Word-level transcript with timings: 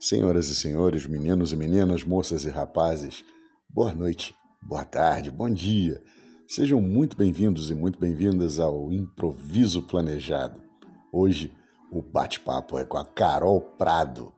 Senhoras 0.00 0.48
e 0.48 0.54
senhores, 0.54 1.04
meninos 1.06 1.52
e 1.52 1.56
meninas, 1.56 2.04
moças 2.04 2.44
e 2.44 2.48
rapazes, 2.48 3.24
boa 3.68 3.92
noite, 3.92 4.32
boa 4.62 4.84
tarde, 4.84 5.28
bom 5.28 5.50
dia. 5.50 6.00
Sejam 6.46 6.80
muito 6.80 7.16
bem-vindos 7.16 7.68
e 7.68 7.74
muito 7.74 7.98
bem-vindas 7.98 8.60
ao 8.60 8.92
Improviso 8.92 9.82
Planejado. 9.82 10.62
Hoje 11.10 11.52
o 11.90 12.00
bate-papo 12.00 12.78
é 12.78 12.84
com 12.84 12.96
a 12.96 13.04
Carol 13.04 13.60
Prado, 13.60 14.32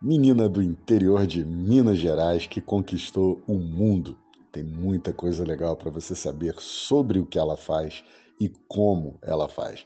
menina 0.00 0.48
do 0.48 0.62
interior 0.62 1.26
de 1.26 1.44
Minas 1.44 1.98
Gerais 1.98 2.46
que 2.46 2.60
conquistou 2.60 3.42
o 3.44 3.54
mundo. 3.54 4.16
Tem 4.52 4.62
muita 4.62 5.12
coisa 5.12 5.42
legal 5.42 5.76
para 5.76 5.90
você 5.90 6.14
saber 6.14 6.54
sobre 6.60 7.18
o 7.18 7.26
que 7.26 7.40
ela 7.40 7.56
faz 7.56 8.04
e 8.38 8.48
como 8.68 9.18
ela 9.20 9.48
faz. 9.48 9.84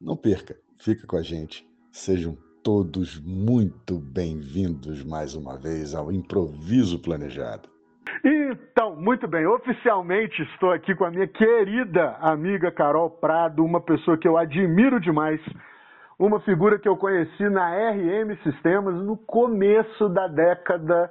Não 0.00 0.16
perca, 0.16 0.58
fica 0.76 1.06
com 1.06 1.16
a 1.16 1.22
gente. 1.22 1.64
Sejam 1.92 2.36
todos 2.62 3.18
muito 3.20 3.98
bem-vindos 3.98 5.02
mais 5.04 5.34
uma 5.34 5.56
vez 5.56 5.94
ao 5.94 6.12
Improviso 6.12 7.00
Planejado. 7.00 7.68
Então, 8.24 8.96
muito 8.96 9.26
bem, 9.26 9.46
oficialmente 9.46 10.42
estou 10.42 10.70
aqui 10.70 10.94
com 10.94 11.04
a 11.04 11.10
minha 11.10 11.26
querida 11.26 12.16
amiga 12.20 12.70
Carol 12.70 13.08
Prado, 13.10 13.64
uma 13.64 13.80
pessoa 13.80 14.18
que 14.18 14.28
eu 14.28 14.36
admiro 14.36 15.00
demais, 15.00 15.40
uma 16.18 16.40
figura 16.40 16.78
que 16.78 16.88
eu 16.88 16.96
conheci 16.96 17.48
na 17.48 17.70
RM 17.90 18.36
Sistemas 18.42 18.94
no 18.96 19.16
começo 19.16 20.08
da 20.10 20.26
década 20.28 21.10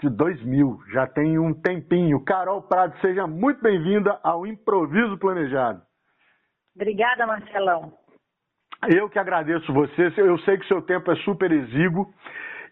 de 0.00 0.08
2000, 0.08 0.78
já 0.92 1.06
tem 1.06 1.38
um 1.38 1.52
tempinho. 1.52 2.24
Carol 2.24 2.62
Prado, 2.62 2.94
seja 3.00 3.26
muito 3.26 3.60
bem-vinda 3.60 4.20
ao 4.22 4.46
Improviso 4.46 5.18
Planejado. 5.18 5.82
Obrigada, 6.76 7.26
Marcelão. 7.26 7.92
Eu 8.88 9.08
que 9.08 9.18
agradeço 9.18 9.72
você. 9.72 10.12
Eu 10.16 10.38
sei 10.38 10.56
que 10.56 10.66
seu 10.66 10.80
tempo 10.80 11.10
é 11.10 11.16
super 11.16 11.52
exíguo. 11.52 12.12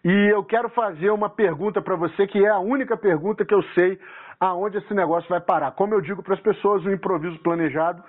E 0.03 0.33
eu 0.33 0.43
quero 0.43 0.69
fazer 0.69 1.11
uma 1.11 1.29
pergunta 1.29 1.81
para 1.81 1.95
você, 1.95 2.25
que 2.25 2.43
é 2.43 2.49
a 2.49 2.59
única 2.59 2.95
pergunta 2.95 3.45
que 3.45 3.53
eu 3.53 3.61
sei 3.73 3.99
aonde 4.39 4.77
esse 4.77 4.93
negócio 4.93 5.29
vai 5.29 5.41
parar. 5.41 5.71
Como 5.71 5.93
eu 5.93 6.01
digo 6.01 6.23
para 6.23 6.33
as 6.33 6.39
pessoas, 6.39 6.83
o 6.85 6.91
improviso 6.91 7.37
planejado, 7.39 8.01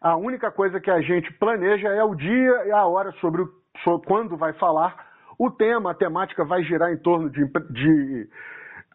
a 0.00 0.16
única 0.16 0.50
coisa 0.50 0.80
que 0.80 0.90
a 0.90 1.00
gente 1.00 1.32
planeja 1.34 1.88
é 1.88 2.02
o 2.02 2.14
dia 2.14 2.66
e 2.66 2.72
a 2.72 2.84
hora 2.84 3.12
sobre, 3.12 3.42
o, 3.42 3.48
sobre 3.84 4.06
quando 4.06 4.36
vai 4.36 4.52
falar. 4.54 5.06
O 5.38 5.50
tema, 5.50 5.92
a 5.92 5.94
temática 5.94 6.44
vai 6.44 6.64
girar 6.64 6.92
em 6.92 6.98
torno 6.98 7.30
de, 7.30 7.44
de 7.70 8.28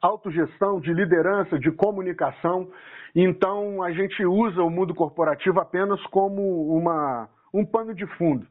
autogestão, 0.01 0.81
de 0.81 0.93
liderança, 0.93 1.57
de 1.57 1.71
comunicação. 1.71 2.69
Então, 3.15 3.81
a 3.81 3.91
gente 3.91 4.25
usa 4.25 4.61
o 4.61 4.69
mundo 4.69 4.93
corporativo 4.93 5.61
apenas 5.61 6.01
como 6.07 6.75
uma 6.75 7.29
um 7.53 7.65
pano 7.65 7.93
de 7.93 8.05
fundo. 8.17 8.45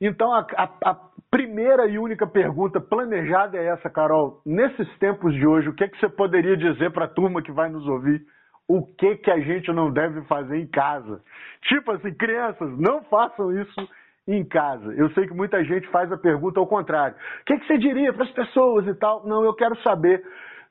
Então, 0.00 0.32
a, 0.32 0.46
a, 0.56 0.90
a, 0.90 0.96
primeira 1.30 1.86
e 1.86 1.98
única 1.98 2.26
pergunta 2.26 2.80
planejada 2.80 3.56
é 3.56 3.66
essa, 3.66 3.90
Carol. 3.90 4.40
Nesses 4.44 4.88
tempos 4.98 5.34
de 5.34 5.46
hoje, 5.46 5.68
o 5.68 5.74
que, 5.74 5.84
é 5.84 5.88
que 5.88 5.98
você 5.98 6.08
poderia 6.08 6.56
dizer 6.56 6.92
para 6.92 7.06
a 7.06 7.08
turma 7.08 7.42
que 7.42 7.52
vai 7.52 7.68
nos 7.68 7.86
ouvir? 7.86 8.22
O 8.68 8.82
que, 8.82 9.16
que 9.16 9.30
a 9.30 9.38
gente 9.38 9.72
não 9.72 9.90
deve 9.90 10.22
fazer 10.22 10.58
em 10.58 10.66
casa? 10.66 11.20
Tipo 11.62 11.92
assim, 11.92 12.12
crianças, 12.14 12.78
não 12.78 13.02
façam 13.04 13.52
isso 13.58 13.88
em 14.26 14.44
casa. 14.44 14.92
Eu 14.94 15.08
sei 15.10 15.26
que 15.26 15.34
muita 15.34 15.62
gente 15.64 15.86
faz 15.88 16.10
a 16.10 16.16
pergunta 16.16 16.58
ao 16.58 16.66
contrário. 16.66 17.16
O 17.16 17.44
que, 17.44 17.58
que 17.58 17.66
você 17.66 17.78
diria 17.78 18.12
para 18.12 18.24
as 18.24 18.32
pessoas 18.32 18.86
e 18.86 18.94
tal? 18.94 19.26
Não, 19.26 19.44
eu 19.44 19.54
quero 19.54 19.76
saber, 19.82 20.22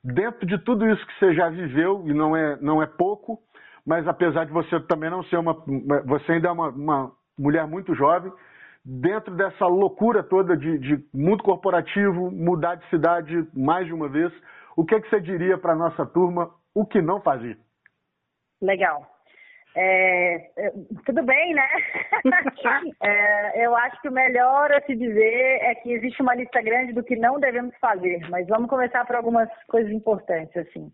dentro 0.04 0.46
de 0.46 0.58
tudo 0.60 0.88
isso 0.90 1.06
que 1.08 1.20
você 1.20 1.34
já 1.34 1.50
viveu, 1.50 2.04
e 2.06 2.14
não 2.14 2.36
é, 2.36 2.58
não 2.62 2.84
é 2.84 2.86
pouco, 2.86 3.40
mas 3.86 4.08
apesar 4.08 4.46
de 4.46 4.52
você 4.52 4.80
também 4.82 5.10
não 5.10 5.24
ser 5.24 5.38
uma. 5.38 5.54
Você 6.06 6.34
ainda 6.34 6.50
é 6.50 6.52
uma, 6.52 6.70
uma 6.70 7.12
mulher 7.38 7.68
muito 7.68 7.94
jovem, 7.96 8.32
dentro 8.84 9.36
dessa 9.36 9.66
loucura 9.66 10.22
toda 10.22 10.56
de, 10.56 10.78
de, 10.78 11.04
mundo 11.14 11.44
corporativo, 11.44 12.30
mudar 12.32 12.76
de 12.76 12.88
cidade 12.90 13.48
mais 13.54 13.88
de 13.88 13.94
uma 13.94 14.08
vez, 14.08 14.32
o 14.76 14.86
que, 14.86 14.96
é 14.96 15.02
que 15.02 15.10
você 15.10 15.20
diria 15.20 15.58
para 15.58 15.74
a 15.74 15.76
nossa 15.76 16.06
turma 16.06 16.52
o 16.74 16.86
que 16.86 17.02
não 17.02 17.22
fazer? 17.22 17.58
Legal. 18.62 19.10
É, 19.78 20.36
é 20.58 20.72
tudo 21.06 21.22
bem, 21.24 21.54
né? 21.54 21.68
é, 23.04 23.66
eu 23.66 23.76
acho 23.76 24.02
que 24.02 24.08
o 24.08 24.12
melhor 24.12 24.72
a 24.72 24.82
se 24.82 24.96
dizer 24.96 25.60
é 25.62 25.76
que 25.76 25.92
existe 25.92 26.22
uma 26.22 26.36
lista 26.36 26.62
grande 26.62 26.94
do 26.94 27.04
que 27.04 27.16
não 27.16 27.40
devemos 27.40 27.76
fazer, 27.82 28.26
mas 28.30 28.48
vamos 28.48 28.70
começar 28.70 29.06
por 29.06 29.18
algumas 29.18 29.50
coisas 29.68 29.92
importantes, 29.92 30.56
assim. 30.56 30.92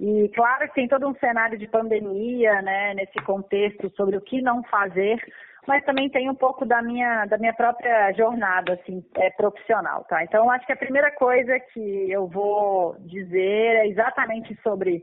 E 0.00 0.30
claro 0.34 0.66
que 0.68 0.74
tem 0.74 0.88
todo 0.88 1.08
um 1.08 1.14
cenário 1.16 1.58
de 1.58 1.68
pandemia, 1.68 2.60
né, 2.62 2.94
nesse 2.94 3.18
contexto 3.24 3.90
sobre 3.96 4.16
o 4.16 4.20
que 4.20 4.40
não 4.40 4.64
fazer, 4.64 5.20
mas 5.68 5.84
também 5.84 6.08
tem 6.08 6.30
um 6.30 6.34
pouco 6.34 6.64
da 6.64 6.80
minha, 6.80 7.26
da 7.26 7.36
minha 7.36 7.52
própria 7.52 8.10
jornada, 8.14 8.72
assim, 8.72 9.04
é, 9.16 9.28
profissional, 9.30 10.02
tá? 10.04 10.24
Então, 10.24 10.50
acho 10.50 10.64
que 10.66 10.72
a 10.72 10.76
primeira 10.76 11.10
coisa 11.12 11.60
que 11.60 12.10
eu 12.10 12.26
vou 12.26 12.96
dizer 13.00 13.76
é 13.76 13.86
exatamente 13.86 14.58
sobre 14.62 15.02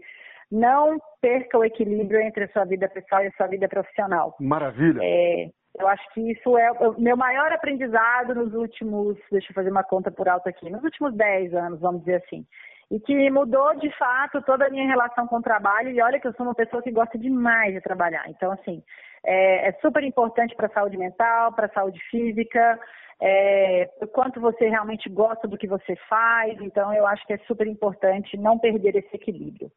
não 0.52 0.98
perca 1.22 1.60
o 1.60 1.64
equilíbrio 1.64 2.20
entre 2.20 2.46
a 2.46 2.48
sua 2.50 2.66
vida 2.66 2.90
pessoal 2.90 3.24
e 3.24 3.28
a 3.28 3.32
sua 3.34 3.46
vida 3.46 3.68
profissional. 3.68 4.36
Maravilha! 4.40 5.00
É, 5.04 5.50
eu 5.80 5.88
acho 5.88 6.04
que 6.14 6.32
isso 6.32 6.58
é 6.58 6.72
o 6.72 7.00
meu 7.00 7.16
maior 7.16 7.52
aprendizado 7.52 8.34
nos 8.34 8.52
últimos, 8.56 9.18
deixa 9.32 9.52
eu 9.52 9.54
fazer 9.54 9.70
uma 9.70 9.84
conta 9.84 10.10
por 10.10 10.28
alto 10.28 10.50
aqui, 10.50 10.68
nos 10.68 10.84
últimos 10.84 11.16
10 11.16 11.54
anos, 11.54 11.80
vamos 11.80 12.00
dizer 12.02 12.24
assim 12.26 12.44
e 12.92 13.00
que 13.00 13.30
mudou 13.32 13.76
de 13.80 13.90
fato 13.98 14.42
toda 14.44 14.68
a 14.68 14.70
minha 14.70 14.88
relação 14.88 15.28
com 15.28 15.38
o 15.38 15.42
trabalho. 15.42 15.90
E 15.90 16.02
olha 16.02 16.20
que 16.20 16.28
eu 16.28 16.34
sou 16.34 16.46
uma 16.46 16.54
pessoa 16.54 16.82
que 16.82 16.92
gosta 16.92 17.18
demais 17.18 17.74
de 17.74 17.82
trabalhar. 17.82 18.24
Então, 18.30 18.52
assim, 18.52 18.84
é, 19.26 19.70
é 19.70 19.72
super 19.82 20.04
importante 20.04 20.56
para 20.56 20.68
a 20.68 20.74
saúde 20.74 20.98
mental, 20.98 21.54
para 21.54 21.66
a 21.68 21.74
saúde 21.74 22.00
física, 22.10 22.80
é, 23.22 23.90
o 24.02 24.08
quanto 24.08 24.40
você 24.40 24.68
realmente 24.68 25.10
gosta 25.10 25.48
do 25.48 25.58
que 25.58 25.68
você 25.68 25.96
faz. 26.10 26.60
Então, 26.62 26.94
eu 26.94 27.08
acho 27.08 27.26
que 27.26 27.34
é 27.34 27.38
super 27.40 27.68
importante 27.68 28.38
não 28.38 28.60
perder 28.60 28.96
esse 28.96 29.16
equilíbrio. 29.16 29.72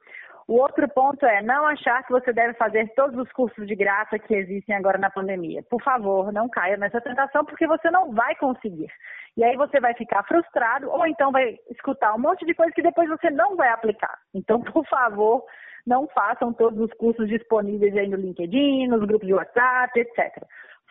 O 0.49 0.55
outro 0.55 0.89
ponto 0.89 1.27
é 1.27 1.43
não 1.43 1.67
achar 1.67 2.03
que 2.05 2.11
você 2.11 2.33
deve 2.33 2.55
fazer 2.55 2.89
todos 2.95 3.19
os 3.19 3.31
cursos 3.33 3.67
de 3.67 3.75
graça 3.75 4.19
que 4.19 4.35
existem 4.35 4.75
agora 4.75 4.97
na 4.97 5.11
pandemia. 5.11 5.63
Por 5.65 5.83
favor, 5.83 6.33
não 6.33 6.49
caia 6.49 6.79
nessa 6.79 7.03
tentação, 7.03 7.45
porque 7.45 7.67
você 7.67 7.91
não 7.91 8.13
vai 8.15 8.35
conseguir. 8.37 8.91
E 9.37 9.45
aí 9.45 9.57
você 9.57 9.79
vai 9.79 9.93
ficar 9.93 10.23
frustrado, 10.23 10.91
ou 10.91 11.07
então 11.07 11.31
vai 11.31 11.59
escutar 11.71 12.15
um 12.15 12.19
monte 12.19 12.47
de 12.47 12.55
coisa 12.55 12.73
que 12.73 12.81
depois 12.81 13.11
você 13.11 13.29
não 13.29 13.57
vai 13.57 13.69
aplicar. 13.69 14.19
Então, 14.35 14.59
por 14.63 14.87
favor, 14.87 15.45
não 15.89 16.07
façam 16.09 16.53
todos 16.53 16.79
os 16.79 16.93
cursos 16.93 17.27
disponíveis 17.29 17.97
aí 17.97 18.07
no 18.07 18.17
LinkedIn, 18.17 18.87
nos 18.89 19.05
grupos 19.05 19.27
de 19.27 19.33
WhatsApp, 19.33 19.99
etc. 19.99 20.45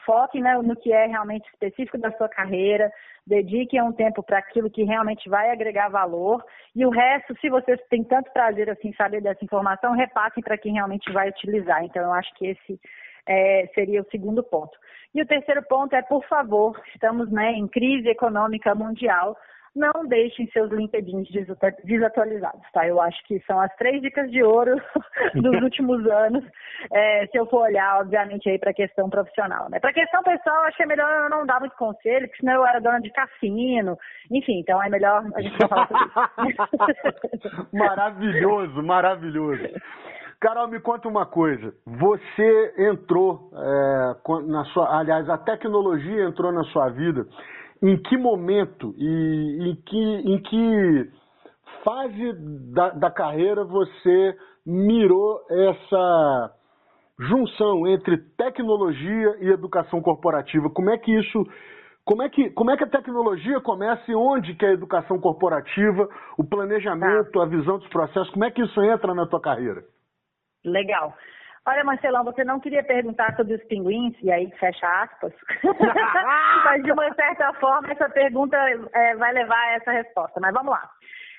Foque 0.03 0.41
né, 0.41 0.57
no 0.57 0.75
que 0.75 0.91
é 0.91 1.05
realmente 1.05 1.47
específico 1.49 1.97
da 1.97 2.11
sua 2.13 2.27
carreira, 2.27 2.91
dediquem 3.25 3.81
um 3.81 3.91
tempo 3.91 4.23
para 4.23 4.39
aquilo 4.39 4.69
que 4.69 4.83
realmente 4.83 5.29
vai 5.29 5.51
agregar 5.51 5.89
valor 5.89 6.43
e 6.75 6.85
o 6.85 6.89
resto, 6.89 7.35
se 7.39 7.49
vocês 7.49 7.79
têm 7.89 8.03
tanto 8.03 8.31
prazer 8.31 8.69
assim 8.69 8.93
saber 8.93 9.21
dessa 9.21 9.43
informação, 9.43 9.93
repassem 9.93 10.41
para 10.41 10.57
quem 10.57 10.73
realmente 10.73 11.11
vai 11.11 11.29
utilizar. 11.29 11.83
Então, 11.83 12.01
eu 12.03 12.13
acho 12.13 12.33
que 12.35 12.47
esse 12.47 12.79
é, 13.27 13.69
seria 13.75 14.01
o 14.01 14.09
segundo 14.09 14.41
ponto. 14.41 14.77
E 15.13 15.21
o 15.21 15.27
terceiro 15.27 15.61
ponto 15.63 15.93
é, 15.93 16.01
por 16.01 16.25
favor, 16.25 16.81
estamos 16.93 17.29
né, 17.31 17.51
em 17.51 17.67
crise 17.67 18.07
econômica 18.07 18.73
mundial, 18.73 19.37
não 19.77 20.05
deixem 20.07 20.47
seus 20.47 20.71
LinkedIns 20.71 21.27
desatualizados, 21.83 22.63
tá? 22.73 22.87
Eu 22.87 22.99
acho 22.99 23.23
que 23.25 23.39
são 23.41 23.59
as 23.59 23.73
três 23.75 24.01
dicas 24.01 24.29
de 24.31 24.43
ouro 24.43 24.75
dos 25.35 25.61
últimos 25.61 26.05
anos, 26.09 26.43
é, 26.91 27.27
se 27.27 27.37
eu 27.37 27.45
for 27.45 27.61
olhar, 27.61 28.01
obviamente, 28.01 28.49
aí 28.49 28.57
para 28.59 28.71
a 28.71 28.73
questão 28.73 29.09
profissional, 29.09 29.69
né? 29.69 29.79
Para 29.79 29.91
a 29.91 29.93
questão 29.93 30.21
pessoal, 30.23 30.63
acho 30.63 30.77
que 30.77 30.83
é 30.83 30.87
melhor 30.87 31.09
eu 31.09 31.29
não 31.29 31.45
dar 31.45 31.59
muito 31.59 31.75
conselho, 31.75 32.27
porque 32.27 32.41
senão 32.41 32.55
eu 32.55 32.65
era 32.65 32.81
dona 32.81 32.99
de 32.99 33.11
cassino, 33.11 33.97
enfim, 34.31 34.59
então 34.59 34.81
é 34.81 34.89
melhor 34.89 35.23
a 35.35 35.41
gente 35.41 35.59
não 35.59 35.69
falar 35.69 35.87
sobre 35.87 36.49
isso. 36.49 37.67
maravilhoso, 37.73 38.83
maravilhoso. 38.83 39.63
Carol, 40.39 40.67
me 40.67 40.79
conta 40.79 41.07
uma 41.07 41.25
coisa. 41.25 41.73
Você 41.85 42.73
entrou 42.77 43.49
é, 43.55 44.15
na 44.47 44.63
sua, 44.65 44.99
aliás, 44.99 45.27
a 45.29 45.37
tecnologia 45.37 46.25
entrou 46.25 46.51
na 46.51 46.63
sua 46.65 46.89
vida. 46.89 47.25
Em 47.81 47.97
que 48.01 48.17
momento 48.17 48.93
e 48.97 49.69
em 49.69 49.75
que, 49.75 49.97
em 49.97 50.41
que 50.41 51.11
fase 51.83 52.33
da, 52.73 52.89
da 52.89 53.11
carreira 53.11 53.63
você 53.63 54.35
mirou 54.65 55.39
essa 55.49 56.53
junção 57.19 57.87
entre 57.87 58.17
tecnologia 58.37 59.37
e 59.41 59.49
educação 59.49 60.01
corporativa? 60.01 60.69
Como 60.69 60.89
é 60.89 60.97
que 60.97 61.11
isso 61.11 61.43
como 62.07 62.23
é, 62.23 62.29
que, 62.29 62.49
como 62.51 62.71
é 62.71 62.77
que 62.77 62.85
a 62.85 62.89
tecnologia 62.89 63.59
começa 63.59 64.09
e 64.09 64.15
onde 64.15 64.55
que 64.55 64.65
a 64.65 64.71
educação 64.71 65.19
corporativa, 65.19 66.07
o 66.37 66.43
planejamento, 66.43 67.31
tá. 67.31 67.43
a 67.43 67.45
visão 67.45 67.77
dos 67.77 67.87
processos, 67.89 68.29
como 68.29 68.45
é 68.45 68.51
que 68.51 68.61
isso 68.61 68.81
entra 68.81 69.13
na 69.13 69.27
tua 69.27 69.41
carreira? 69.41 69.83
Legal. 70.63 71.13
Olha, 71.67 71.83
Marcelão, 71.83 72.23
você 72.23 72.45
não 72.45 72.61
queria 72.61 72.81
perguntar 72.81 73.35
sobre 73.35 73.55
os 73.55 73.63
pinguins, 73.65 74.15
e 74.23 74.31
aí 74.31 74.49
fecha 74.51 74.87
aspas, 75.03 75.33
mas 76.63 76.81
de 76.81 76.89
uma 76.93 77.13
certa 77.13 77.51
forma 77.55 77.91
essa 77.91 78.09
pergunta 78.09 78.55
é, 78.93 79.15
vai 79.17 79.33
levar 79.33 79.59
a 79.59 79.73
essa 79.73 79.91
resposta. 79.91 80.39
Mas 80.39 80.53
vamos 80.53 80.71
lá. 80.71 80.89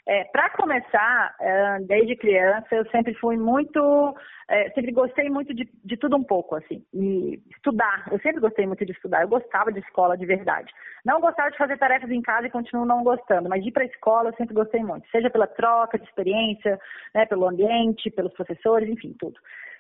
É, 0.07 0.25
Para 0.25 0.51
começar, 0.51 1.35
é, 1.41 1.79
desde 1.81 2.15
criança, 2.15 2.67
eu 2.73 2.85
sempre 2.91 3.15
fui 3.15 3.39
muito, 3.39 4.15
é, 4.49 4.69
sempre 4.71 4.93
gostei 4.93 5.31
muito 5.31 5.55
de, 5.55 5.67
de, 5.83 5.97
tudo 5.97 6.17
um 6.17 6.25
pouco, 6.25 6.57
assim, 6.57 6.85
e 6.93 7.41
estudar. 7.51 8.07
Eu 8.13 8.19
sempre 8.21 8.41
gostei 8.41 8.67
muito 8.67 8.85
de 8.85 8.93
estudar. 8.93 9.23
Eu 9.23 9.29
gostava 9.29 9.73
de 9.73 9.81
escola 9.81 10.15
de 10.15 10.27
verdade. 10.27 10.71
Não 11.07 11.23
gostava 11.23 11.51
de 11.51 11.57
fazer 11.57 11.79
tarefas 11.79 12.11
em 12.11 12.21
casa 12.21 12.47
e 12.47 12.51
continuo 12.51 12.85
não 12.85 13.03
gostando, 13.03 13.49
mas 13.49 13.63
de 13.63 13.71
ir 13.71 13.73
para 13.73 13.83
a 13.83 13.87
escola 13.87 14.29
eu 14.29 14.35
sempre 14.35 14.55
gostei 14.55 14.83
muito, 14.83 15.09
seja 15.09 15.31
pela 15.31 15.47
troca 15.47 15.99
de 15.99 16.05
experiência, 16.05 16.79
né, 17.15 17.25
pelo 17.25 17.49
ambiente, 17.49 18.11
pelos 18.11 18.35
professores, 18.35 18.91
enfim, 18.91 19.15
tudo. 19.19 19.39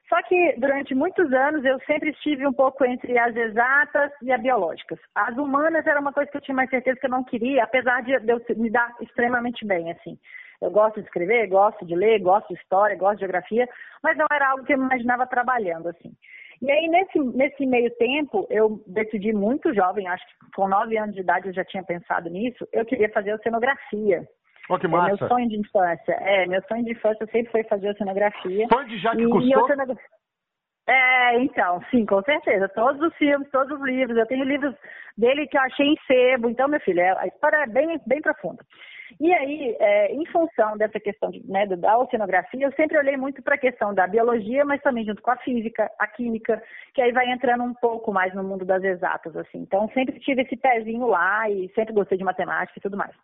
Só 0.08 0.22
que 0.22 0.55
durante 0.56 0.94
muitos 0.94 1.31
anos 1.32 1.64
eu 1.64 1.78
sempre 1.81 2.10
estive 2.10 2.46
um 2.46 2.52
pouco 2.52 2.84
entre 2.84 3.19
as 3.19 3.37
exatas 3.37 4.10
e 4.22 4.32
as 4.32 4.40
biológicas. 4.40 4.99
As 5.14 5.37
humanas 5.37 5.87
era 5.87 6.00
uma 6.00 6.12
coisa 6.12 6.31
que 6.31 6.37
eu 6.38 6.40
tinha 6.40 6.55
mais 6.55 6.70
certeza 6.70 6.99
que 6.99 7.06
eu 7.06 7.10
não 7.10 7.22
queria, 7.22 7.64
apesar 7.64 8.02
de 8.02 8.12
eu 8.12 8.40
me 8.56 8.70
dar 8.70 8.94
extremamente 9.00 9.66
bem, 9.66 9.90
assim. 9.90 10.19
Eu 10.60 10.70
gosto 10.70 11.00
de 11.00 11.06
escrever, 11.06 11.46
gosto 11.49 11.84
de 11.84 11.94
ler, 11.94 12.20
gosto 12.20 12.49
de 12.49 12.58
história, 12.58 12.96
gosto 12.96 13.16
de 13.16 13.20
geografia, 13.20 13.69
mas 14.02 14.16
não 14.16 14.26
era 14.32 14.50
algo 14.50 14.64
que 14.64 14.72
eu 14.72 14.78
imaginava 14.78 15.26
trabalhando, 15.26 15.88
assim. 15.88 16.12
E 16.60 16.70
aí, 16.70 16.88
nesse, 16.88 17.19
nesse 17.20 17.66
meio 17.66 17.90
tempo, 17.96 18.46
eu 18.50 18.82
decidi 18.87 19.32
muito 19.32 19.72
jovem, 19.72 20.08
acho 20.08 20.26
que 20.26 20.50
com 20.56 20.66
nove 20.66 20.96
anos 20.96 21.14
de 21.14 21.20
idade 21.20 21.46
eu 21.46 21.52
já 21.52 21.64
tinha 21.64 21.84
pensado 21.84 22.28
nisso, 22.28 22.66
eu 22.72 22.84
queria 22.84 23.08
fazer 23.10 23.34
oceanografia. 23.34 24.26
Oh, 24.69 24.79
que 24.79 24.87
massa. 24.87 25.06
É 25.06 25.17
meu 25.19 25.29
sonho 25.29 25.49
de 25.49 25.56
infância. 25.59 26.12
É, 26.12 26.47
meu 26.47 26.62
sonho 26.62 26.85
de 26.85 26.93
infância 26.93 27.26
sempre 27.26 27.50
foi 27.50 27.65
fazer 27.65 27.91
oceanografia. 27.91 28.69
Fã 28.69 28.85
de 28.85 28.99
Jacques 28.99 29.29
Cousteau? 29.29 29.67
É, 30.88 31.38
então, 31.41 31.82
sim, 31.91 32.06
com 32.06 32.23
certeza. 32.23 32.69
Todos 32.70 33.00
os 33.03 33.15
filmes, 33.17 33.50
todos 33.50 33.79
os 33.79 33.87
livros. 33.87 34.17
Eu 34.17 34.26
tenho 34.26 34.44
livros 34.44 34.75
dele 35.17 35.47
que 35.47 35.56
eu 35.56 35.62
achei 35.62 35.87
em 35.87 35.97
sebo. 36.06 36.49
Então, 36.49 36.67
meu 36.67 36.81
filho, 36.81 37.00
é, 37.00 37.11
a 37.19 37.26
história 37.26 37.56
é 37.59 37.67
bem, 37.67 38.00
bem 38.06 38.23
profunda. 38.23 38.65
E 39.20 39.32
aí, 39.32 39.76
é, 39.81 40.12
em 40.12 40.25
função 40.26 40.76
dessa 40.76 41.00
questão 41.00 41.31
de, 41.31 41.43
né, 41.47 41.67
da 41.67 41.99
oceanografia, 41.99 42.67
eu 42.67 42.73
sempre 42.73 42.99
olhei 42.99 43.17
muito 43.17 43.43
para 43.43 43.55
a 43.55 43.59
questão 43.59 43.94
da 43.94 44.06
biologia, 44.06 44.65
mas 44.65 44.82
também 44.82 45.05
junto 45.05 45.23
com 45.23 45.31
a 45.31 45.37
física, 45.37 45.91
a 45.99 46.06
química, 46.06 46.62
que 46.94 47.00
aí 47.00 47.12
vai 47.12 47.31
entrando 47.31 47.65
um 47.65 47.75
pouco 47.75 48.12
mais 48.12 48.35
no 48.35 48.44
mundo 48.44 48.65
das 48.65 48.82
exatas, 48.82 49.35
assim. 49.37 49.59
Então, 49.59 49.88
sempre 49.94 50.20
tive 50.20 50.43
esse 50.43 50.56
pezinho 50.56 51.06
lá 51.06 51.49
e 51.50 51.70
sempre 51.75 51.94
gostei 51.94 52.19
de 52.19 52.25
matemática 52.25 52.79
e 52.79 52.82
tudo 52.82 52.97
mais. 52.97 53.15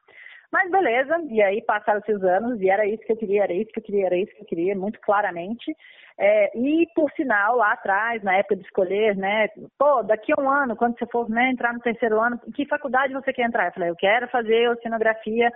Mas 0.54 0.70
beleza, 0.70 1.20
e 1.30 1.42
aí 1.42 1.60
passaram-se 1.62 2.12
os 2.12 2.22
anos 2.22 2.60
e 2.60 2.70
era 2.70 2.86
isso 2.86 3.02
que 3.02 3.10
eu 3.10 3.16
queria, 3.16 3.42
era 3.42 3.52
isso 3.52 3.72
que 3.72 3.80
eu 3.80 3.82
queria, 3.82 4.06
era 4.06 4.16
isso 4.16 4.32
que 4.36 4.42
eu 4.42 4.46
queria, 4.46 4.76
muito 4.76 5.00
claramente. 5.00 5.74
É, 6.16 6.56
e 6.56 6.86
por 6.94 7.10
sinal, 7.16 7.56
lá 7.56 7.72
atrás, 7.72 8.22
na 8.22 8.36
época 8.36 8.54
de 8.54 8.62
escolher, 8.62 9.16
né, 9.16 9.48
pô, 9.76 10.04
daqui 10.04 10.32
a 10.32 10.40
um 10.40 10.48
ano, 10.48 10.76
quando 10.76 10.96
você 10.96 11.06
for 11.06 11.28
né, 11.28 11.50
entrar 11.50 11.72
no 11.72 11.80
terceiro 11.80 12.20
ano, 12.20 12.38
em 12.46 12.52
que 12.52 12.68
faculdade 12.68 13.12
você 13.12 13.32
quer 13.32 13.48
entrar? 13.48 13.66
Eu 13.66 13.72
falei, 13.72 13.90
eu 13.90 13.96
quero 13.96 14.28
fazer 14.28 14.70
oceanografia 14.70 15.50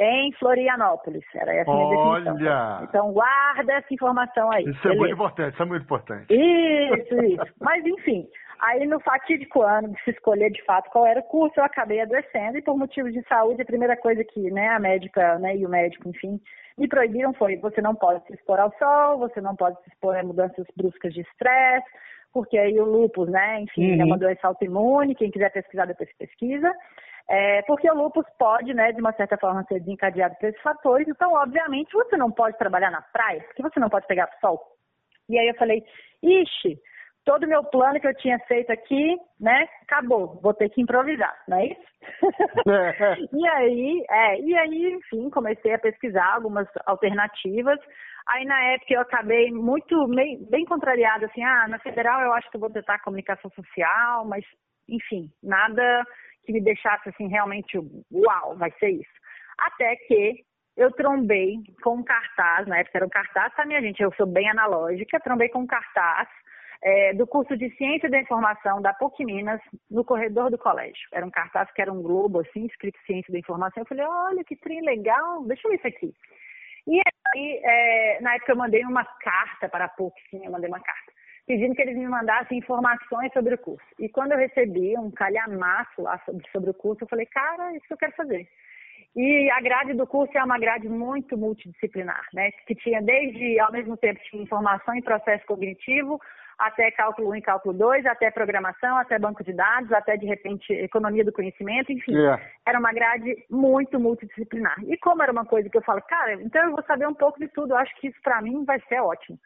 em 0.00 0.32
Florianópolis. 0.32 1.24
Era 1.32 1.54
essa 1.54 1.70
a 1.70 1.74
minha 1.74 1.86
Olha. 1.86 2.32
definição. 2.32 2.84
Então 2.88 3.12
guarda 3.12 3.72
essa 3.74 3.94
informação 3.94 4.50
aí. 4.50 4.64
Isso 4.64 4.82
beleza? 4.82 4.88
é 4.88 4.98
muito 4.98 5.14
importante, 5.14 5.52
isso 5.52 5.62
é 5.62 5.66
muito 5.66 5.82
importante. 5.84 6.26
Isso, 6.28 7.22
isso. 7.22 7.54
Mas 7.60 7.86
enfim, 7.86 8.26
Aí, 8.62 8.86
no 8.86 9.00
fatídico 9.00 9.62
ano 9.62 9.88
de 9.88 10.02
se 10.02 10.10
escolher 10.10 10.50
de 10.50 10.62
fato 10.64 10.90
qual 10.90 11.06
era 11.06 11.20
o 11.20 11.24
curso, 11.24 11.58
eu 11.58 11.64
acabei 11.64 12.00
adoecendo 12.00 12.58
e, 12.58 12.62
por 12.62 12.76
motivos 12.76 13.12
de 13.12 13.22
saúde, 13.26 13.62
a 13.62 13.66
primeira 13.66 13.96
coisa 13.96 14.22
que 14.22 14.50
né, 14.50 14.68
a 14.68 14.78
médica 14.78 15.38
né, 15.38 15.56
e 15.56 15.64
o 15.64 15.68
médico, 15.68 16.08
enfim, 16.08 16.38
me 16.76 16.86
proibiram 16.86 17.32
foi: 17.32 17.56
você 17.56 17.80
não 17.80 17.94
pode 17.94 18.24
se 18.26 18.34
expor 18.34 18.60
ao 18.60 18.72
sol, 18.78 19.18
você 19.18 19.40
não 19.40 19.56
pode 19.56 19.80
se 19.82 19.88
expor 19.88 20.14
a 20.14 20.22
mudanças 20.22 20.66
bruscas 20.76 21.14
de 21.14 21.22
estresse, 21.22 21.88
porque 22.34 22.58
aí 22.58 22.78
o 22.78 22.84
lúpus, 22.84 23.30
né, 23.30 23.60
enfim, 23.62 23.94
uhum. 23.94 24.02
é 24.02 24.04
uma 24.04 24.18
doença 24.18 24.46
autoimune, 24.46 25.14
quem 25.14 25.30
quiser 25.30 25.50
pesquisar 25.50 25.86
depois 25.86 26.10
pesquisa. 26.18 26.70
É, 27.28 27.62
porque 27.62 27.88
o 27.90 27.94
lúpus 27.94 28.26
pode, 28.38 28.74
né, 28.74 28.92
de 28.92 29.00
uma 29.00 29.12
certa 29.12 29.38
forma, 29.38 29.64
ser 29.68 29.78
desencadeado 29.78 30.34
por 30.38 30.48
esses 30.48 30.60
fatores. 30.60 31.08
Então, 31.08 31.32
obviamente, 31.32 31.92
você 31.92 32.16
não 32.16 32.30
pode 32.30 32.58
trabalhar 32.58 32.90
na 32.90 33.00
praia, 33.00 33.40
porque 33.42 33.62
você 33.62 33.78
não 33.80 33.88
pode 33.88 34.06
pegar 34.06 34.28
sol. 34.40 34.60
E 35.28 35.38
aí 35.38 35.46
eu 35.46 35.54
falei, 35.54 35.84
ixi, 36.22 36.76
todo 37.24 37.44
o 37.44 37.48
meu 37.48 37.62
plano 37.64 38.00
que 38.00 38.06
eu 38.06 38.14
tinha 38.14 38.38
feito 38.40 38.70
aqui, 38.70 39.16
né, 39.38 39.68
acabou, 39.82 40.40
vou 40.42 40.54
ter 40.54 40.68
que 40.70 40.80
improvisar, 40.80 41.34
não 41.46 41.58
é 41.58 41.66
isso? 41.66 41.90
E 43.32 43.48
aí, 43.48 44.04
é, 44.08 44.40
e 44.40 44.56
aí, 44.56 44.92
enfim, 44.94 45.30
comecei 45.30 45.74
a 45.74 45.78
pesquisar 45.78 46.34
algumas 46.34 46.66
alternativas. 46.86 47.78
Aí 48.28 48.44
na 48.44 48.60
época 48.72 48.94
eu 48.94 49.00
acabei 49.00 49.50
muito 49.50 50.08
meio, 50.08 50.38
bem 50.50 50.64
contrariada, 50.64 51.26
assim, 51.26 51.42
ah, 51.42 51.66
na 51.68 51.78
federal 51.78 52.20
eu 52.22 52.32
acho 52.32 52.50
que 52.50 52.56
eu 52.56 52.60
vou 52.60 52.70
tentar 52.70 53.00
comunicação 53.00 53.50
social, 53.50 54.24
mas 54.24 54.44
enfim, 54.88 55.30
nada 55.42 56.04
que 56.44 56.52
me 56.52 56.60
deixasse 56.60 57.08
assim 57.08 57.28
realmente, 57.28 57.78
uau, 58.12 58.56
vai 58.56 58.70
ser 58.78 58.90
isso. 58.90 59.20
Até 59.58 59.96
que 59.96 60.42
eu 60.76 60.90
trombei 60.92 61.56
com 61.82 61.96
um 61.96 62.04
cartaz, 62.04 62.66
na 62.66 62.78
época 62.78 62.98
era 62.98 63.06
um 63.06 63.10
cartaz, 63.10 63.54
tá 63.54 63.66
minha 63.66 63.80
gente, 63.82 64.02
eu 64.02 64.12
sou 64.14 64.26
bem 64.26 64.48
analógica, 64.48 65.20
trombei 65.20 65.48
com 65.48 65.60
um 65.60 65.66
cartaz 65.66 66.28
é, 66.82 67.12
do 67.14 67.26
curso 67.26 67.56
de 67.56 67.70
Ciência 67.76 68.08
da 68.08 68.20
Informação 68.20 68.80
da 68.80 68.94
PUC 68.94 69.24
Minas, 69.24 69.60
no 69.90 70.04
corredor 70.04 70.50
do 70.50 70.58
colégio. 70.58 71.08
Era 71.12 71.26
um 71.26 71.30
cartaz 71.30 71.70
que 71.72 71.82
era 71.82 71.92
um 71.92 72.02
globo, 72.02 72.40
assim, 72.40 72.66
escrito 72.66 72.98
Ciência 73.04 73.32
da 73.32 73.38
Informação. 73.38 73.82
Eu 73.82 73.86
falei, 73.86 74.04
olha, 74.06 74.44
que 74.44 74.56
trem 74.56 74.80
legal, 74.80 75.44
deixa 75.44 75.66
eu 75.66 75.70
ver 75.70 75.76
isso 75.78 75.86
aqui. 75.86 76.14
E 76.86 77.00
aí, 77.34 77.60
é, 77.62 78.18
na 78.22 78.34
época, 78.34 78.52
eu 78.52 78.56
mandei 78.56 78.82
uma 78.84 79.04
carta 79.04 79.68
para 79.68 79.84
a 79.84 79.88
PUC, 79.88 80.14
sim, 80.30 80.44
eu 80.44 80.50
mandei 80.50 80.68
uma 80.68 80.80
carta, 80.80 81.12
pedindo 81.46 81.74
que 81.74 81.82
eles 81.82 81.96
me 81.96 82.08
mandassem 82.08 82.58
informações 82.58 83.32
sobre 83.32 83.54
o 83.54 83.58
curso. 83.58 83.86
E 83.98 84.08
quando 84.08 84.32
eu 84.32 84.38
recebi 84.38 84.96
um 84.98 85.10
calhamaço 85.10 86.02
lá 86.02 86.18
sobre, 86.24 86.48
sobre 86.50 86.70
o 86.70 86.74
curso, 86.74 87.04
eu 87.04 87.08
falei, 87.08 87.26
cara, 87.26 87.76
isso 87.76 87.86
que 87.86 87.92
eu 87.92 87.98
quero 87.98 88.12
fazer. 88.12 88.48
E 89.14 89.50
a 89.50 89.60
grade 89.60 89.92
do 89.94 90.06
curso 90.06 90.36
é 90.38 90.42
uma 90.42 90.58
grade 90.58 90.88
muito 90.88 91.36
multidisciplinar, 91.36 92.24
né? 92.32 92.52
Que 92.66 92.76
tinha 92.76 93.02
desde, 93.02 93.58
ao 93.58 93.72
mesmo 93.72 93.96
tempo, 93.96 94.20
tinha 94.30 94.42
informação 94.42 94.94
em 94.94 95.02
processo 95.02 95.44
cognitivo, 95.46 96.20
até 96.60 96.90
cálculo 96.90 97.30
1 97.30 97.36
e 97.36 97.42
cálculo 97.42 97.74
2, 97.76 98.04
até 98.04 98.30
programação, 98.30 98.98
até 98.98 99.18
banco 99.18 99.42
de 99.42 99.52
dados, 99.52 99.90
até 99.92 100.16
de 100.16 100.26
repente 100.26 100.70
economia 100.72 101.24
do 101.24 101.32
conhecimento, 101.32 101.90
enfim. 101.90 102.12
Yeah. 102.12 102.42
Era 102.66 102.78
uma 102.78 102.92
grade 102.92 103.34
muito 103.50 103.98
multidisciplinar. 103.98 104.76
E 104.84 104.96
como 104.98 105.22
era 105.22 105.32
uma 105.32 105.46
coisa 105.46 105.70
que 105.70 105.78
eu 105.78 105.82
falo, 105.82 106.02
cara, 106.02 106.34
então 106.34 106.62
eu 106.62 106.72
vou 106.72 106.82
saber 106.84 107.08
um 107.08 107.14
pouco 107.14 107.40
de 107.40 107.48
tudo, 107.48 107.72
eu 107.72 107.78
acho 107.78 107.94
que 107.96 108.08
isso 108.08 108.20
para 108.22 108.42
mim 108.42 108.64
vai 108.64 108.78
ser 108.88 109.00
ótimo. 109.00 109.38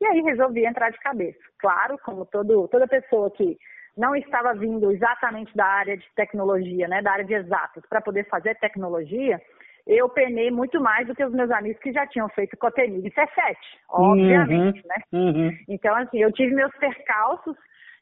E 0.00 0.06
aí 0.06 0.22
resolvi 0.22 0.64
entrar 0.64 0.90
de 0.90 0.98
cabeça. 1.00 1.40
Claro, 1.58 1.98
como 2.04 2.24
todo, 2.24 2.68
toda 2.68 2.86
pessoa 2.86 3.30
que 3.32 3.58
não 3.96 4.14
estava 4.14 4.54
vindo 4.54 4.92
exatamente 4.92 5.54
da 5.56 5.66
área 5.66 5.96
de 5.96 6.06
tecnologia, 6.14 6.86
né, 6.86 7.02
da 7.02 7.12
área 7.12 7.24
de 7.24 7.34
exatos, 7.34 7.84
para 7.88 8.00
poder 8.00 8.28
fazer 8.28 8.54
tecnologia, 8.54 9.42
eu 9.90 10.08
penei 10.08 10.50
muito 10.50 10.80
mais 10.80 11.06
do 11.06 11.14
que 11.14 11.24
os 11.24 11.32
meus 11.32 11.50
amigos 11.50 11.80
que 11.80 11.92
já 11.92 12.06
tinham 12.06 12.28
feito 12.30 12.56
Cotemig 12.56 13.06
e 13.06 13.10
C7, 13.10 13.56
obviamente, 13.90 14.80
uhum, 14.80 14.88
né? 14.88 15.02
Uhum. 15.12 15.50
Então, 15.68 15.94
assim, 15.96 16.18
eu 16.18 16.32
tive 16.32 16.54
meus 16.54 16.74
percalços 16.76 17.56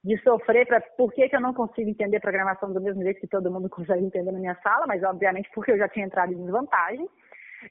de 0.05 0.17
sofrer 0.23 0.67
para 0.67 0.81
por 0.97 1.13
que, 1.13 1.29
que 1.29 1.35
eu 1.35 1.41
não 1.41 1.53
consigo 1.53 1.89
entender 1.89 2.21
programação 2.21 2.73
do 2.73 2.81
mesmo 2.81 3.03
jeito 3.03 3.21
que 3.21 3.27
todo 3.27 3.51
mundo 3.51 3.69
consegue 3.71 4.05
entender 4.05 4.31
na 4.31 4.39
minha 4.39 4.55
sala, 4.63 4.87
mas 4.87 5.03
obviamente 5.03 5.51
porque 5.55 5.73
eu 5.73 5.79
já 5.79 5.89
tinha 5.89 6.07
entrado 6.07 6.33
em 6.33 6.45
desvantagem. 6.45 7.09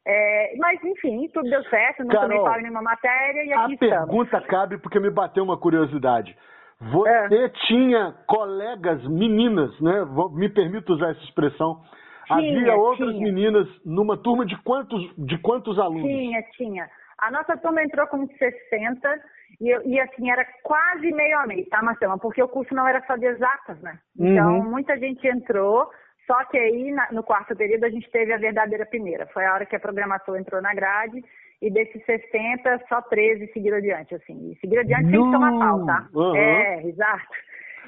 É, 0.06 0.54
mas 0.58 0.84
enfim, 0.84 1.30
tudo 1.34 1.50
deu 1.50 1.64
certo, 1.66 2.04
não 2.04 2.10
Carol, 2.10 2.28
tomei 2.28 2.44
pau 2.44 2.60
em 2.60 2.64
nenhuma 2.64 2.82
matéria 2.82 3.46
e 3.46 3.54
aqui 3.54 3.72
a 3.72 3.74
estamos. 3.74 3.94
A 3.94 4.06
pergunta 4.06 4.42
cabe 4.42 4.78
porque 4.80 5.00
me 5.00 5.10
bateu 5.10 5.44
uma 5.44 5.58
curiosidade. 5.58 6.36
Você 6.80 7.46
é. 7.46 7.50
tinha 7.68 8.14
colegas 8.28 9.02
meninas, 9.08 9.72
né? 9.80 10.06
Me 10.34 10.50
permito 10.50 10.94
usar 10.94 11.12
essa 11.12 11.24
expressão, 11.24 11.82
tinha, 12.28 12.60
Havia 12.60 12.76
outras 12.76 13.10
tinha. 13.12 13.24
meninas 13.24 13.68
numa 13.86 14.18
turma 14.18 14.46
de 14.46 14.56
quantos, 14.64 15.02
de 15.18 15.38
quantos 15.40 15.80
alunos? 15.80 16.04
Tinha, 16.04 16.44
tinha. 16.54 16.90
A 17.18 17.32
nossa 17.32 17.58
turma 17.58 17.84
entrou 17.84 18.06
com 18.08 18.28
60 18.28 19.22
e, 19.60 19.70
e 19.86 20.00
assim, 20.00 20.30
era 20.30 20.46
quase 20.64 21.12
meio 21.12 21.40
a 21.40 21.48
meio, 21.48 21.66
tá, 21.68 21.82
Marcela? 21.82 22.18
Porque 22.18 22.42
o 22.44 22.48
curso 22.48 22.74
não 22.76 22.88
era 22.88 23.04
só 23.08 23.16
de 23.16 23.26
exatas, 23.26 23.82
né? 23.82 23.98
Então, 24.20 24.60
uhum. 24.60 24.70
muita 24.70 24.98
gente 24.98 25.28
entrou, 25.28 25.90
só 26.28 26.44
que 26.46 26.58
aí 26.58 26.92
na, 26.92 27.08
no 27.12 27.24
quarto 27.24 27.56
período 27.56 27.86
a 27.86 27.90
gente 27.90 28.10
teve 28.12 28.34
a 28.34 28.38
verdadeira 28.38 28.86
primeira. 28.86 29.26
Foi 29.28 29.46
a 29.46 29.54
hora 29.54 29.66
que 29.66 29.76
a 29.76 29.80
programação 29.80 30.38
entrou 30.38 30.62
na 30.62 30.74
grade 30.74 31.24
e 31.62 31.72
desses 31.72 32.06
60, 32.06 32.84
só 32.88 33.02
13 33.02 33.52
seguiram 33.52 33.78
adiante, 33.78 34.14
assim. 34.14 34.52
E 34.52 34.60
seguiram 34.60 34.84
adiante 34.84 35.10
sem 35.10 35.32
tomar 35.32 35.58
pau, 35.58 35.86
tá? 35.86 36.08
Uhum. 36.14 36.36
É, 36.36 36.84
exato. 36.84 37.26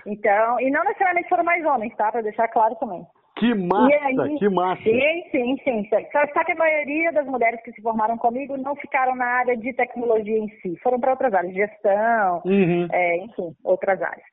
Então, 0.08 0.60
e 0.60 0.72
não 0.72 0.84
necessariamente 0.86 1.30
foram 1.30 1.44
mais 1.44 1.64
homens, 1.66 1.96
tá? 1.96 2.12
Para 2.12 2.22
deixar 2.22 2.48
claro 2.48 2.76
também. 2.76 3.06
Que 3.40 3.54
massa, 3.56 4.06
aí, 4.06 4.38
que 4.38 4.50
massa. 4.50 4.84
Sim, 4.84 5.24
sim, 5.32 5.58
sim. 5.64 5.88
Só, 6.12 6.44
que 6.44 6.52
a 6.52 6.56
maioria 6.56 7.12
das 7.12 7.26
mulheres 7.26 7.62
que 7.64 7.72
se 7.72 7.82
formaram 7.82 8.18
comigo 8.18 8.58
não 8.58 8.76
ficaram 8.76 9.16
na 9.16 9.26
área 9.26 9.56
de 9.56 9.74
tecnologia 9.74 10.38
em 10.38 10.50
si, 10.62 10.78
foram 10.84 11.00
para 11.00 11.12
outras 11.12 11.34
áreas, 11.34 11.54
gestão, 11.54 12.42
uhum. 12.46 12.88
é, 12.92 13.18
enfim, 13.18 13.56
outras 13.64 14.02
áreas. 14.02 14.26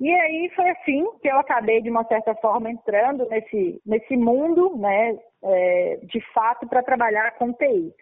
E 0.00 0.10
aí 0.10 0.50
foi 0.54 0.68
assim 0.70 1.04
que 1.20 1.28
eu 1.28 1.38
acabei, 1.38 1.80
de 1.82 1.90
uma 1.90 2.04
certa 2.04 2.34
forma, 2.36 2.70
entrando 2.70 3.26
nesse, 3.28 3.80
nesse 3.84 4.16
mundo, 4.16 4.76
né, 4.76 5.16
é, 5.42 5.98
de 6.04 6.20
fato, 6.32 6.66
para 6.66 6.82
trabalhar 6.82 7.32
com 7.38 7.52
TI. 7.52 7.92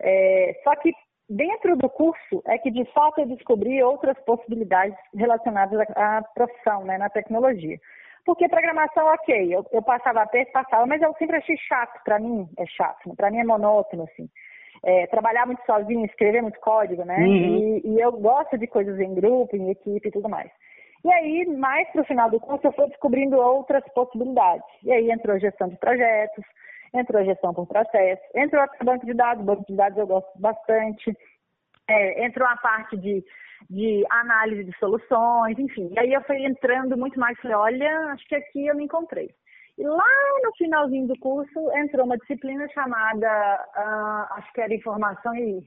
É, 0.00 0.60
só 0.64 0.74
que 0.76 0.92
dentro 1.28 1.76
do 1.76 1.88
curso 1.88 2.42
é 2.46 2.58
que, 2.58 2.70
de 2.70 2.84
fato, 2.92 3.20
eu 3.20 3.26
descobri 3.26 3.82
outras 3.82 4.18
possibilidades 4.24 4.96
relacionadas 5.14 5.78
à 5.96 6.22
profissão, 6.34 6.84
né, 6.84 6.98
na 6.98 7.08
tecnologia. 7.10 7.78
Porque 8.28 8.46
programação, 8.46 9.06
ok, 9.06 9.54
eu, 9.54 9.64
eu 9.72 9.80
passava 9.80 10.20
a 10.20 10.26
texto, 10.26 10.52
passava, 10.52 10.84
mas 10.84 11.00
eu 11.00 11.14
sempre 11.14 11.38
achei 11.38 11.56
chato, 11.66 11.98
para 12.04 12.18
mim 12.18 12.46
é 12.58 12.66
chato, 12.66 13.16
para 13.16 13.30
mim 13.30 13.38
é 13.38 13.44
monótono, 13.44 14.02
assim. 14.02 14.28
É, 14.84 15.06
trabalhar 15.06 15.46
muito 15.46 15.64
sozinho, 15.64 16.04
escrever 16.04 16.42
muito 16.42 16.60
código, 16.60 17.06
né? 17.06 17.16
Uhum. 17.20 17.24
E, 17.26 17.82
e, 17.86 17.98
eu 17.98 18.12
gosto 18.12 18.58
de 18.58 18.66
coisas 18.66 19.00
em 19.00 19.14
grupo, 19.14 19.56
em 19.56 19.70
equipe 19.70 20.08
e 20.08 20.10
tudo 20.10 20.28
mais. 20.28 20.50
E 21.02 21.10
aí, 21.10 21.46
mais 21.56 21.88
para 21.88 22.02
o 22.02 22.04
final 22.04 22.28
do 22.28 22.38
curso, 22.38 22.66
eu 22.66 22.72
fui 22.72 22.86
descobrindo 22.88 23.38
outras 23.38 23.82
possibilidades. 23.94 24.66
E 24.82 24.92
aí 24.92 25.10
entrou 25.10 25.38
gestão 25.38 25.66
de 25.70 25.78
projetos, 25.78 26.44
entrou 26.92 27.24
gestão 27.24 27.54
por 27.54 27.66
processo, 27.66 28.20
entrou 28.34 28.62
banco 28.84 29.06
de 29.06 29.14
dados, 29.14 29.42
banco 29.42 29.64
de 29.66 29.74
dados 29.74 29.96
eu 29.96 30.06
gosto 30.06 30.38
bastante, 30.38 31.16
é, 31.88 32.26
entrou 32.26 32.46
a 32.46 32.58
parte 32.58 32.94
de, 32.98 33.24
de 33.68 34.04
análise 34.10 34.64
de 34.64 34.78
soluções, 34.78 35.58
enfim. 35.58 35.90
E 35.92 35.98
aí 35.98 36.12
eu 36.12 36.22
fui 36.22 36.44
entrando 36.44 36.96
muito 36.96 37.18
mais, 37.18 37.38
falei, 37.40 37.56
olha, 37.56 37.98
acho 38.12 38.26
que 38.26 38.34
aqui 38.34 38.66
eu 38.66 38.76
me 38.76 38.84
encontrei. 38.84 39.30
E 39.76 39.84
lá 39.84 40.04
no 40.42 40.52
finalzinho 40.56 41.06
do 41.06 41.18
curso 41.20 41.70
entrou 41.76 42.04
uma 42.04 42.18
disciplina 42.18 42.68
chamada, 42.70 43.28
uh, 43.76 44.34
acho 44.34 44.52
que 44.52 44.60
era 44.60 44.74
informação 44.74 45.34
e 45.36 45.62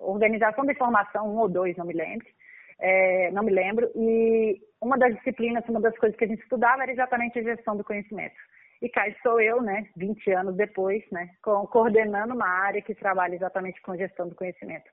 organização 0.00 0.64
da 0.64 0.72
informação, 0.72 1.28
um 1.28 1.38
ou 1.38 1.48
dois, 1.48 1.76
não 1.76 1.86
me 1.86 1.94
lembro. 1.94 2.26
É, 2.78 3.30
não 3.32 3.42
me 3.42 3.50
lembro. 3.52 3.90
E 3.94 4.60
uma 4.80 4.98
das 4.98 5.14
disciplinas, 5.16 5.64
uma 5.68 5.80
das 5.80 5.96
coisas 5.98 6.16
que 6.16 6.24
a 6.24 6.28
gente 6.28 6.42
estudava 6.42 6.82
era 6.82 6.92
exatamente 6.92 7.38
a 7.38 7.42
gestão 7.42 7.76
do 7.76 7.84
conhecimento. 7.84 8.36
E 8.82 8.88
cá 8.88 9.08
estou 9.08 9.40
eu, 9.40 9.62
né, 9.62 9.86
20 9.96 10.30
anos 10.32 10.56
depois, 10.56 11.02
né, 11.10 11.30
coordenando 11.42 12.34
uma 12.34 12.48
área 12.48 12.82
que 12.82 12.94
trabalha 12.94 13.34
exatamente 13.34 13.80
com 13.80 13.96
gestão 13.96 14.28
do 14.28 14.34
conhecimento. 14.34 14.84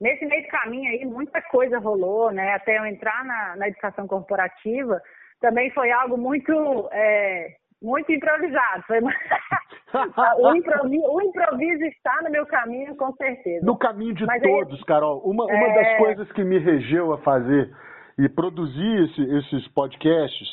Nesse 0.00 0.26
meio 0.26 0.46
caminho 0.48 0.90
aí, 0.90 1.06
muita 1.06 1.40
coisa 1.42 1.78
rolou, 1.78 2.30
né, 2.30 2.52
até 2.52 2.78
eu 2.78 2.86
entrar 2.86 3.24
na, 3.24 3.56
na 3.56 3.68
educação 3.68 4.06
corporativa, 4.06 5.00
também 5.40 5.70
foi 5.70 5.90
algo 5.90 6.18
muito, 6.18 6.88
é, 6.92 7.56
muito 7.82 8.12
improvisado. 8.12 8.82
Foi... 8.86 9.00
o, 10.38 10.54
improviso, 10.54 11.04
o, 11.06 11.22
improviso, 11.22 11.84
está 11.84 12.20
no 12.22 12.30
meu 12.30 12.46
caminho, 12.46 12.94
com 12.96 13.12
certeza. 13.14 13.64
No 13.64 13.78
caminho 13.78 14.14
de 14.14 14.26
Mas 14.26 14.42
todos, 14.42 14.82
Carol. 14.84 15.20
Uma, 15.20 15.44
uma 15.44 15.66
é... 15.66 15.74
das 15.74 15.98
coisas 15.98 16.32
que 16.32 16.44
me 16.44 16.58
regeu 16.58 17.12
a 17.12 17.18
fazer 17.18 17.70
e 18.18 18.28
produzir 18.28 19.04
esse, 19.04 19.22
esses 19.38 19.68
podcasts 19.68 20.48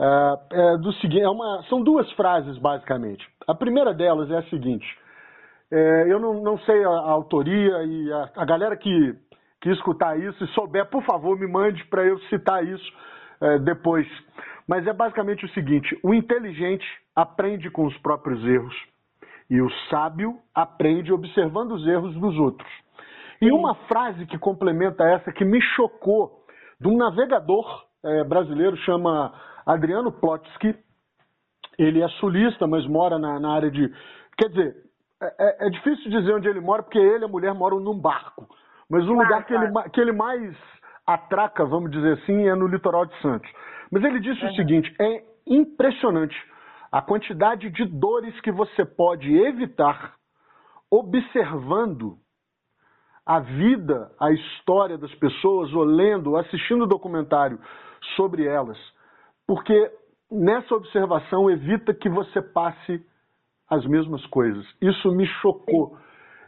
é, 0.00 0.38
é 0.52 0.76
do 0.78 0.92
seguinte, 0.94 1.22
é 1.22 1.28
uma, 1.28 1.62
são 1.68 1.82
duas 1.82 2.10
frases 2.12 2.56
basicamente. 2.58 3.26
A 3.46 3.54
primeira 3.54 3.92
delas 3.92 4.30
é 4.30 4.38
a 4.38 4.42
seguinte: 4.44 4.86
é, 5.70 6.04
eu 6.08 6.18
não, 6.20 6.42
não, 6.42 6.58
sei 6.60 6.84
a, 6.84 6.88
a 6.88 7.10
autoria 7.10 7.82
e 7.84 8.12
a, 8.12 8.30
a, 8.36 8.44
galera 8.44 8.76
que, 8.76 9.14
que 9.60 9.70
escutar 9.70 10.18
isso 10.18 10.44
e 10.44 10.48
souber, 10.48 10.86
por 10.86 11.02
favor, 11.04 11.38
me 11.38 11.46
mande 11.46 11.84
para 11.86 12.04
eu 12.04 12.18
citar 12.30 12.64
isso 12.64 12.92
é, 13.40 13.58
depois. 13.58 14.06
Mas 14.66 14.86
é 14.86 14.92
basicamente 14.92 15.44
o 15.44 15.48
seguinte: 15.50 15.98
o 16.02 16.14
inteligente 16.14 16.86
aprende 17.14 17.70
com 17.70 17.84
os 17.86 17.96
próprios 17.98 18.44
erros 18.44 18.74
e 19.50 19.60
o 19.60 19.70
sábio 19.90 20.38
aprende 20.54 21.12
observando 21.12 21.72
os 21.72 21.86
erros 21.86 22.14
dos 22.14 22.38
outros. 22.38 22.70
E 23.40 23.50
uma 23.52 23.74
frase 23.86 24.26
que 24.26 24.38
complementa 24.38 25.04
essa 25.04 25.32
que 25.32 25.44
me 25.44 25.60
chocou 25.60 26.44
de 26.80 26.88
um 26.88 26.96
navegador 26.96 27.84
é, 28.04 28.24
brasileiro 28.24 28.76
chama 28.78 29.32
Adriano 29.68 30.10
Plotsky. 30.10 30.74
Ele 31.78 32.02
é 32.02 32.08
sulista, 32.20 32.66
mas 32.66 32.86
mora 32.86 33.18
na, 33.18 33.38
na 33.38 33.52
área 33.52 33.70
de. 33.70 33.92
Quer 34.36 34.48
dizer, 34.48 34.76
é, 35.20 35.26
é, 35.38 35.66
é, 35.66 35.70
difícil 35.70 36.10
dizer 36.10 36.32
onde 36.32 36.48
ele 36.48 36.60
mora, 36.60 36.82
porque 36.82 36.98
ele 36.98 37.24
e 37.24 37.26
a 37.26 37.28
mulher 37.28 37.54
moram 37.54 37.78
num 37.78 37.98
barco. 38.00 38.48
Mas 38.90 39.04
o 39.04 39.12
lugar 39.12 39.44
que 39.44 39.54
ele, 39.54 39.70
que 39.92 40.00
ele 40.00 40.12
mais 40.12 40.56
atraca, 41.06 41.64
vamos 41.66 41.90
dizer 41.90 42.14
assim, 42.14 42.48
é 42.48 42.54
no 42.54 42.66
litoral 42.66 43.04
de 43.04 43.20
Santos. 43.20 43.50
Mas 43.92 44.02
ele 44.02 44.18
disse 44.20 44.42
uhum. 44.42 44.50
o 44.50 44.54
seguinte: 44.54 44.94
é 44.98 45.22
impressionante 45.46 46.36
a 46.90 47.02
quantidade 47.02 47.70
de 47.70 47.84
dores 47.84 48.40
que 48.40 48.50
você 48.50 48.84
pode 48.84 49.30
evitar 49.36 50.14
observando 50.90 52.16
a 53.26 53.40
vida, 53.40 54.10
a 54.18 54.32
história 54.32 54.96
das 54.96 55.14
pessoas, 55.16 55.70
ou 55.74 55.84
lendo, 55.84 56.36
assistindo 56.38 56.86
documentário 56.86 57.60
sobre 58.16 58.46
elas. 58.46 58.78
Porque 59.48 59.90
nessa 60.30 60.74
observação 60.74 61.50
evita 61.50 61.94
que 61.94 62.08
você 62.08 62.42
passe 62.42 63.02
as 63.68 63.84
mesmas 63.86 64.24
coisas. 64.26 64.64
Isso 64.80 65.10
me 65.12 65.26
chocou. 65.40 65.96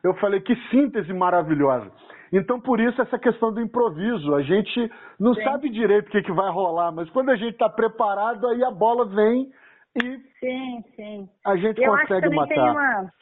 Eu 0.02 0.14
falei 0.14 0.40
que 0.40 0.54
síntese 0.70 1.12
maravilhosa. 1.12 1.90
Então, 2.32 2.60
por 2.60 2.78
isso, 2.78 3.00
essa 3.02 3.18
questão 3.18 3.52
do 3.52 3.60
improviso. 3.60 4.34
A 4.34 4.42
gente 4.42 4.90
não 5.18 5.34
Sim. 5.34 5.42
sabe 5.42 5.68
direito 5.68 6.08
o 6.08 6.10
que, 6.10 6.22
que 6.22 6.32
vai 6.32 6.50
rolar, 6.50 6.92
mas 6.92 7.10
quando 7.10 7.30
a 7.30 7.36
gente 7.36 7.52
está 7.52 7.68
preparado, 7.68 8.46
aí 8.46 8.62
a 8.62 8.70
bola 8.70 9.06
vem 9.06 9.50
e 9.96 10.18
sim, 10.38 10.84
sim. 10.94 11.28
a 11.44 11.56
gente 11.56 11.82
Eu 11.82 11.90
consegue 11.90 12.34
matar. 12.34 13.12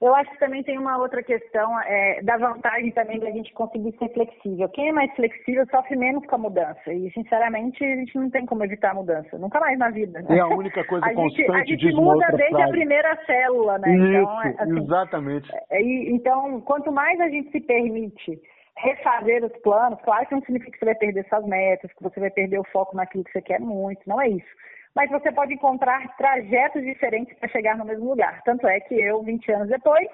Eu 0.00 0.14
acho 0.14 0.30
que 0.30 0.38
também 0.38 0.62
tem 0.62 0.78
uma 0.78 0.98
outra 0.98 1.22
questão 1.22 1.80
é, 1.82 2.20
da 2.22 2.36
vantagem 2.36 2.90
também 2.92 3.18
da 3.18 3.30
gente 3.30 3.52
conseguir 3.54 3.96
ser 3.98 4.12
flexível. 4.12 4.68
Quem 4.68 4.90
é 4.90 4.92
mais 4.92 5.10
flexível 5.14 5.66
sofre 5.70 5.96
menos 5.96 6.26
com 6.26 6.34
a 6.34 6.38
mudança. 6.38 6.92
E, 6.92 7.10
sinceramente, 7.12 7.82
a 7.82 7.96
gente 7.96 8.14
não 8.16 8.28
tem 8.28 8.44
como 8.44 8.64
evitar 8.64 8.90
a 8.90 8.94
mudança. 8.94 9.38
Nunca 9.38 9.58
mais 9.58 9.78
na 9.78 9.88
vida. 9.90 10.20
Né? 10.20 10.36
É 10.36 10.40
a 10.40 10.48
única 10.48 10.84
coisa 10.84 11.06
a 11.06 11.14
constante 11.14 11.36
gente, 11.36 11.50
A 11.50 11.64
gente 11.64 11.92
muda 11.94 12.26
desde 12.28 12.50
frase. 12.50 12.62
a 12.62 12.68
primeira 12.68 13.24
célula, 13.24 13.78
né? 13.78 13.94
Isso, 13.94 14.06
então, 14.06 14.42
é, 14.42 14.54
assim, 14.58 14.78
exatamente. 14.78 15.50
É, 15.70 15.80
então, 15.80 16.60
quanto 16.60 16.92
mais 16.92 17.18
a 17.20 17.28
gente 17.28 17.50
se 17.50 17.60
permite 17.60 18.38
refazer 18.76 19.42
os 19.42 19.56
planos, 19.62 19.98
claro 20.02 20.26
que 20.26 20.34
não 20.34 20.42
significa 20.42 20.72
que 20.72 20.78
você 20.78 20.84
vai 20.84 20.94
perder 20.94 21.26
suas 21.28 21.46
metas, 21.46 21.90
que 21.94 22.02
você 22.02 22.20
vai 22.20 22.30
perder 22.30 22.58
o 22.58 22.64
foco 22.64 22.94
naquilo 22.94 23.24
que 23.24 23.32
você 23.32 23.40
quer 23.40 23.58
muito, 23.58 24.00
não 24.06 24.20
é 24.20 24.28
isso 24.28 24.66
mas 24.96 25.10
você 25.10 25.30
pode 25.30 25.52
encontrar 25.52 26.16
trajetos 26.16 26.82
diferentes 26.82 27.38
para 27.38 27.50
chegar 27.50 27.76
no 27.76 27.84
mesmo 27.84 28.08
lugar. 28.08 28.40
Tanto 28.44 28.66
é 28.66 28.80
que 28.80 28.98
eu, 28.98 29.22
20 29.22 29.52
anos 29.52 29.68
depois, 29.68 30.08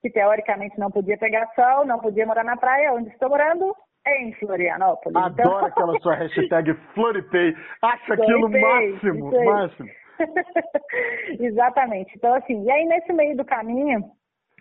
que 0.00 0.08
teoricamente 0.08 0.78
não 0.78 0.92
podia 0.92 1.18
pegar 1.18 1.52
sol, 1.56 1.84
não 1.84 1.98
podia 1.98 2.24
morar 2.24 2.44
na 2.44 2.56
praia, 2.56 2.94
onde 2.94 3.08
estou 3.08 3.28
morando, 3.28 3.74
é 4.06 4.22
em 4.22 4.32
Florianópolis. 4.34 5.16
Adoro 5.16 5.56
então... 5.56 5.66
aquela 5.66 6.00
sua 6.00 6.14
hashtag 6.14 6.72
Floripei. 6.94 7.52
Acho 7.82 8.12
aquilo 8.12 8.48
máximo, 8.48 9.44
máximo. 9.44 9.88
Exatamente. 11.40 12.14
Então, 12.16 12.32
assim, 12.34 12.62
e 12.62 12.70
aí 12.70 12.84
nesse 12.86 13.12
meio 13.12 13.36
do 13.36 13.44
caminho, 13.44 14.04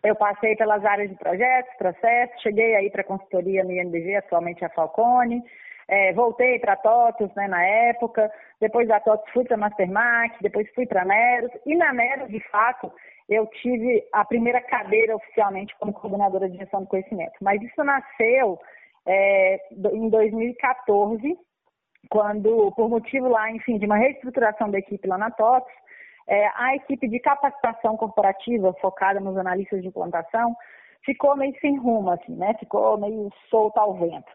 eu 0.03 0.15
passei 0.15 0.55
pelas 0.55 0.83
áreas 0.83 1.09
de 1.09 1.15
projetos, 1.17 1.77
processos, 1.77 2.41
cheguei 2.41 2.75
aí 2.75 2.89
para 2.89 3.01
a 3.01 3.05
consultoria 3.05 3.63
no 3.63 3.71
INDG, 3.71 4.15
atualmente 4.15 4.65
a 4.65 4.69
Falcone, 4.69 5.43
é, 5.87 6.11
voltei 6.13 6.59
para 6.59 6.75
TOTUS 6.75 7.33
né, 7.35 7.47
na 7.47 7.63
época, 7.63 8.31
depois 8.59 8.87
da 8.87 8.99
TOTUS 8.99 9.31
fui 9.31 9.45
para 9.45 9.55
a 9.55 9.59
Mastermark, 9.59 10.35
depois 10.41 10.69
fui 10.73 10.85
para 10.85 11.05
Neros, 11.05 11.51
e 11.65 11.75
na 11.75 11.93
Neros, 11.93 12.29
de 12.29 12.39
fato, 12.49 12.91
eu 13.29 13.47
tive 13.47 14.05
a 14.13 14.25
primeira 14.25 14.61
cadeira 14.61 15.15
oficialmente 15.15 15.75
como 15.79 15.93
coordenadora 15.93 16.49
de 16.49 16.57
gestão 16.57 16.81
do 16.81 16.87
conhecimento. 16.87 17.33
Mas 17.41 17.61
isso 17.61 17.83
nasceu 17.83 18.59
é, 19.05 19.61
em 19.93 20.09
2014, 20.09 21.37
quando, 22.09 22.71
por 22.71 22.89
motivo 22.89 23.29
lá, 23.29 23.49
enfim, 23.51 23.77
de 23.77 23.85
uma 23.85 23.97
reestruturação 23.97 24.69
da 24.69 24.79
equipe 24.79 25.07
lá 25.07 25.17
na 25.17 25.31
TOTUS, 25.31 25.71
é, 26.27 26.47
a 26.55 26.75
equipe 26.75 27.07
de 27.07 27.19
capacitação 27.19 27.95
corporativa 27.95 28.73
focada 28.81 29.19
nos 29.21 29.37
analistas 29.37 29.81
de 29.81 29.87
implantação 29.87 30.53
ficou 31.05 31.37
meio 31.37 31.57
sem 31.61 31.77
rumo, 31.77 32.09
assim, 32.11 32.35
né? 32.35 32.53
Ficou 32.59 32.97
meio 32.97 33.29
solta 33.49 33.79
ao 33.79 33.93
vento. 33.93 34.29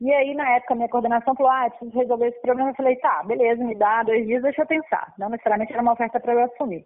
E 0.00 0.12
aí, 0.12 0.34
na 0.34 0.48
época, 0.56 0.74
minha 0.74 0.88
coordenação 0.88 1.34
falou, 1.34 1.52
ah, 1.52 1.70
preciso 1.70 1.98
resolver 1.98 2.28
esse 2.28 2.40
problema. 2.40 2.70
Eu 2.70 2.74
falei, 2.74 2.96
tá, 2.96 3.22
beleza, 3.24 3.62
me 3.62 3.74
dá 3.74 4.02
dois 4.02 4.26
dias, 4.26 4.42
deixa 4.42 4.62
eu 4.62 4.66
pensar. 4.66 5.12
Não 5.18 5.28
necessariamente 5.28 5.72
era 5.72 5.82
uma 5.82 5.92
oferta 5.92 6.18
para 6.20 6.32
eu 6.32 6.44
assumir. 6.44 6.84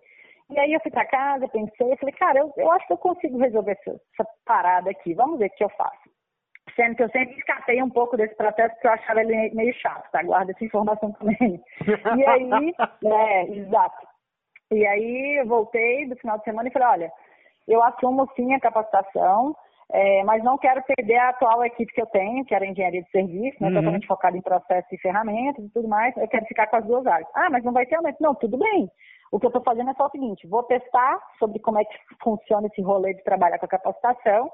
E 0.50 0.58
aí 0.58 0.72
eu 0.72 0.80
fui 0.80 0.90
para 0.90 1.06
casa, 1.06 1.48
pensei, 1.48 1.96
falei, 1.96 2.14
cara, 2.14 2.38
eu, 2.38 2.52
eu 2.56 2.72
acho 2.72 2.86
que 2.86 2.92
eu 2.92 2.98
consigo 2.98 3.38
resolver 3.38 3.72
essa, 3.72 3.90
essa 3.90 4.30
parada 4.46 4.90
aqui, 4.90 5.12
vamos 5.14 5.38
ver 5.38 5.46
o 5.46 5.50
que 5.50 5.64
eu 5.64 5.68
faço. 5.70 6.08
Sendo 6.74 6.96
que 6.96 7.02
eu 7.02 7.10
sempre 7.10 7.36
escapei 7.36 7.82
um 7.82 7.90
pouco 7.90 8.16
desse 8.16 8.34
processo 8.34 8.74
porque 8.74 8.86
eu 8.86 8.92
achava 8.92 9.20
ele 9.20 9.54
meio 9.54 9.74
chato, 9.74 10.10
tá? 10.10 10.22
Guarda 10.22 10.52
essa 10.52 10.64
informação 10.64 11.12
também. 11.12 11.62
E 12.16 12.24
aí, 12.24 12.74
é, 13.04 13.44
exato. 13.50 14.06
E 14.70 14.86
aí 14.86 15.40
eu 15.40 15.46
voltei 15.46 16.06
do 16.06 16.16
final 16.16 16.38
de 16.38 16.44
semana 16.44 16.68
e 16.68 16.72
falei, 16.72 16.88
olha, 16.88 17.12
eu 17.66 17.82
assumo 17.82 18.30
sim 18.34 18.54
a 18.54 18.60
capacitação, 18.60 19.54
é, 19.90 20.22
mas 20.24 20.44
não 20.44 20.58
quero 20.58 20.82
perder 20.82 21.16
a 21.16 21.30
atual 21.30 21.64
equipe 21.64 21.92
que 21.92 22.02
eu 22.02 22.06
tenho, 22.06 22.44
que 22.44 22.54
era 22.54 22.66
engenharia 22.66 23.02
de 23.02 23.10
serviço, 23.10 23.56
né, 23.60 23.68
uhum. 23.68 23.74
totalmente 23.74 24.06
focada 24.06 24.36
em 24.36 24.42
processos 24.42 24.92
e 24.92 24.98
ferramentas 24.98 25.64
e 25.64 25.68
tudo 25.70 25.88
mais. 25.88 26.14
Eu 26.16 26.28
quero 26.28 26.44
ficar 26.44 26.66
com 26.66 26.76
as 26.76 26.84
duas 26.84 27.06
áreas. 27.06 27.28
Ah, 27.34 27.48
mas 27.50 27.64
não 27.64 27.72
vai 27.72 27.86
ter 27.86 27.96
aumento. 27.96 28.18
Não, 28.20 28.34
tudo 28.34 28.58
bem. 28.58 28.90
O 29.32 29.40
que 29.40 29.46
eu 29.46 29.48
estou 29.48 29.62
fazendo 29.62 29.90
é 29.90 29.94
só 29.94 30.06
o 30.06 30.10
seguinte: 30.10 30.46
vou 30.46 30.62
testar 30.64 31.18
sobre 31.38 31.58
como 31.60 31.78
é 31.78 31.84
que 31.84 31.96
funciona 32.22 32.66
esse 32.66 32.82
rolê 32.82 33.14
de 33.14 33.24
trabalhar 33.24 33.58
com 33.58 33.64
a 33.64 33.68
capacitação. 33.68 34.50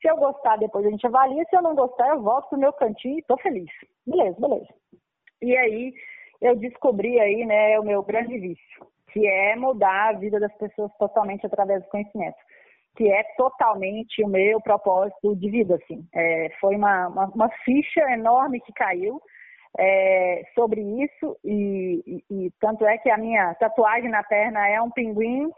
Se 0.00 0.08
eu 0.08 0.16
gostar, 0.16 0.56
depois 0.56 0.86
a 0.86 0.90
gente 0.90 1.06
avalia. 1.06 1.44
Se 1.50 1.56
eu 1.56 1.62
não 1.62 1.74
gostar, 1.74 2.08
eu 2.08 2.22
volto 2.22 2.48
pro 2.48 2.58
meu 2.58 2.72
cantinho 2.72 3.16
e 3.16 3.20
estou 3.20 3.36
feliz. 3.38 3.70
Beleza, 4.06 4.40
beleza. 4.40 4.68
E 5.42 5.54
aí 5.56 5.92
eu 6.40 6.56
descobri 6.56 7.20
aí, 7.20 7.44
né, 7.44 7.78
o 7.78 7.84
meu 7.84 8.02
grande 8.02 8.38
vício, 8.38 8.86
que 9.12 9.26
é 9.26 9.54
mudar 9.56 10.10
a 10.10 10.18
vida 10.18 10.40
das 10.40 10.54
pessoas 10.56 10.90
totalmente 10.98 11.44
através 11.44 11.82
do 11.82 11.88
conhecimento 11.90 12.38
que 12.98 13.08
é 13.08 13.22
totalmente 13.36 14.24
o 14.24 14.28
meu 14.28 14.60
propósito 14.60 15.36
de 15.36 15.48
vida, 15.48 15.76
assim. 15.76 16.04
É, 16.12 16.50
foi 16.60 16.74
uma, 16.74 17.06
uma, 17.06 17.26
uma, 17.26 17.48
ficha 17.64 18.00
enorme 18.10 18.60
que 18.60 18.72
caiu. 18.72 19.22
é, 19.78 20.42
sobre 20.54 20.80
isso 20.80 21.36
e, 21.44 22.02
e, 22.04 22.46
e, 22.46 22.50
tanto 22.58 22.84
é 22.84 22.98
que 22.98 23.10
a 23.10 23.18
minha 23.18 23.54
tatuagem 23.54 24.10
na 24.10 24.24
perna 24.24 24.66
é 24.66 24.80
um 24.82 24.90
pinguim 24.90 25.48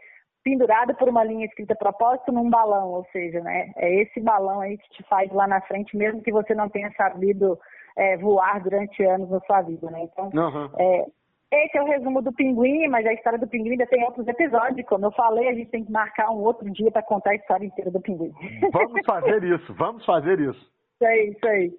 pendurado 0.43 0.93
por 0.95 1.09
uma 1.09 1.23
linha 1.23 1.45
escrita 1.45 1.75
propósito 1.75 2.31
num 2.31 2.49
balão, 2.49 2.89
ou 2.89 3.05
seja, 3.11 3.39
né, 3.39 3.71
é 3.77 4.01
esse 4.01 4.19
balão 4.19 4.59
aí 4.59 4.77
que 4.77 4.89
te 4.89 5.03
faz 5.03 5.31
lá 5.31 5.47
na 5.47 5.61
frente, 5.61 5.97
mesmo 5.97 6.21
que 6.21 6.31
você 6.31 6.53
não 6.53 6.69
tenha 6.69 6.91
sabido 6.91 7.57
é, 7.95 8.17
voar 8.17 8.61
durante 8.61 9.03
anos 9.03 9.29
na 9.29 9.39
sua 9.41 9.61
vida, 9.61 9.89
né? 9.89 10.03
Então, 10.03 10.29
uhum. 10.33 10.69
é, 10.77 11.05
esse 11.51 11.77
é 11.77 11.81
o 11.81 11.85
resumo 11.85 12.21
do 12.21 12.31
Pinguim, 12.31 12.87
mas 12.87 13.05
a 13.05 13.13
história 13.13 13.37
do 13.37 13.47
Pinguim 13.47 13.71
ainda 13.71 13.85
tem 13.87 14.03
outros 14.05 14.25
episódios. 14.25 14.87
Como 14.87 15.05
eu 15.05 15.11
falei, 15.11 15.49
a 15.49 15.53
gente 15.53 15.69
tem 15.69 15.83
que 15.83 15.91
marcar 15.91 16.31
um 16.31 16.41
outro 16.41 16.69
dia 16.71 16.89
para 16.89 17.03
contar 17.03 17.31
a 17.31 17.35
história 17.35 17.65
inteira 17.65 17.91
do 17.91 17.99
Pinguim. 17.99 18.31
Vamos 18.71 19.01
fazer 19.05 19.43
isso, 19.43 19.73
vamos 19.73 20.05
fazer 20.05 20.39
isso. 20.39 20.59
Isso 20.59 21.03
aí, 21.05 21.29
isso 21.29 21.47
aí. 21.47 21.71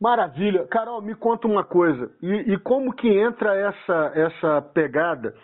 Maravilha. 0.00 0.66
Carol, 0.68 1.02
me 1.02 1.14
conta 1.16 1.48
uma 1.48 1.64
coisa. 1.64 2.10
E, 2.22 2.52
e, 2.52 2.58
como 2.58 2.94
que 2.94 3.08
entra 3.08 3.54
essa, 3.56 4.12
essa 4.14 4.62
pegada 4.62 5.34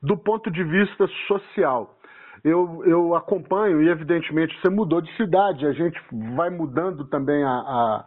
do 0.00 0.16
ponto 0.16 0.50
de 0.50 0.62
vista 0.62 1.08
social? 1.26 1.96
Eu, 2.44 2.84
eu 2.84 3.14
acompanho 3.16 3.82
e, 3.82 3.88
evidentemente, 3.88 4.56
você 4.60 4.68
mudou 4.68 5.00
de 5.00 5.12
cidade, 5.16 5.66
a 5.66 5.72
gente 5.72 5.98
vai 6.36 6.50
mudando 6.50 7.08
também 7.08 7.42
a, 7.42 7.48
a, 7.48 8.04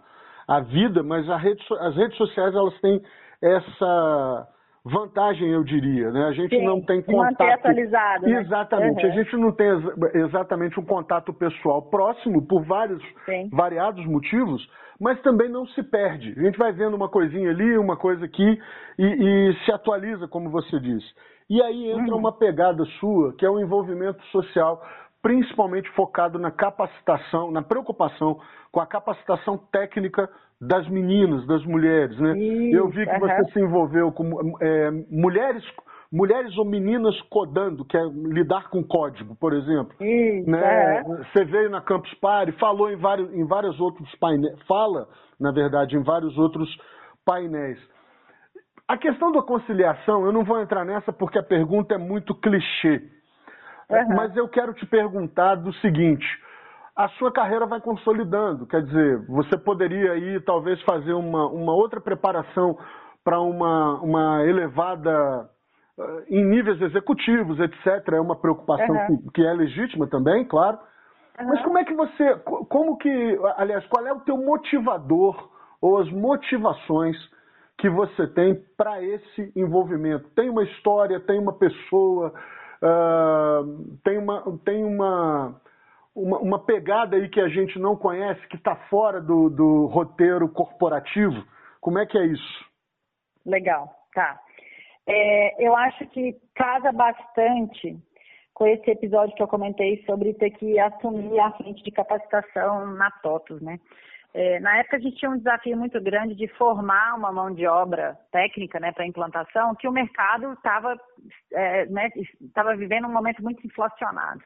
a 0.48 0.60
vida, 0.62 1.02
mas 1.04 1.26
rede, 1.42 1.66
as 1.80 1.96
redes 1.96 2.18
sociais 2.18 2.54
elas 2.54 2.80
têm 2.80 3.02
essa 3.46 4.48
vantagem, 4.84 5.50
eu 5.50 5.64
diria, 5.64 6.12
né? 6.12 6.26
A 6.26 6.32
gente 6.32 6.56
Sim, 6.56 6.66
não 6.66 6.82
tem 6.82 7.02
contato. 7.02 7.40
Manter 7.40 7.52
atualizado. 7.54 8.28
Né? 8.28 8.42
Exatamente. 8.42 9.04
Uhum. 9.04 9.12
A 9.12 9.16
gente 9.16 9.38
não 9.38 9.52
tem 9.52 9.68
exatamente 10.14 10.80
um 10.80 10.86
contato 10.86 11.34
pessoal 11.34 11.82
próximo 11.82 12.46
por 12.46 12.64
vários 12.64 13.02
Sim. 13.26 13.50
variados 13.52 14.06
motivos, 14.06 14.68
mas 15.00 15.20
também 15.22 15.50
não 15.50 15.66
se 15.68 15.82
perde. 15.82 16.34
A 16.38 16.44
gente 16.44 16.58
vai 16.58 16.72
vendo 16.72 16.96
uma 16.96 17.10
coisinha 17.10 17.50
ali, 17.50 17.78
uma 17.78 17.98
coisa 17.98 18.26
aqui 18.26 18.60
e, 19.00 19.06
e 19.06 19.66
se 19.66 19.72
atualiza, 19.72 20.28
como 20.28 20.50
você 20.50 20.80
disse. 20.80 21.08
E 21.50 21.62
aí 21.62 21.92
entra 21.92 22.14
uhum. 22.14 22.20
uma 22.20 22.32
pegada 22.32 22.84
sua, 23.00 23.34
que 23.34 23.46
é 23.46 23.50
o 23.50 23.60
envolvimento 23.60 24.24
social, 24.26 24.84
principalmente 25.22 25.90
focado 25.92 26.38
na 26.38 26.52
capacitação, 26.52 27.50
na 27.50 27.64
preocupação 27.64 28.40
com 28.72 28.80
a 28.80 28.86
capacitação 28.86 29.58
técnica 29.72 30.30
das 30.62 30.88
meninas, 30.90 31.46
das 31.48 31.64
mulheres, 31.66 32.18
né? 32.20 32.38
Isso, 32.38 32.76
Eu 32.76 32.90
vi 32.90 33.06
que 33.06 33.20
você 33.20 33.52
se 33.52 33.60
envolveu 33.60 34.12
com 34.12 34.58
é, 34.62 34.92
mulheres, 35.10 35.64
mulheres 36.12 36.58
ou 36.58 36.66
meninas 36.66 37.20
codando, 37.24 37.84
que 37.86 37.98
é 37.98 38.04
lidar 38.04 38.70
com 38.70 38.84
código, 38.84 39.36
por 39.36 39.54
exemplo. 39.54 39.94
Isso, 40.00 40.50
né? 40.50 41.04
Você 41.04 41.44
veio 41.46 41.70
na 41.70 41.82
Campus 41.82 42.14
Party, 42.16 42.54
falou 42.54 42.90
em 42.90 42.96
vários, 42.96 43.34
em 43.34 43.46
vários 43.46 43.80
outros 43.80 44.10
painéis, 44.16 44.58
fala, 44.68 45.08
na 45.40 45.52
verdade, 45.52 45.96
em 45.96 46.04
vários 46.04 46.38
outros 46.38 46.70
painéis. 47.26 47.80
A 48.88 48.98
questão 48.98 49.32
da 49.32 49.42
conciliação, 49.42 50.26
eu 50.26 50.32
não 50.32 50.44
vou 50.44 50.62
entrar 50.62 50.86
nessa 50.86 51.12
porque 51.12 51.40
a 51.40 51.44
pergunta 51.44 51.96
é 51.96 51.98
muito 51.98 52.36
clichê. 52.36 53.02
Uhum. 53.90 54.16
Mas 54.16 54.36
eu 54.36 54.48
quero 54.48 54.74
te 54.74 54.86
perguntar 54.86 55.56
do 55.56 55.74
seguinte: 55.76 56.26
a 56.96 57.10
sua 57.10 57.32
carreira 57.32 57.66
vai 57.66 57.82
consolidando. 57.82 58.66
Quer 58.66 58.84
dizer, 58.84 59.26
você 59.28 59.58
poderia 59.58 60.14
aí 60.14 60.40
talvez 60.42 60.82
fazer 60.84 61.14
uma, 61.14 61.48
uma 61.48 61.74
outra 61.74 62.00
preparação 62.00 62.78
para 63.24 63.40
uma, 63.42 64.00
uma 64.02 64.46
elevada 64.46 65.50
uh, 65.98 66.24
em 66.30 66.46
níveis 66.46 66.82
executivos, 66.82 67.60
etc. 67.60 68.14
É 68.14 68.22
uma 68.22 68.40
preocupação 68.40 68.96
uhum. 68.96 69.18
que, 69.24 69.32
que, 69.34 69.46
é 69.46 69.52
legítima 69.52 70.08
também, 70.08 70.46
claro. 70.46 70.78
Uhum. 71.40 71.48
Mas 71.48 71.62
como 71.64 71.78
é 71.78 71.84
que 71.84 71.94
você, 71.94 72.36
como 72.70 72.98
que, 72.98 73.40
aliás, 73.58 73.86
qual 73.88 74.08
é 74.08 74.14
o 74.14 74.22
teu 74.22 74.38
motivador 74.38 75.50
ou 75.82 75.98
as 75.98 76.10
motivações 76.12 77.18
que 77.78 77.90
você 77.90 78.26
tem 78.28 78.56
para 78.78 79.04
esse 79.04 79.52
envolvimento? 79.54 80.30
Tem 80.30 80.50
uma 80.50 80.64
história, 80.64 81.20
tem 81.20 81.38
uma 81.38 81.52
pessoa, 81.52 82.34
uh, 82.82 83.98
tem 84.02 84.18
uma, 84.18 84.60
tem 84.64 84.86
uma 84.86 85.60
uma, 86.16 86.40
uma 86.40 86.60
pegada 86.60 87.18
aí 87.18 87.28
que 87.30 87.42
a 87.42 87.50
gente 87.50 87.78
não 87.78 87.96
conhece, 87.96 88.48
que 88.48 88.56
está 88.56 88.76
fora 88.90 89.20
do, 89.20 89.50
do 89.50 89.86
roteiro 89.88 90.48
corporativo? 90.48 91.46
Como 91.82 92.00
é 92.00 92.06
que 92.06 92.18
é 92.18 92.26
isso? 92.26 92.66
Legal, 93.46 93.94
tá. 94.14 94.40
É, 95.06 95.68
eu 95.68 95.76
acho 95.76 96.08
que 96.08 96.36
casa 96.56 96.92
bastante 96.92 97.98
com 98.54 98.66
esse 98.66 98.90
episódio 98.90 99.36
que 99.36 99.44
eu 99.44 99.48
comentei 99.48 100.02
sobre 100.06 100.34
ter 100.34 100.50
que 100.52 100.80
assumir 100.80 101.40
a 101.40 101.52
frente 101.52 101.84
de 101.84 101.92
capacitação 101.92 102.88
na 102.94 103.12
TOTUS, 103.12 103.62
né? 103.62 103.78
É, 104.34 104.60
na 104.60 104.78
época 104.78 104.98
a 104.98 105.00
gente 105.00 105.16
tinha 105.16 105.32
um 105.32 105.38
desafio 105.38 105.78
muito 105.78 106.02
grande 106.02 106.36
de 106.36 106.48
formar 106.56 107.16
uma 107.16 107.32
mão 107.32 107.54
de 107.54 107.66
obra 107.68 108.18
técnica 108.32 108.80
né, 108.82 108.92
para 108.92 109.06
implantação, 109.06 109.76
que 109.76 109.88
o 109.88 109.94
mercado 109.94 110.52
estava 110.54 110.98
é, 111.54 111.86
né, 111.86 112.10
vivendo 112.78 113.08
um 113.08 113.14
momento 113.14 113.42
muito 113.42 113.66
inflacionado. 113.66 114.42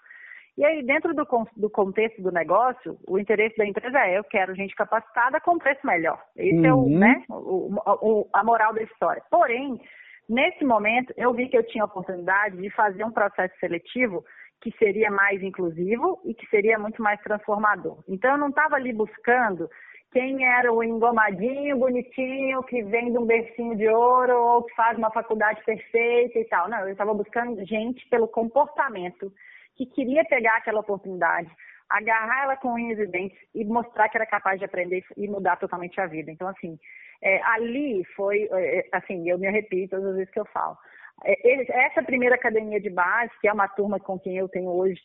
E 0.59 0.65
aí, 0.65 0.83
dentro 0.83 1.13
do, 1.15 1.25
do, 1.55 1.69
contexto 1.69 2.21
do 2.21 2.33
negócio, 2.33 2.97
o 3.07 3.17
interesse 3.17 3.55
da 3.55 3.65
empresa 3.65 3.97
é 3.99 4.19
eu 4.19 4.25
quero 4.25 4.53
gente 4.53 4.75
capacitada 4.75 5.39
com 5.39 5.57
preço 5.57 5.87
melhor. 5.87 6.21
Esse 6.35 6.57
uhum. 6.57 6.65
é 6.65 6.73
o, 6.73 6.77
uhum. 6.79 6.99
né, 6.99 7.23
o, 7.29 7.73
o, 8.01 8.29
a 8.33 8.43
moral 8.43 8.73
da 8.73 8.83
história. 8.83 9.23
Porém, 9.31 9.79
nesse 10.27 10.65
momento, 10.65 11.13
eu 11.15 11.33
vi 11.33 11.47
que 11.47 11.57
eu 11.57 11.65
tinha 11.65 11.85
a 11.85 11.87
oportunidade 11.87 12.57
de 12.57 12.69
fazer 12.71 13.05
um 13.05 13.11
processo 13.11 13.57
seletivo 13.57 14.21
que 14.61 14.69
seria 14.77 15.09
mais 15.09 15.41
inclusivo 15.41 16.19
e 16.25 16.33
que 16.33 16.45
seria 16.47 16.77
muito 16.77 17.01
mais 17.01 17.21
transformador. 17.21 18.03
Então, 18.05 18.31
eu 18.31 18.37
não 18.37 18.49
estava 18.49 18.75
ali 18.75 18.91
buscando 18.91 19.69
quem 20.11 20.45
era 20.45 20.73
o 20.73 20.83
engomadinho, 20.83 21.77
bonitinho, 21.77 22.63
que 22.63 22.83
vem 22.83 23.13
de 23.13 23.17
um 23.17 23.25
bercinho 23.25 23.77
de 23.77 23.87
ouro 23.87 24.35
ou 24.37 24.63
que 24.63 24.75
faz 24.75 24.97
uma 24.97 25.09
faculdade 25.09 25.63
perfeita 25.63 26.37
e 26.37 26.43
tal. 26.49 26.67
Não, 26.67 26.79
eu 26.79 26.89
estava 26.89 27.13
buscando 27.13 27.65
gente 27.65 28.05
pelo 28.09 28.27
comportamento 28.27 29.31
que 29.79 29.85
queria 29.85 30.25
pegar 30.25 30.57
aquela 30.57 30.81
oportunidade, 30.81 31.49
agarrar 31.89 32.43
ela 32.43 32.57
com 32.57 32.73
unhas 32.73 32.99
e 32.99 33.07
dentes 33.07 33.39
e 33.55 33.63
mostrar 33.63 34.09
que 34.09 34.17
era 34.17 34.25
capaz 34.25 34.59
de 34.59 34.65
aprender 34.65 35.05
e 35.15 35.25
mudar 35.25 35.55
totalmente 35.55 35.99
a 36.01 36.05
vida. 36.05 36.29
Então, 36.29 36.49
assim, 36.49 36.77
é, 37.23 37.41
ali 37.43 38.03
foi, 38.13 38.49
é, 38.51 38.79
é 38.79 38.89
assim, 38.91 39.29
eu 39.29 39.39
me 39.39 39.47
arrepio 39.47 39.87
todas 39.87 40.05
as 40.07 40.15
vezes 40.17 40.33
que 40.33 40.39
eu 40.39 40.45
falo. 40.47 40.77
É, 41.23 41.85
essa 41.87 42.03
primeira 42.03 42.35
academia 42.35 42.81
de 42.81 42.89
base, 42.89 43.31
que 43.39 43.47
é 43.47 43.53
uma 43.53 43.69
turma 43.69 44.01
com 44.01 44.19
quem 44.19 44.35
eu 44.35 44.49
tenho 44.49 44.69
hoje 44.69 44.99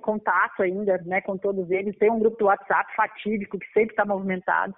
contato 0.00 0.62
ainda, 0.62 0.98
né, 1.04 1.20
com 1.20 1.36
todos 1.36 1.70
eles, 1.70 1.96
tem 1.98 2.10
um 2.10 2.18
grupo 2.18 2.38
do 2.38 2.46
WhatsApp 2.46 2.92
fatídico 2.96 3.58
que 3.58 3.66
sempre 3.66 3.90
está 3.90 4.04
movimentado, 4.04 4.74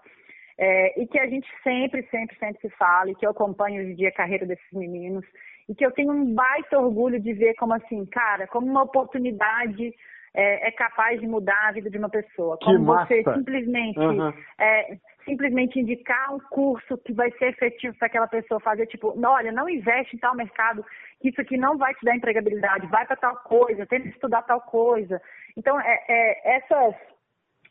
é, 0.60 1.00
e 1.00 1.06
que 1.06 1.18
a 1.18 1.26
gente 1.26 1.48
sempre, 1.64 2.06
sempre, 2.10 2.36
sempre 2.36 2.60
se 2.60 2.68
fala, 2.76 3.10
e 3.10 3.14
que 3.14 3.24
eu 3.24 3.30
acompanho 3.30 3.80
hoje 3.80 3.92
em 3.92 3.94
dia 3.94 4.10
a 4.10 4.12
carreira 4.12 4.44
desses 4.44 4.72
meninos, 4.72 5.24
e 5.66 5.74
que 5.74 5.84
eu 5.84 5.90
tenho 5.90 6.12
um 6.12 6.34
baita 6.34 6.78
orgulho 6.78 7.18
de 7.18 7.32
ver 7.32 7.54
como 7.54 7.72
assim, 7.72 8.04
cara, 8.04 8.46
como 8.46 8.66
uma 8.66 8.82
oportunidade 8.82 9.94
é, 10.34 10.68
é 10.68 10.70
capaz 10.72 11.18
de 11.18 11.26
mudar 11.26 11.68
a 11.68 11.72
vida 11.72 11.88
de 11.88 11.96
uma 11.96 12.10
pessoa. 12.10 12.58
Que 12.58 12.66
como 12.66 12.84
massa. 12.84 13.06
você 13.06 13.24
simplesmente, 13.34 13.98
uhum. 13.98 14.32
é, 14.58 14.98
simplesmente 15.24 15.80
indicar 15.80 16.34
um 16.34 16.40
curso 16.50 16.98
que 16.98 17.14
vai 17.14 17.30
ser 17.38 17.46
efetivo 17.46 17.96
para 17.96 18.06
aquela 18.06 18.28
pessoa 18.28 18.60
fazer, 18.60 18.86
tipo, 18.86 19.14
olha, 19.26 19.50
não 19.50 19.66
investe 19.66 20.14
em 20.14 20.18
tal 20.18 20.36
mercado, 20.36 20.84
que 21.22 21.30
isso 21.30 21.40
aqui 21.40 21.56
não 21.56 21.78
vai 21.78 21.94
te 21.94 22.04
dar 22.04 22.14
empregabilidade, 22.14 22.86
vai 22.88 23.06
para 23.06 23.16
tal 23.16 23.36
coisa, 23.36 23.86
tenta 23.86 24.08
estudar 24.08 24.42
tal 24.42 24.60
coisa. 24.60 25.22
Então, 25.56 25.80
é, 25.80 26.04
é, 26.06 26.56
essas, 26.56 26.94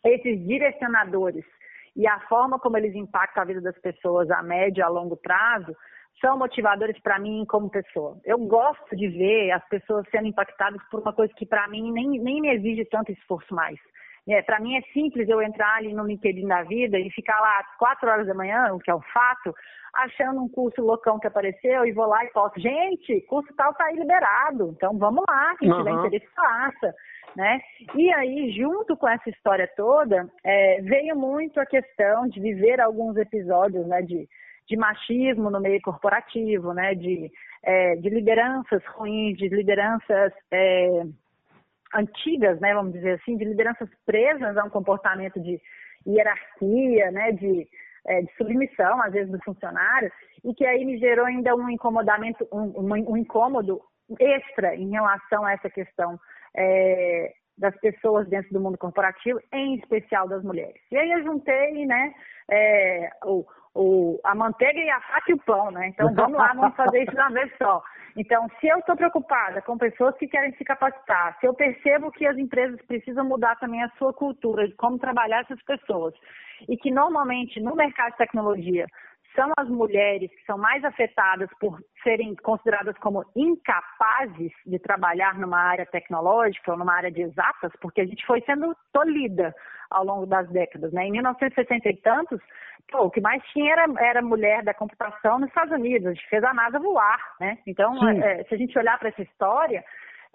esses 0.04 0.44
direcionadores 0.48 1.46
e 2.00 2.08
a 2.08 2.18
forma 2.22 2.58
como 2.58 2.78
eles 2.78 2.96
impactam 2.96 3.44
a 3.44 3.46
vida 3.46 3.60
das 3.60 3.78
pessoas 3.80 4.32
a 4.32 4.42
médio 4.42 4.80
e 4.80 4.82
a 4.82 4.88
longo 4.88 5.18
prazo 5.18 5.76
são 6.22 6.38
motivadores 6.38 6.98
para 7.02 7.20
mim 7.20 7.44
como 7.46 7.70
pessoa. 7.70 8.18
Eu 8.24 8.38
gosto 8.38 8.96
de 8.96 9.10
ver 9.10 9.52
as 9.52 9.68
pessoas 9.68 10.08
sendo 10.10 10.28
impactadas 10.28 10.82
por 10.90 11.02
uma 11.02 11.12
coisa 11.12 11.34
que 11.34 11.46
para 11.46 11.68
mim 11.68 11.92
nem, 11.92 12.08
nem 12.22 12.40
me 12.40 12.56
exige 12.56 12.86
tanto 12.86 13.12
esforço 13.12 13.54
mais. 13.54 13.78
É, 14.30 14.42
para 14.42 14.62
mim 14.62 14.78
é 14.78 14.82
simples 14.94 15.28
eu 15.28 15.42
entrar 15.42 15.76
ali 15.76 15.94
no 15.94 16.06
LinkedIn 16.06 16.48
da 16.48 16.64
vida 16.64 16.98
e 16.98 17.12
ficar 17.12 17.38
lá 17.42 17.60
às 17.60 17.78
quatro 17.78 18.08
horas 18.10 18.28
da 18.28 18.34
manhã, 18.34 18.74
o 18.74 18.80
que 18.80 18.92
é 18.92 18.96
um 18.96 19.02
fato, 19.02 19.54
achando 19.94 20.42
um 20.42 20.48
curso 20.48 20.82
loucão 20.82 21.20
que 21.20 21.28
apareceu 21.28 21.86
e 21.86 21.92
vou 21.92 22.06
lá 22.06 22.24
e 22.24 22.30
posto, 22.30 22.62
gente, 22.62 23.22
curso 23.22 23.54
tal 23.56 23.74
tá 23.74 23.86
aí 23.86 23.96
liberado, 23.96 24.74
então 24.76 24.98
vamos 24.98 25.24
lá, 25.28 25.56
quem 25.58 25.70
uhum. 25.70 25.80
tiver 25.80 25.92
interesse 25.92 26.28
faça. 26.34 26.94
Né? 27.36 27.62
E 27.96 28.12
aí, 28.14 28.52
junto 28.52 28.98
com 28.98 29.08
essa 29.08 29.30
história 29.30 29.70
toda, 29.78 30.28
é, 30.44 30.82
veio 30.82 31.16
muito 31.16 31.60
a 31.60 31.66
questão 31.66 32.28
de 32.28 32.40
viver 32.40 32.82
alguns 32.82 33.16
episódios 33.18 33.86
né, 33.88 34.02
de 34.02 34.28
de 34.70 34.78
machismo 34.78 35.50
no 35.50 35.60
meio 35.60 35.82
corporativo, 35.82 36.74
né, 36.74 36.94
de, 36.94 37.32
é, 37.64 37.96
de 37.96 38.08
lideranças 38.08 38.86
ruins, 38.94 39.36
de 39.36 39.50
lideranças 39.50 40.32
é, 40.52 41.02
antigas, 41.96 42.60
né, 42.60 42.74
vamos 42.76 42.94
dizer 42.94 43.20
assim, 43.20 43.36
de 43.36 43.46
lideranças 43.46 43.90
presas 44.06 44.56
a 44.56 44.64
um 44.64 44.70
comportamento 44.70 45.40
de 45.42 45.60
hierarquia, 46.08 47.12
né, 47.12 47.32
de, 47.32 47.68
é, 48.06 48.22
de 48.22 48.32
submissão, 48.38 49.02
às 49.02 49.12
vezes, 49.12 49.32
do 49.32 49.44
funcionário, 49.44 50.12
e 50.46 50.54
que 50.54 50.64
aí 50.64 50.86
me 50.86 51.00
gerou 51.00 51.26
ainda 51.26 51.56
um 51.56 51.68
incomodamento, 51.68 52.48
um, 52.54 52.94
um 52.94 53.18
incômodo 53.18 53.82
extra 54.20 54.76
em 54.76 54.92
relação 54.92 55.46
a 55.46 55.54
essa 55.54 55.70
questão 55.70 56.20
é, 56.56 57.34
das 57.58 57.76
pessoas 57.80 58.28
dentro 58.28 58.52
do 58.54 58.62
mundo 58.62 58.78
corporativo, 58.78 59.40
em 59.54 59.76
especial 59.76 60.28
das 60.28 60.44
mulheres. 60.44 60.82
E 60.92 60.98
aí 60.98 61.12
eu 61.12 61.24
juntei, 61.24 61.86
né, 61.86 62.14
é, 62.50 63.10
o, 63.26 63.46
o, 63.76 64.20
a 64.24 64.34
manteiga 64.34 64.80
e 64.80 64.90
a 64.90 65.02
faca 65.02 65.32
e 65.32 65.34
o 65.34 65.40
pão, 65.40 65.70
né? 65.72 65.90
Então 65.90 66.14
vamos 66.14 66.38
lá, 66.38 66.54
vamos 66.54 66.76
fazer 66.76 67.04
isso 67.04 67.12
de 67.12 67.18
uma 67.18 67.32
vez 67.32 67.52
só. 67.58 67.84
Então, 68.16 68.48
se 68.60 68.68
eu 68.68 68.80
estou 68.80 68.96
preocupada 68.96 69.62
com 69.62 69.78
pessoas 69.78 70.18
que 70.18 70.28
querem 70.28 70.52
se 70.54 70.64
capacitar, 70.64 71.38
se 71.40 71.46
eu 71.46 71.54
percebo 71.54 72.12
que 72.12 72.26
as 72.26 72.38
empresas 72.38 72.82
precisam 72.88 73.24
mudar 73.24 73.56
também 73.58 73.84
a 73.84 73.90
sua 73.98 74.14
cultura 74.14 74.68
de 74.68 74.74
como 74.76 74.98
trabalhar 74.98 75.42
essas 75.42 75.62
pessoas, 75.64 76.14
e 76.68 76.76
que 76.76 76.92
normalmente 76.92 77.62
no 77.62 77.76
mercado 77.76 78.12
de 78.12 78.18
tecnologia 78.18 78.86
são 79.36 79.52
as 79.58 79.68
mulheres 79.70 80.30
que 80.32 80.46
são 80.46 80.58
mais 80.58 80.84
afetadas 80.84 81.50
por 81.60 81.80
serem 82.04 82.36
consideradas 82.36 82.98
como 83.00 83.24
incapazes 83.36 84.52
de 84.66 84.80
trabalhar 84.80 85.38
numa 85.38 85.60
área 85.60 85.86
tecnológica 85.86 86.72
ou 86.72 86.78
numa 86.78 86.94
área 86.94 87.12
de 87.12 87.22
exatas, 87.22 87.72
porque 87.82 88.02
a 88.02 88.06
gente 88.06 88.26
foi 88.26 88.42
sendo 88.42 88.76
tolhida 88.92 89.54
ao 89.90 90.04
longo 90.04 90.26
das 90.26 90.50
décadas. 90.50 90.92
Né? 90.94 91.06
Em 91.06 91.12
1960 91.12 91.90
e 91.90 91.98
tantos, 91.98 92.40
pô, 92.92 93.06
o 93.06 93.12
que 93.12 93.22
mais 93.22 93.44
tinha 93.48 93.74
era, 93.74 93.86
era 94.00 94.22
mulher 94.22 94.64
da 94.64 94.74
computação 94.74 95.40
nos 95.40 95.50
Estados 95.50 95.74
Unidos, 95.74 96.08
a 96.08 96.14
gente 96.14 96.30
fez 96.30 96.44
a 96.44 96.54
NASA 96.54 96.80
voar. 96.80 97.20
Né? 97.40 97.58
Então, 97.68 97.96
é, 98.10 98.44
se 98.44 98.56
a 98.56 98.58
gente 98.58 98.78
olhar 98.78 98.98
para 99.00 99.10
essa 99.10 99.22
história, 99.22 99.84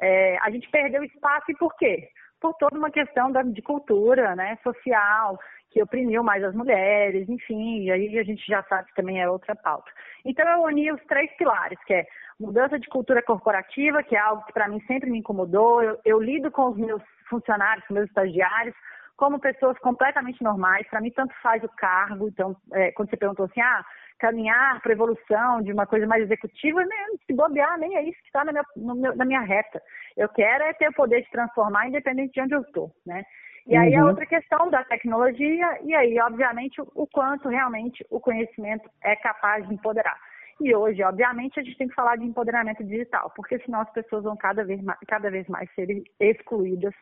é, 0.00 0.38
a 0.42 0.50
gente 0.50 0.68
perdeu 0.70 1.02
espaço 1.04 1.50
e 1.50 1.57
por 1.57 1.74
quê? 1.76 2.09
Por 2.40 2.54
toda 2.54 2.76
uma 2.76 2.90
questão 2.90 3.30
da, 3.30 3.42
de 3.42 3.62
cultura 3.62 4.35
né, 4.37 4.59
social, 4.62 5.38
que 5.74 5.82
oprimiu 5.82 6.22
mais 6.22 6.42
as 6.44 6.54
mulheres, 6.54 7.28
enfim, 7.28 7.82
e 7.82 7.90
aí 7.90 8.16
a 8.16 8.22
gente 8.22 8.46
já 8.46 8.62
sabe 8.62 8.88
que 8.88 8.94
também 8.94 9.20
é 9.20 9.28
outra 9.28 9.56
pauta. 9.56 9.90
Então 10.24 10.48
eu 10.48 10.62
uni 10.62 10.90
os 10.92 11.04
três 11.06 11.28
pilares, 11.37 11.78
que 11.84 11.92
é 11.92 12.06
mudança 12.38 12.78
de 12.78 12.88
cultura 12.88 13.20
corporativa, 13.20 14.00
que 14.04 14.14
é 14.14 14.20
algo 14.20 14.44
que 14.44 14.52
para 14.52 14.68
mim 14.68 14.80
sempre 14.87 15.10
me 15.10 15.18
incomodou. 15.18 15.82
Eu, 15.82 15.98
eu, 16.04 16.22
lido 16.22 16.48
com 16.52 16.68
os 16.68 16.76
meus 16.76 17.02
funcionários, 17.28 17.84
com 17.88 17.94
meus 17.94 18.06
estagiários, 18.06 18.74
como 19.16 19.40
pessoas 19.40 19.76
completamente 19.80 20.44
normais. 20.44 20.87
Para 20.88 21.00
mim 21.00 21.10
tanto 21.10 21.34
faz 21.42 21.62
o 21.64 21.68
cargo. 21.68 22.28
Então, 22.28 22.56
é, 22.72 22.92
quando 22.92 23.10
você 23.10 23.16
perguntou 23.16 23.46
assim, 23.46 23.60
ah, 23.60 23.84
caminhar 24.20 24.80
para 24.80 24.92
evolução 24.92 25.60
de 25.60 25.72
uma 25.72 25.87
coisa 25.87 26.06
mais 26.06 26.22
executiva, 26.22 26.84
né, 26.84 26.96
se 27.26 27.34
bobear, 27.34 27.76
nem 27.78 27.96
é 27.96 28.02
isso 28.04 28.20
que 28.20 28.28
está 28.28 28.44
na 28.44 28.52
minha, 28.52 29.14
na 29.16 29.24
minha 29.24 29.40
reta. 29.40 29.82
Eu 30.16 30.28
quero 30.28 30.62
é 30.62 30.72
ter 30.72 30.88
o 30.88 30.94
poder 30.94 31.22
de 31.22 31.30
transformar, 31.32 31.88
independente 31.88 32.32
de 32.32 32.40
onde 32.42 32.54
eu 32.54 32.60
estou, 32.60 32.94
né? 33.04 33.24
E 33.66 33.77
aí 33.77 33.94
uhum. 33.96 34.07
a 34.07 34.11
outra 34.11 34.27
questão 34.27 34.68
da 34.70 34.85
tecnologia, 34.85 35.79
e 35.83 35.94
aí, 35.94 36.18
obviamente, 36.20 36.81
o 36.94 37.07
quanto 37.07 37.48
realmente 37.48 38.05
o 38.11 38.20
conhecimento 38.20 38.88
é 39.03 39.16
capaz 39.16 39.66
de 39.66 39.74
empoderar. 39.74 40.16
E 40.61 40.74
hoje, 40.74 41.03
obviamente, 41.03 41.59
a 41.59 41.62
gente 41.62 41.77
tem 41.77 41.88
que 41.88 41.94
falar 41.94 42.16
de 42.16 42.24
empoderamento 42.24 42.85
digital, 42.85 43.33
porque 43.35 43.59
senão 43.61 43.81
as 43.81 43.90
pessoas 43.90 44.22
vão 44.22 44.37
cada 44.37 44.64
vez 44.64 44.83
mais, 44.83 44.98
cada 45.09 45.31
vez 45.31 45.48
mais 45.48 45.68
serem 45.74 46.05
excluídas 46.20 46.94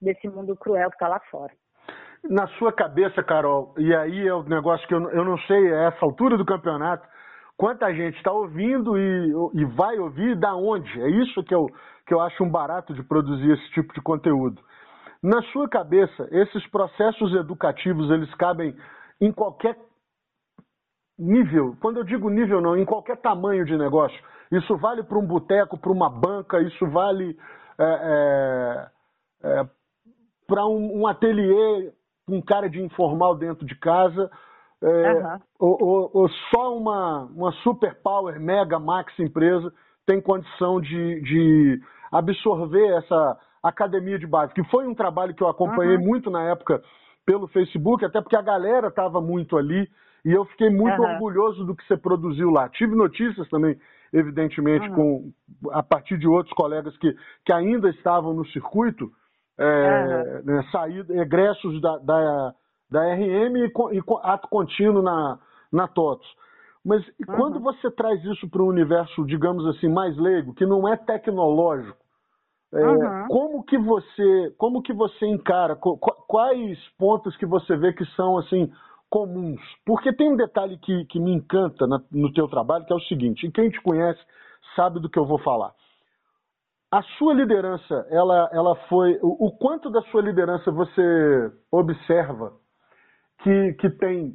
desse 0.00 0.28
mundo 0.28 0.56
cruel 0.56 0.90
que 0.90 0.96
está 0.96 1.08
lá 1.08 1.20
fora. 1.30 1.52
Na 2.28 2.46
sua 2.58 2.72
cabeça, 2.72 3.22
Carol, 3.22 3.74
e 3.78 3.94
aí 3.94 4.28
é 4.28 4.34
o 4.34 4.42
negócio 4.42 4.86
que 4.86 4.94
eu, 4.94 5.10
eu 5.10 5.24
não 5.24 5.38
sei, 5.38 5.72
é 5.72 5.88
essa 5.88 6.04
altura 6.04 6.36
do 6.36 6.44
campeonato, 6.44 7.08
quanta 7.56 7.92
gente 7.94 8.16
está 8.16 8.30
ouvindo 8.30 8.96
e, 8.96 9.32
e 9.54 9.64
vai 9.64 9.98
ouvir 9.98 10.38
da 10.38 10.54
onde? 10.54 11.00
É 11.00 11.08
isso 11.08 11.42
que 11.42 11.54
eu, 11.54 11.66
que 12.06 12.12
eu 12.12 12.20
acho 12.20 12.44
um 12.44 12.50
barato 12.50 12.92
de 12.92 13.02
produzir 13.02 13.52
esse 13.52 13.70
tipo 13.70 13.92
de 13.94 14.02
conteúdo. 14.02 14.62
Na 15.22 15.42
sua 15.52 15.68
cabeça, 15.68 16.28
esses 16.30 16.66
processos 16.68 17.34
educativos, 17.34 18.10
eles 18.10 18.32
cabem 18.36 18.74
em 19.20 19.30
qualquer 19.30 19.76
nível. 21.18 21.76
Quando 21.80 21.98
eu 21.98 22.04
digo 22.04 22.30
nível, 22.30 22.60
não, 22.60 22.76
em 22.76 22.86
qualquer 22.86 23.18
tamanho 23.18 23.64
de 23.66 23.76
negócio. 23.76 24.18
Isso 24.50 24.76
vale 24.78 25.02
para 25.02 25.18
um 25.18 25.26
boteco, 25.26 25.78
para 25.78 25.92
uma 25.92 26.08
banca, 26.08 26.60
isso 26.60 26.86
vale 26.88 27.38
é, 27.78 28.90
é, 29.44 29.50
é, 29.60 29.68
para 30.46 30.66
um, 30.66 31.00
um 31.00 31.06
ateliê, 31.06 31.92
um 32.26 32.40
cara 32.40 32.68
de 32.68 32.82
informal 32.82 33.36
dentro 33.36 33.66
de 33.66 33.74
casa. 33.74 34.30
Uhum. 34.82 35.38
Ou, 35.58 35.82
ou, 35.82 36.10
ou, 36.14 36.28
só 36.50 36.74
uma, 36.74 37.24
uma 37.24 37.52
super 37.62 37.94
power, 38.02 38.40
mega, 38.40 38.78
max 38.78 39.12
empresa 39.18 39.70
tem 40.06 40.22
condição 40.22 40.80
de, 40.80 41.20
de 41.20 41.80
absorver 42.10 42.96
essa 42.96 43.38
academia 43.62 44.18
de 44.18 44.26
base, 44.26 44.54
que 44.54 44.64
foi 44.64 44.86
um 44.86 44.94
trabalho 44.94 45.34
que 45.34 45.42
eu 45.42 45.48
acompanhei 45.48 45.96
uhum. 45.96 46.04
muito 46.04 46.30
na 46.30 46.42
época 46.44 46.82
pelo 47.26 47.46
Facebook, 47.48 48.04
até 48.04 48.20
porque 48.20 48.36
a 48.36 48.42
galera 48.42 48.88
estava 48.88 49.20
muito 49.20 49.56
ali 49.56 49.88
e 50.24 50.32
eu 50.32 50.44
fiquei 50.46 50.70
muito 50.70 51.00
uhum. 51.00 51.12
orgulhoso 51.12 51.64
do 51.64 51.74
que 51.74 51.86
você 51.86 51.96
produziu 51.96 52.50
lá. 52.50 52.68
Tive 52.68 52.94
notícias 52.94 53.48
também, 53.48 53.78
evidentemente, 54.12 54.88
uhum. 54.88 55.32
com 55.62 55.70
a 55.72 55.82
partir 55.82 56.18
de 56.18 56.26
outros 56.26 56.54
colegas 56.54 56.96
que, 56.98 57.14
que 57.44 57.52
ainda 57.52 57.88
estavam 57.90 58.32
no 58.32 58.46
circuito, 58.46 59.10
é, 59.58 60.42
né, 60.42 60.64
saída, 60.72 61.14
egressos 61.20 61.80
da, 61.82 61.98
da, 61.98 62.54
da 62.90 63.14
RM 63.14 63.56
e, 63.56 63.98
e, 63.98 64.02
ato 64.22 64.48
contínuo 64.48 65.02
na, 65.02 65.38
na 65.70 65.86
TOTOS. 65.86 66.26
Mas 66.84 67.04
quando 67.26 67.60
você 67.60 67.90
traz 67.90 68.24
isso 68.24 68.48
para 68.48 68.62
um 68.62 68.66
universo, 68.66 69.24
digamos 69.26 69.66
assim, 69.66 69.88
mais 69.88 70.16
leigo, 70.16 70.54
que 70.54 70.64
não 70.64 70.88
é 70.88 70.96
tecnológico, 70.96 71.99
é, 72.72 72.86
uhum. 72.86 73.26
Como 73.28 73.64
que 73.64 73.76
você, 73.76 74.54
como 74.56 74.82
que 74.82 74.92
você 74.92 75.26
encara? 75.26 75.74
Quais 75.76 76.78
pontos 76.96 77.36
que 77.36 77.44
você 77.44 77.76
vê 77.76 77.92
que 77.92 78.04
são 78.14 78.38
assim 78.38 78.72
comuns? 79.08 79.60
Porque 79.84 80.12
tem 80.12 80.32
um 80.32 80.36
detalhe 80.36 80.78
que, 80.78 81.04
que 81.06 81.18
me 81.18 81.32
encanta 81.32 81.86
na, 81.86 82.00
no 82.12 82.32
teu 82.32 82.46
trabalho, 82.46 82.84
que 82.86 82.92
é 82.92 82.96
o 82.96 83.02
seguinte: 83.02 83.44
e 83.46 83.50
quem 83.50 83.70
te 83.70 83.80
conhece 83.82 84.20
sabe 84.76 85.00
do 85.00 85.08
que 85.10 85.18
eu 85.18 85.26
vou 85.26 85.38
falar. 85.38 85.72
A 86.92 87.02
sua 87.18 87.34
liderança, 87.34 88.06
ela, 88.08 88.48
ela 88.52 88.76
foi. 88.88 89.18
O, 89.20 89.46
o 89.46 89.52
quanto 89.58 89.90
da 89.90 90.02
sua 90.02 90.22
liderança 90.22 90.70
você 90.70 91.52
observa 91.72 92.52
que, 93.42 93.72
que 93.74 93.90
tem 93.90 94.34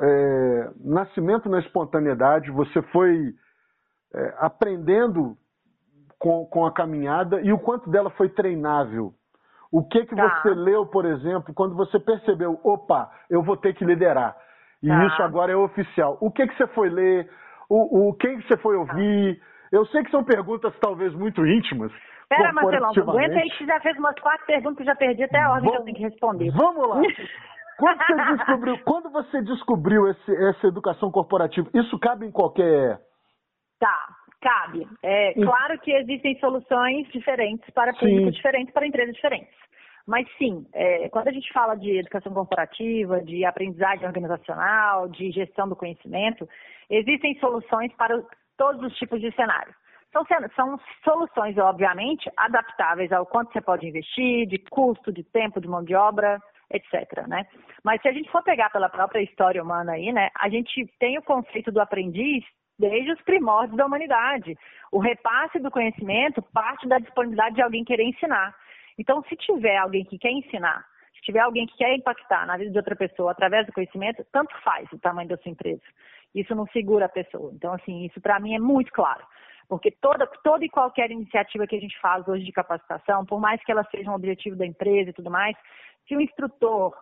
é, 0.00 0.70
nascimento 0.80 1.48
na 1.48 1.60
espontaneidade, 1.60 2.50
você 2.50 2.82
foi 2.82 3.34
é, 4.14 4.34
aprendendo 4.40 5.36
com, 6.22 6.46
com 6.46 6.64
a 6.64 6.72
caminhada 6.72 7.40
e 7.42 7.52
o 7.52 7.58
quanto 7.58 7.90
dela 7.90 8.08
foi 8.10 8.28
treinável. 8.28 9.12
O 9.72 9.82
que 9.82 10.06
que 10.06 10.14
tá. 10.14 10.40
você 10.40 10.50
leu, 10.50 10.86
por 10.86 11.04
exemplo, 11.04 11.52
quando 11.52 11.74
você 11.74 11.98
percebeu, 11.98 12.60
opa, 12.62 13.10
eu 13.28 13.42
vou 13.42 13.56
ter 13.56 13.74
que 13.74 13.84
liderar. 13.84 14.36
E 14.80 14.86
tá. 14.86 15.06
isso 15.06 15.22
agora 15.22 15.50
é 15.50 15.56
oficial. 15.56 16.16
O 16.20 16.30
que 16.30 16.46
que 16.46 16.56
você 16.56 16.68
foi 16.68 16.88
ler? 16.90 17.28
O, 17.68 18.10
o 18.10 18.14
quem 18.14 18.38
que 18.38 18.46
você 18.46 18.56
foi 18.58 18.76
ouvir? 18.76 19.36
Tá. 19.36 19.46
Eu 19.72 19.84
sei 19.86 20.04
que 20.04 20.10
são 20.12 20.22
perguntas 20.22 20.72
talvez 20.78 21.12
muito 21.14 21.44
íntimas. 21.44 21.90
Pera, 22.28 22.52
Marcelão, 22.52 22.90
aguenta 22.90 23.34
aí 23.34 23.50
que 23.50 23.66
já 23.66 23.80
fez 23.80 23.98
umas 23.98 24.18
quatro 24.20 24.46
perguntas 24.46 24.78
que 24.78 24.84
já 24.84 24.94
perdi 24.94 25.24
até 25.24 25.40
a 25.40 25.50
ordem 25.50 25.70
Vamos, 25.70 25.72
que 25.72 25.80
eu 25.80 25.84
tenho 25.84 25.96
que 25.96 26.02
responder. 26.02 26.50
Vamos 26.52 26.88
lá. 26.88 27.00
quando, 27.78 27.98
você 27.98 28.36
descobriu, 28.36 28.78
quando 28.84 29.10
você 29.10 29.42
descobriu 29.42 30.08
esse, 30.08 30.36
essa 30.44 30.66
educação 30.68 31.10
corporativa, 31.10 31.68
isso 31.74 31.98
cabe 31.98 32.26
em 32.26 32.30
qualquer. 32.30 33.00
Tá. 33.80 34.21
Cabe. 34.42 34.88
É 35.04 35.34
claro 35.34 35.78
que 35.78 35.92
existem 35.92 36.36
soluções 36.40 37.06
diferentes 37.12 37.70
para 37.70 37.94
públicos 37.94 38.34
diferentes, 38.34 38.74
para 38.74 38.86
empresas 38.86 39.14
diferentes. 39.14 39.54
Mas 40.04 40.26
sim, 40.36 40.66
é, 40.74 41.08
quando 41.10 41.28
a 41.28 41.32
gente 41.32 41.52
fala 41.52 41.76
de 41.76 41.98
educação 41.98 42.34
corporativa, 42.34 43.20
de 43.20 43.44
aprendizagem 43.44 44.04
organizacional, 44.04 45.08
de 45.08 45.30
gestão 45.30 45.68
do 45.68 45.76
conhecimento, 45.76 46.48
existem 46.90 47.38
soluções 47.38 47.92
para 47.94 48.20
todos 48.56 48.82
os 48.82 48.98
tipos 48.98 49.20
de 49.20 49.30
cenários. 49.36 49.76
São, 50.12 50.26
são 50.56 50.80
soluções, 51.04 51.56
obviamente, 51.56 52.28
adaptáveis 52.36 53.12
ao 53.12 53.24
quanto 53.24 53.52
você 53.52 53.60
pode 53.60 53.86
investir, 53.86 54.46
de 54.46 54.58
custo, 54.58 55.12
de 55.12 55.22
tempo, 55.22 55.60
de 55.60 55.68
mão 55.68 55.84
de 55.84 55.94
obra, 55.94 56.40
etc. 56.70 57.26
Né? 57.28 57.46
Mas 57.84 58.02
se 58.02 58.08
a 58.08 58.12
gente 58.12 58.30
for 58.30 58.42
pegar 58.42 58.70
pela 58.70 58.88
própria 58.88 59.22
história 59.22 59.62
humana 59.62 59.92
aí, 59.92 60.12
né, 60.12 60.30
a 60.36 60.48
gente 60.48 60.86
tem 60.98 61.16
o 61.16 61.22
conceito 61.22 61.70
do 61.70 61.80
aprendiz 61.80 62.44
desde 62.78 63.12
os 63.12 63.22
primórdios 63.22 63.76
da 63.76 63.86
humanidade. 63.86 64.56
O 64.90 64.98
repasse 64.98 65.58
do 65.58 65.70
conhecimento 65.70 66.42
parte 66.52 66.86
da 66.88 66.98
disponibilidade 66.98 67.54
de 67.54 67.62
alguém 67.62 67.84
querer 67.84 68.04
ensinar. 68.04 68.54
Então, 68.98 69.22
se 69.28 69.36
tiver 69.36 69.76
alguém 69.76 70.04
que 70.04 70.18
quer 70.18 70.30
ensinar, 70.30 70.84
se 71.14 71.22
tiver 71.22 71.40
alguém 71.40 71.66
que 71.66 71.76
quer 71.76 71.94
impactar 71.94 72.46
na 72.46 72.56
vida 72.56 72.70
de 72.70 72.78
outra 72.78 72.96
pessoa 72.96 73.32
através 73.32 73.66
do 73.66 73.72
conhecimento, 73.72 74.24
tanto 74.32 74.54
faz 74.62 74.90
o 74.92 74.98
tamanho 74.98 75.28
da 75.28 75.36
sua 75.38 75.50
empresa. 75.50 75.82
Isso 76.34 76.54
não 76.54 76.66
segura 76.68 77.06
a 77.06 77.08
pessoa. 77.08 77.52
Então, 77.54 77.72
assim, 77.74 78.04
isso 78.04 78.20
para 78.20 78.40
mim 78.40 78.54
é 78.54 78.58
muito 78.58 78.90
claro. 78.92 79.24
Porque 79.68 79.90
toda, 79.90 80.26
toda 80.42 80.64
e 80.64 80.68
qualquer 80.68 81.10
iniciativa 81.10 81.66
que 81.66 81.76
a 81.76 81.80
gente 81.80 81.98
faz 82.00 82.26
hoje 82.28 82.44
de 82.44 82.52
capacitação, 82.52 83.24
por 83.24 83.40
mais 83.40 83.62
que 83.64 83.72
ela 83.72 83.84
seja 83.84 84.10
um 84.10 84.14
objetivo 84.14 84.56
da 84.56 84.66
empresa 84.66 85.10
e 85.10 85.14
tudo 85.14 85.30
mais, 85.30 85.56
se 86.06 86.16
o 86.16 86.20
instrutor 86.20 86.94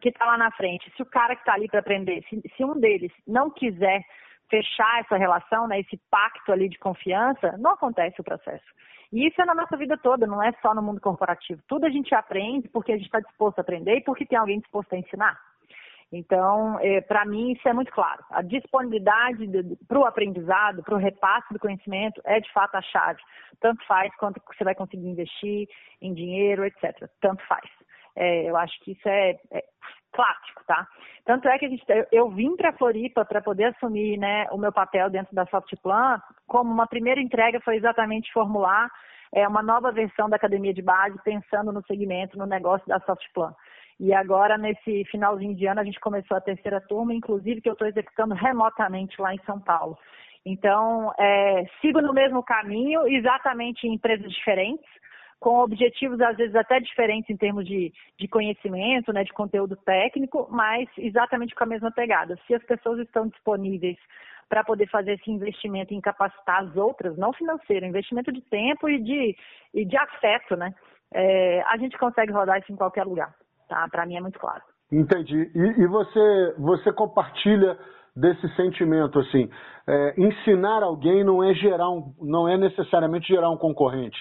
que 0.00 0.08
está 0.08 0.24
lá 0.24 0.38
na 0.38 0.50
frente, 0.52 0.90
se 0.96 1.02
o 1.02 1.06
cara 1.06 1.34
que 1.34 1.42
está 1.42 1.54
ali 1.54 1.68
para 1.68 1.80
aprender, 1.80 2.24
se, 2.28 2.40
se 2.56 2.64
um 2.64 2.78
deles 2.78 3.12
não 3.26 3.50
quiser 3.50 4.02
fechar 4.48 5.00
essa 5.00 5.16
relação, 5.16 5.66
né, 5.66 5.80
esse 5.80 6.00
pacto 6.10 6.52
ali 6.52 6.68
de 6.68 6.78
confiança, 6.78 7.56
não 7.58 7.72
acontece 7.72 8.20
o 8.20 8.24
processo. 8.24 8.64
E 9.12 9.26
isso 9.26 9.40
é 9.40 9.44
na 9.44 9.54
nossa 9.54 9.76
vida 9.76 9.96
toda, 9.96 10.26
não 10.26 10.42
é 10.42 10.52
só 10.60 10.74
no 10.74 10.82
mundo 10.82 11.00
corporativo. 11.00 11.62
Tudo 11.68 11.86
a 11.86 11.90
gente 11.90 12.14
aprende 12.14 12.68
porque 12.68 12.92
a 12.92 12.96
gente 12.96 13.06
está 13.06 13.20
disposto 13.20 13.58
a 13.58 13.62
aprender 13.62 13.96
e 13.96 14.04
porque 14.04 14.26
tem 14.26 14.38
alguém 14.38 14.60
disposto 14.60 14.92
a 14.92 14.98
ensinar. 14.98 15.38
Então, 16.12 16.78
é, 16.80 17.00
para 17.00 17.24
mim, 17.24 17.52
isso 17.52 17.68
é 17.68 17.72
muito 17.72 17.90
claro. 17.90 18.24
A 18.30 18.40
disponibilidade 18.42 19.48
para 19.88 19.98
o 19.98 20.04
aprendizado, 20.04 20.82
para 20.82 20.94
o 20.94 20.98
repasse 20.98 21.52
do 21.52 21.58
conhecimento, 21.58 22.20
é 22.24 22.40
de 22.40 22.50
fato 22.52 22.76
a 22.76 22.82
chave. 22.82 23.20
Tanto 23.60 23.84
faz 23.86 24.14
quanto 24.16 24.40
você 24.46 24.62
vai 24.62 24.74
conseguir 24.74 25.08
investir 25.08 25.68
em 26.00 26.14
dinheiro, 26.14 26.64
etc. 26.64 27.08
Tanto 27.20 27.44
faz. 27.46 27.68
É, 28.16 28.48
eu 28.48 28.56
acho 28.56 28.78
que 28.80 28.92
isso 28.92 29.08
é, 29.08 29.36
é 29.52 29.64
clássico, 30.12 30.64
tá? 30.66 30.86
Tanto 31.24 31.48
é 31.48 31.58
que 31.58 31.66
a 31.66 31.68
gente, 31.68 31.84
eu, 32.10 32.30
vim 32.30 32.56
para 32.56 32.72
Floripa 32.72 33.24
para 33.24 33.42
poder 33.42 33.64
assumir 33.64 34.16
né, 34.16 34.46
o 34.50 34.56
meu 34.56 34.72
papel 34.72 35.10
dentro 35.10 35.34
da 35.34 35.44
Softplan, 35.46 36.20
como 36.46 36.72
uma 36.72 36.86
primeira 36.86 37.20
entrega 37.20 37.60
foi 37.60 37.76
exatamente 37.76 38.32
formular 38.32 38.88
é, 39.34 39.46
uma 39.46 39.62
nova 39.62 39.92
versão 39.92 40.28
da 40.30 40.36
academia 40.36 40.72
de 40.72 40.82
base, 40.82 41.18
pensando 41.22 41.72
no 41.72 41.84
segmento, 41.84 42.38
no 42.38 42.46
negócio 42.46 42.86
da 42.86 43.00
Softplan. 43.00 43.54
E 43.98 44.12
agora, 44.12 44.56
nesse 44.56 45.04
finalzinho 45.06 45.54
de 45.54 45.66
ano, 45.66 45.80
a 45.80 45.84
gente 45.84 46.00
começou 46.00 46.36
a 46.36 46.40
terceira 46.40 46.80
turma, 46.80 47.14
inclusive 47.14 47.60
que 47.60 47.68
eu 47.68 47.72
estou 47.72 47.88
executando 47.88 48.34
remotamente 48.34 49.20
lá 49.20 49.34
em 49.34 49.40
São 49.44 49.58
Paulo. 49.60 49.98
Então, 50.44 51.12
é, 51.18 51.64
sigo 51.80 52.00
no 52.00 52.12
mesmo 52.12 52.42
caminho, 52.42 53.06
exatamente 53.08 53.86
em 53.86 53.94
empresas 53.94 54.30
diferentes, 54.30 54.86
com 55.40 55.58
objetivos 55.60 56.20
às 56.20 56.36
vezes 56.36 56.54
até 56.54 56.80
diferentes 56.80 57.28
em 57.30 57.36
termos 57.36 57.66
de, 57.66 57.92
de 58.18 58.28
conhecimento, 58.28 59.12
né, 59.12 59.24
de 59.24 59.32
conteúdo 59.32 59.76
técnico, 59.76 60.48
mas 60.50 60.88
exatamente 60.98 61.54
com 61.54 61.64
a 61.64 61.68
mesma 61.68 61.90
pegada. 61.90 62.38
Se 62.46 62.54
as 62.54 62.62
pessoas 62.64 63.00
estão 63.00 63.28
disponíveis 63.28 63.96
para 64.48 64.64
poder 64.64 64.88
fazer 64.88 65.14
esse 65.14 65.30
investimento 65.30 65.92
em 65.92 66.00
capacitar 66.00 66.62
as 66.62 66.76
outras, 66.76 67.16
não 67.16 67.32
financeiro, 67.32 67.84
investimento 67.84 68.32
de 68.32 68.40
tempo 68.42 68.88
e 68.88 69.02
de, 69.02 69.36
e 69.74 69.84
de 69.84 69.96
afeto, 69.96 70.56
né? 70.56 70.72
É, 71.12 71.62
a 71.62 71.76
gente 71.76 71.98
consegue 71.98 72.32
rodar 72.32 72.58
isso 72.58 72.72
em 72.72 72.76
qualquer 72.76 73.04
lugar, 73.04 73.34
tá? 73.68 73.86
Para 73.90 74.06
mim 74.06 74.16
é 74.16 74.20
muito 74.20 74.38
claro. 74.38 74.62
Entendi. 74.90 75.50
E, 75.54 75.82
e 75.82 75.86
você, 75.86 76.54
você 76.58 76.92
compartilha 76.92 77.76
desse 78.14 78.48
sentimento 78.54 79.18
assim? 79.18 79.50
É, 79.88 80.14
ensinar 80.16 80.82
alguém 80.82 81.24
não 81.24 81.42
é 81.42 81.52
gerar 81.54 81.90
um, 81.90 82.14
não 82.20 82.48
é 82.48 82.56
necessariamente 82.56 83.26
gerar 83.26 83.50
um 83.50 83.56
concorrente. 83.56 84.16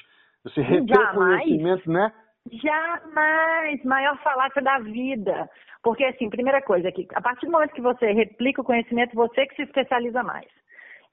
Você 0.46 0.62
reter 0.62 0.96
Jamais. 0.96 1.42
conhecimento, 1.42 1.92
né? 1.92 2.12
Jamais, 2.52 3.84
maior 3.84 4.16
falácia 4.22 4.62
da 4.62 4.78
vida. 4.80 5.50
Porque, 5.82 6.06
assim, 6.06 6.30
primeira 6.30 6.62
coisa, 6.62 6.92
que 6.92 7.08
a 7.16 7.22
partir 7.22 7.48
do 7.48 7.52
momento 7.52 7.74
que 7.74 7.82
você 7.82 8.12
replica 8.12 8.62
o 8.62 8.66
conhecimento, 8.66 9.16
você 9.16 9.48
que 9.48 9.56
se 9.56 9.64
especializa 9.64 10.22
mais. 10.22 10.48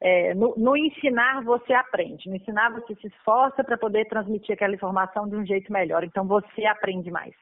É, 0.00 0.34
no, 0.34 0.54
no, 0.56 0.76
ensinar, 0.76 1.42
você 1.42 1.72
aprende. 1.72 2.28
No 2.28 2.36
ensinar, 2.36 2.70
você 2.72 2.94
se 2.96 3.06
esforça 3.06 3.64
para 3.64 3.78
poder 3.78 4.06
transmitir 4.06 4.54
aquela 4.54 4.74
informação 4.74 5.26
de 5.28 5.36
um 5.36 5.46
jeito 5.46 5.72
melhor. 5.72 6.04
Então, 6.04 6.26
você 6.26 6.66
aprende 6.66 7.10
mais. 7.10 7.32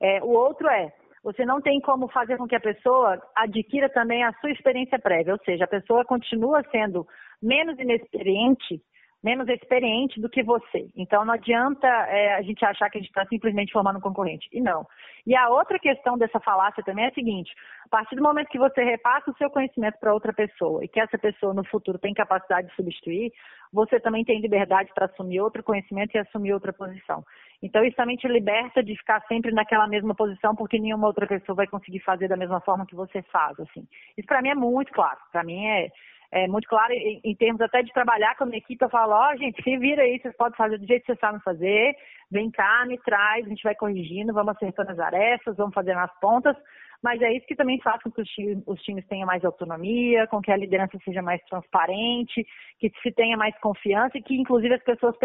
É, 0.00 0.20
o 0.22 0.30
outro 0.30 0.68
é, 0.68 0.92
você 1.22 1.44
não 1.44 1.60
tem 1.60 1.80
como 1.80 2.08
fazer 2.08 2.36
com 2.36 2.48
que 2.48 2.56
a 2.56 2.60
pessoa 2.60 3.22
adquira 3.36 3.88
também 3.88 4.24
a 4.24 4.32
sua 4.40 4.50
experiência 4.50 4.98
prévia. 4.98 5.34
Ou 5.34 5.40
seja, 5.44 5.64
a 5.64 5.68
pessoa 5.68 6.04
continua 6.04 6.64
sendo 6.72 7.06
menos 7.40 7.78
inexperiente 7.78 8.80
menos 9.22 9.48
experiente 9.48 10.20
do 10.20 10.28
que 10.28 10.42
você. 10.42 10.88
Então 10.96 11.24
não 11.24 11.34
adianta 11.34 11.86
é, 11.86 12.34
a 12.34 12.42
gente 12.42 12.64
achar 12.64 12.88
que 12.88 12.98
a 12.98 13.00
gente 13.00 13.10
está 13.10 13.26
simplesmente 13.26 13.72
formando 13.72 13.98
um 13.98 14.02
concorrente. 14.02 14.48
E 14.52 14.60
não. 14.60 14.86
E 15.26 15.34
a 15.36 15.48
outra 15.48 15.78
questão 15.78 16.16
dessa 16.16 16.40
falácia 16.40 16.82
também 16.84 17.04
é 17.04 17.08
a 17.08 17.14
seguinte: 17.14 17.52
a 17.84 17.88
partir 17.88 18.14
do 18.16 18.22
momento 18.22 18.48
que 18.48 18.58
você 18.58 18.82
repassa 18.82 19.30
o 19.30 19.36
seu 19.36 19.50
conhecimento 19.50 19.98
para 19.98 20.14
outra 20.14 20.32
pessoa 20.32 20.84
e 20.84 20.88
que 20.88 21.00
essa 21.00 21.18
pessoa 21.18 21.52
no 21.52 21.64
futuro 21.64 21.98
tem 21.98 22.14
capacidade 22.14 22.68
de 22.68 22.74
substituir, 22.74 23.32
você 23.72 23.98
também 24.00 24.24
tem 24.24 24.40
liberdade 24.40 24.90
para 24.94 25.06
assumir 25.06 25.40
outro 25.40 25.62
conhecimento 25.62 26.14
e 26.14 26.18
assumir 26.18 26.52
outra 26.52 26.72
posição. 26.72 27.24
Então 27.60 27.84
isso 27.84 27.96
também 27.96 28.16
te 28.16 28.28
liberta 28.28 28.82
de 28.82 28.96
ficar 28.96 29.20
sempre 29.26 29.50
naquela 29.52 29.88
mesma 29.88 30.14
posição 30.14 30.54
porque 30.54 30.78
nenhuma 30.78 31.08
outra 31.08 31.26
pessoa 31.26 31.56
vai 31.56 31.66
conseguir 31.66 32.00
fazer 32.00 32.28
da 32.28 32.36
mesma 32.36 32.60
forma 32.60 32.86
que 32.86 32.94
você 32.94 33.20
faz. 33.22 33.58
Assim. 33.58 33.86
Isso 34.16 34.26
para 34.26 34.40
mim 34.40 34.50
é 34.50 34.54
muito 34.54 34.92
claro. 34.92 35.18
Para 35.32 35.42
mim 35.42 35.66
é 35.66 35.88
é, 36.30 36.46
muito 36.46 36.68
claro 36.68 36.92
em, 36.92 37.20
em, 37.24 37.34
termos 37.34 37.60
até 37.60 37.82
de 37.82 37.92
trabalhar 37.92 38.36
com 38.36 38.44
a 38.44 38.46
minha 38.46 38.58
equipe. 38.58 38.84
Eu 38.84 38.90
falo, 38.90 39.12
ó, 39.12 39.30
oh, 39.32 39.36
gente, 39.36 39.62
se 39.62 39.76
vira 39.78 40.02
aí, 40.02 40.20
vocês 40.20 40.36
podem 40.36 40.56
fazer 40.56 40.78
do 40.78 40.86
jeito 40.86 41.00
que 41.00 41.06
vocês 41.06 41.20
sabem 41.20 41.40
fazer. 41.40 41.96
Vem 42.30 42.50
cá, 42.50 42.84
me 42.86 42.98
traz, 42.98 43.46
a 43.46 43.48
gente 43.48 43.62
vai 43.62 43.74
corrigindo, 43.74 44.34
vamos 44.34 44.54
acertando 44.54 44.90
as 44.90 44.98
arefas, 44.98 45.56
vamos 45.56 45.74
fazer 45.74 45.94
nas 45.94 46.12
pontas. 46.20 46.56
Mas 47.02 47.22
é 47.22 47.32
isso 47.32 47.46
que 47.46 47.54
também 47.54 47.80
faz 47.80 48.02
com 48.02 48.10
que 48.10 48.20
os 48.20 48.28
times, 48.28 48.62
os 48.66 48.82
times 48.82 49.06
tenham 49.06 49.26
mais 49.26 49.44
autonomia, 49.44 50.26
com 50.26 50.42
que 50.42 50.50
a 50.50 50.56
liderança 50.56 50.98
seja 51.04 51.22
mais 51.22 51.40
transparente, 51.44 52.44
que 52.78 52.92
se 53.02 53.12
tenha 53.12 53.36
mais 53.36 53.56
confiança 53.60 54.18
e 54.18 54.22
que, 54.22 54.34
inclusive, 54.34 54.74
as 54.74 54.82
pessoas 54.82 55.16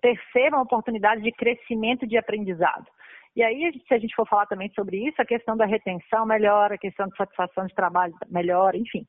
percebam 0.00 0.60
a 0.60 0.62
oportunidade 0.62 1.20
de 1.20 1.32
crescimento 1.32 2.04
e 2.04 2.08
de 2.08 2.16
aprendizado. 2.16 2.86
E 3.34 3.42
aí, 3.42 3.72
se 3.86 3.94
a 3.94 3.98
gente 3.98 4.14
for 4.14 4.26
falar 4.26 4.46
também 4.46 4.70
sobre 4.70 4.96
isso, 5.08 5.20
a 5.20 5.26
questão 5.26 5.56
da 5.56 5.66
retenção 5.66 6.24
melhora, 6.24 6.76
a 6.76 6.78
questão 6.78 7.08
de 7.08 7.16
satisfação 7.16 7.66
de 7.66 7.74
trabalho 7.74 8.14
melhora, 8.30 8.76
enfim 8.76 9.04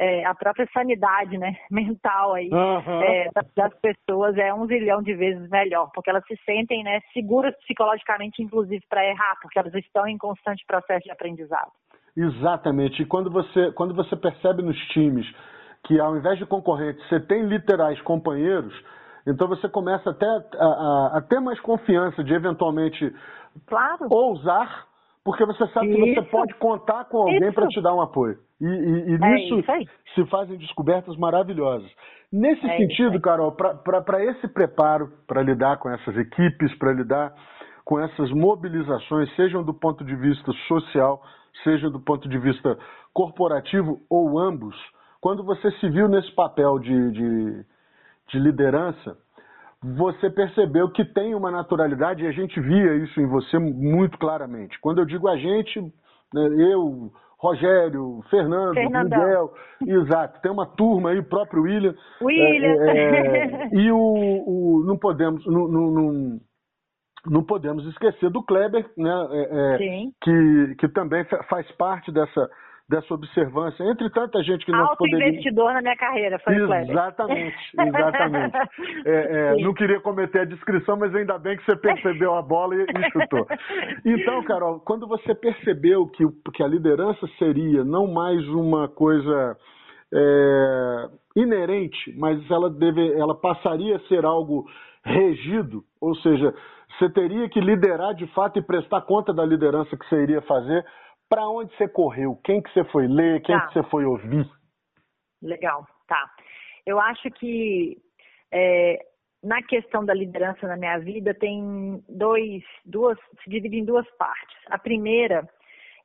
é, 0.00 0.24
a 0.24 0.34
própria 0.34 0.66
sanidade 0.72 1.36
né, 1.36 1.54
mental 1.70 2.32
aí 2.32 2.48
uhum. 2.50 3.02
é, 3.02 3.28
das 3.54 3.74
pessoas 3.80 4.36
é 4.38 4.52
um 4.52 4.66
zilhão 4.66 5.02
de 5.02 5.14
vezes 5.14 5.46
melhor, 5.50 5.90
porque 5.94 6.08
elas 6.08 6.24
se 6.26 6.36
sentem 6.46 6.82
né, 6.82 7.00
seguras 7.12 7.54
psicologicamente, 7.60 8.42
inclusive, 8.42 8.82
para 8.88 9.06
errar, 9.06 9.36
porque 9.42 9.58
elas 9.58 9.74
estão 9.74 10.06
em 10.08 10.16
constante 10.16 10.64
processo 10.66 11.04
de 11.04 11.10
aprendizado. 11.10 11.70
Exatamente. 12.16 13.02
E 13.02 13.06
quando 13.06 13.30
você, 13.30 13.70
quando 13.72 13.94
você 13.94 14.16
percebe 14.16 14.62
nos 14.62 14.78
times 14.88 15.26
que 15.84 16.00
ao 16.00 16.16
invés 16.16 16.38
de 16.38 16.46
concorrentes, 16.46 17.06
você 17.08 17.20
tem 17.20 17.42
literais 17.42 18.00
companheiros, 18.02 18.74
então 19.26 19.48
você 19.48 19.68
começa 19.68 20.10
até 20.10 20.26
a, 20.26 20.64
a, 20.64 21.18
a 21.18 21.22
ter 21.22 21.40
mais 21.40 21.60
confiança 21.60 22.24
de 22.24 22.32
eventualmente 22.32 23.14
claro. 23.66 24.06
ousar, 24.10 24.86
porque 25.24 25.44
você 25.44 25.66
sabe 25.68 25.88
Isso. 25.88 25.96
que 25.96 26.14
você 26.14 26.22
pode 26.30 26.54
contar 26.54 27.04
com 27.04 27.18
alguém 27.18 27.52
para 27.52 27.66
te 27.68 27.80
dar 27.80 27.94
um 27.94 28.00
apoio. 28.00 28.38
E, 28.60 28.64
e, 28.64 29.10
e 29.10 29.14
é 29.14 29.18
nisso 29.18 29.62
se 30.14 30.26
fazem 30.26 30.58
descobertas 30.58 31.16
maravilhosas. 31.16 31.90
Nesse 32.32 32.64
é 32.64 32.76
sentido, 32.76 33.20
Carol, 33.20 33.52
para 33.52 34.24
esse 34.24 34.46
preparo, 34.48 35.12
para 35.26 35.42
lidar 35.42 35.78
com 35.78 35.90
essas 35.90 36.16
equipes, 36.16 36.72
para 36.78 36.92
lidar 36.92 37.34
com 37.84 37.98
essas 37.98 38.30
mobilizações, 38.30 39.34
sejam 39.34 39.64
do 39.64 39.74
ponto 39.74 40.04
de 40.04 40.14
vista 40.14 40.52
social, 40.68 41.22
seja 41.64 41.90
do 41.90 41.98
ponto 41.98 42.28
de 42.28 42.38
vista 42.38 42.78
corporativo 43.12 44.00
ou 44.08 44.38
ambos, 44.38 44.76
quando 45.20 45.44
você 45.44 45.70
se 45.72 45.88
viu 45.90 46.08
nesse 46.08 46.30
papel 46.32 46.78
de, 46.78 47.10
de, 47.10 47.66
de 48.28 48.38
liderança, 48.38 49.16
você 49.82 50.30
percebeu 50.30 50.90
que 50.90 51.04
tem 51.04 51.34
uma 51.34 51.50
naturalidade 51.50 52.22
e 52.22 52.26
a 52.26 52.32
gente 52.32 52.60
via 52.60 52.94
isso 52.96 53.20
em 53.20 53.26
você 53.26 53.58
muito 53.58 54.18
claramente. 54.18 54.78
Quando 54.80 54.98
eu 54.98 55.06
digo 55.06 55.28
a 55.28 55.36
gente, 55.36 55.80
né, 55.80 56.48
eu, 56.72 57.10
Rogério, 57.40 58.22
Fernando, 58.28 58.74
Fernandão. 58.74 59.18
Miguel, 59.18 59.54
exato. 60.02 60.40
Tem 60.42 60.52
uma 60.52 60.66
turma 60.66 61.10
aí, 61.10 61.18
o 61.18 61.28
próprio 61.28 61.62
William. 61.62 61.94
William. 62.20 62.74
É, 62.84 63.38
é, 63.38 63.68
e 63.72 63.90
o, 63.90 63.96
o, 63.98 64.84
não 64.86 64.98
podemos, 64.98 65.44
não, 65.46 65.66
não, 65.66 66.40
não, 67.26 67.42
podemos 67.42 67.86
esquecer 67.86 68.30
do 68.30 68.42
Kleber, 68.42 68.86
né? 68.94 69.28
É, 69.30 69.74
é 69.74 69.78
que, 70.22 70.74
que 70.78 70.88
também 70.88 71.24
faz 71.48 71.70
parte 71.72 72.12
dessa 72.12 72.50
dessa 72.90 73.14
observância, 73.14 73.84
entre 73.84 74.10
tanta 74.10 74.42
gente 74.42 74.66
que 74.66 74.72
não 74.72 74.96
poderia... 74.96 75.28
investidor 75.28 75.72
na 75.72 75.80
minha 75.80 75.96
carreira, 75.96 76.40
foi 76.40 76.56
Exatamente, 76.56 77.56
exatamente. 77.78 78.56
É, 79.06 79.54
é, 79.54 79.62
não 79.62 79.72
queria 79.72 80.00
cometer 80.00 80.40
a 80.40 80.44
descrição, 80.44 80.96
mas 80.96 81.14
ainda 81.14 81.38
bem 81.38 81.56
que 81.56 81.64
você 81.64 81.76
percebeu 81.76 82.34
a 82.34 82.42
bola 82.42 82.74
e, 82.74 82.82
e 82.82 83.10
chutou. 83.12 83.46
Então, 84.04 84.42
Carol, 84.44 84.80
quando 84.80 85.06
você 85.06 85.34
percebeu 85.34 86.06
que, 86.08 86.24
que 86.52 86.62
a 86.62 86.66
liderança 86.66 87.28
seria 87.38 87.84
não 87.84 88.08
mais 88.08 88.46
uma 88.48 88.88
coisa 88.88 89.56
é, 90.12 91.08
inerente, 91.36 92.12
mas 92.18 92.38
ela, 92.50 92.68
deve, 92.68 93.12
ela 93.12 93.34
passaria 93.34 93.96
a 93.96 94.00
ser 94.00 94.24
algo 94.24 94.64
regido, 95.04 95.82
ou 96.00 96.14
seja, 96.16 96.52
você 96.98 97.08
teria 97.10 97.48
que 97.48 97.60
liderar 97.60 98.14
de 98.14 98.26
fato 98.28 98.58
e 98.58 98.62
prestar 98.62 99.02
conta 99.02 99.32
da 99.32 99.44
liderança 99.44 99.96
que 99.96 100.08
você 100.08 100.22
iria 100.22 100.42
fazer, 100.42 100.84
para 101.30 101.48
onde 101.48 101.74
você 101.76 101.88
correu? 101.88 102.38
Quem 102.44 102.60
que 102.60 102.70
você 102.72 102.84
foi 102.86 103.06
ler? 103.06 103.40
Quem 103.42 103.56
tá. 103.56 103.68
que 103.68 103.72
você 103.72 103.82
foi 103.84 104.04
ouvir? 104.04 104.44
Legal, 105.40 105.86
tá. 106.08 106.28
Eu 106.84 106.98
acho 107.00 107.30
que 107.30 107.96
é, 108.52 108.98
na 109.42 109.62
questão 109.62 110.04
da 110.04 110.12
liderança 110.12 110.66
na 110.66 110.76
minha 110.76 110.98
vida 110.98 111.32
tem 111.32 112.02
dois, 112.08 112.62
duas, 112.84 113.16
se 113.42 113.48
divide 113.48 113.78
em 113.78 113.84
duas 113.84 114.08
partes. 114.16 114.56
A 114.66 114.76
primeira 114.76 115.48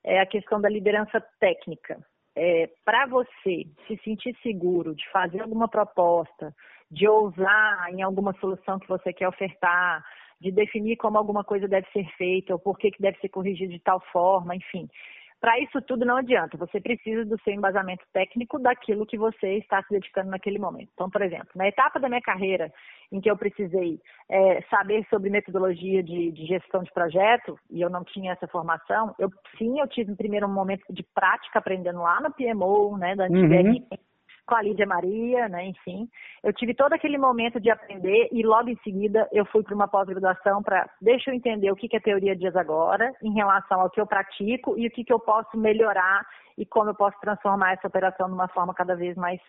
é 0.03 0.19
a 0.19 0.25
questão 0.27 0.61
da 0.61 0.69
liderança 0.69 1.19
técnica. 1.39 1.97
É, 2.37 2.69
para 2.83 3.07
você 3.07 3.65
se 3.87 3.97
sentir 4.03 4.37
seguro 4.43 4.93
de 4.93 5.09
fazer 5.09 5.41
alguma 5.41 5.67
proposta, 5.67 6.53
de 6.91 7.07
ousar 7.07 7.91
em 7.91 8.03
alguma 8.03 8.33
solução 8.33 8.77
que 8.77 8.87
você 8.87 9.11
quer 9.11 9.27
ofertar, 9.27 10.05
de 10.39 10.51
definir 10.51 10.97
como 10.97 11.17
alguma 11.17 11.43
coisa 11.43 11.67
deve 11.67 11.87
ser 11.91 12.05
feita, 12.17 12.53
ou 12.53 12.59
por 12.59 12.77
que, 12.77 12.91
que 12.91 13.01
deve 13.01 13.17
ser 13.19 13.29
corrigido 13.29 13.71
de 13.73 13.79
tal 13.79 13.99
forma, 14.11 14.55
enfim. 14.55 14.87
Para 15.39 15.59
isso 15.59 15.81
tudo 15.81 16.05
não 16.05 16.17
adianta, 16.17 16.57
você 16.57 16.81
precisa 16.81 17.25
do 17.25 17.39
seu 17.41 17.53
embasamento 17.53 18.03
técnico 18.11 18.57
daquilo 18.57 19.05
que 19.05 19.17
você 19.17 19.57
está 19.57 19.81
se 19.83 19.89
dedicando 19.89 20.31
naquele 20.31 20.57
momento. 20.57 20.89
Então, 20.93 21.09
por 21.09 21.21
exemplo, 21.21 21.49
na 21.55 21.67
etapa 21.67 21.99
da 21.99 22.09
minha 22.09 22.21
carreira 22.21 22.71
em 23.11 23.21
que 23.21 23.29
eu 23.29 23.37
precisei 23.37 23.99
é, 24.29 24.61
saber 24.69 25.05
sobre 25.09 25.29
metodologia 25.29 26.01
de, 26.01 26.31
de, 26.31 26.45
gestão 26.45 26.81
de 26.83 26.91
projeto, 26.91 27.59
e 27.69 27.81
eu 27.81 27.89
não 27.89 28.03
tinha 28.03 28.31
essa 28.31 28.47
formação, 28.47 29.13
eu 29.19 29.29
sim, 29.57 29.79
eu 29.79 29.87
tive 29.87 30.15
primeiro 30.15 30.47
um 30.47 30.53
momento 30.53 30.85
de 30.89 31.03
prática 31.03 31.59
aprendendo 31.59 31.99
lá 31.99 32.19
no 32.21 32.33
PMO, 32.33 32.97
né, 32.97 33.15
da 33.15 33.25
antiga 33.25 33.55
uhum 33.55 33.85
com 34.45 34.55
a 34.55 34.61
Lídia 34.61 34.85
Maria, 34.85 35.49
né, 35.49 35.65
enfim. 35.65 36.07
Eu 36.43 36.53
tive 36.53 36.73
todo 36.73 36.93
aquele 36.93 37.17
momento 37.17 37.59
de 37.59 37.69
aprender 37.69 38.29
e 38.31 38.43
logo 38.43 38.69
em 38.69 38.77
seguida 38.77 39.27
eu 39.31 39.45
fui 39.45 39.63
para 39.63 39.75
uma 39.75 39.87
pós-graduação 39.87 40.61
para, 40.61 40.87
deixa 41.01 41.31
eu 41.31 41.35
entender 41.35 41.71
o 41.71 41.75
que, 41.75 41.87
que 41.87 41.97
é 41.97 41.99
teoria 41.99 42.35
dias 42.35 42.55
agora, 42.55 43.11
em 43.21 43.33
relação 43.33 43.81
ao 43.81 43.89
que 43.89 43.99
eu 43.99 44.05
pratico 44.05 44.77
e 44.77 44.87
o 44.87 44.91
que, 44.91 45.03
que 45.03 45.13
eu 45.13 45.19
posso 45.19 45.57
melhorar 45.57 46.25
e 46.57 46.65
como 46.65 46.89
eu 46.89 46.95
posso 46.95 47.19
transformar 47.19 47.73
essa 47.73 47.87
operação 47.87 48.27
de 48.27 48.33
uma 48.33 48.47
forma 48.47 48.73
cada 48.73 48.95
vez 48.95 49.15
mais, 49.17 49.39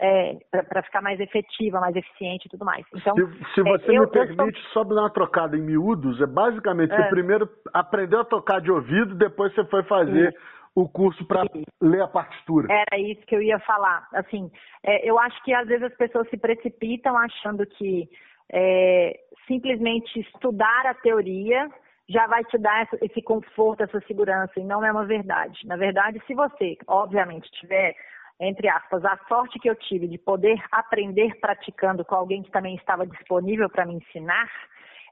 é, 0.00 0.36
para 0.50 0.82
ficar 0.82 1.00
mais 1.00 1.20
efetiva, 1.20 1.78
mais 1.78 1.94
eficiente 1.94 2.46
e 2.46 2.48
tudo 2.48 2.64
mais. 2.64 2.84
Então, 2.94 3.14
se, 3.14 3.54
se 3.54 3.62
você 3.62 3.94
é, 3.94 4.00
me 4.00 4.06
permite, 4.08 4.60
só 4.72 4.82
dar 4.82 5.02
uma 5.02 5.10
trocada 5.10 5.56
em 5.56 5.62
miúdos, 5.62 6.20
é 6.20 6.26
basicamente, 6.26 6.92
é. 6.92 6.96
você 6.96 7.08
primeiro 7.10 7.48
aprendeu 7.72 8.20
a 8.20 8.24
tocar 8.24 8.60
de 8.60 8.70
ouvido, 8.70 9.14
depois 9.14 9.54
você 9.54 9.64
foi 9.66 9.84
fazer 9.84 10.34
o 10.76 10.86
curso 10.86 11.24
para 11.26 11.42
ler 11.80 12.02
a 12.02 12.06
partitura. 12.06 12.68
Era 12.70 13.00
isso 13.00 13.22
que 13.22 13.34
eu 13.34 13.40
ia 13.40 13.58
falar. 13.60 14.06
Assim, 14.12 14.50
é, 14.84 15.08
eu 15.08 15.18
acho 15.18 15.42
que 15.42 15.54
às 15.54 15.66
vezes 15.66 15.84
as 15.84 15.96
pessoas 15.96 16.28
se 16.28 16.36
precipitam 16.36 17.16
achando 17.16 17.64
que 17.64 18.06
é, 18.52 19.18
simplesmente 19.48 20.20
estudar 20.20 20.86
a 20.86 20.94
teoria 20.94 21.70
já 22.08 22.26
vai 22.26 22.44
te 22.44 22.58
dar 22.58 22.86
esse 23.02 23.20
conforto, 23.22 23.82
essa 23.82 24.00
segurança, 24.02 24.52
e 24.60 24.64
não 24.64 24.84
é 24.84 24.92
uma 24.92 25.04
verdade. 25.04 25.66
Na 25.66 25.76
verdade, 25.76 26.22
se 26.26 26.34
você, 26.34 26.76
obviamente, 26.86 27.50
tiver, 27.52 27.96
entre 28.38 28.68
aspas, 28.68 29.04
a 29.04 29.18
sorte 29.26 29.58
que 29.58 29.68
eu 29.68 29.74
tive 29.74 30.06
de 30.06 30.18
poder 30.18 30.62
aprender 30.70 31.34
praticando 31.40 32.04
com 32.04 32.14
alguém 32.14 32.42
que 32.42 32.50
também 32.50 32.76
estava 32.76 33.06
disponível 33.06 33.68
para 33.68 33.86
me 33.86 33.94
ensinar, 33.94 34.48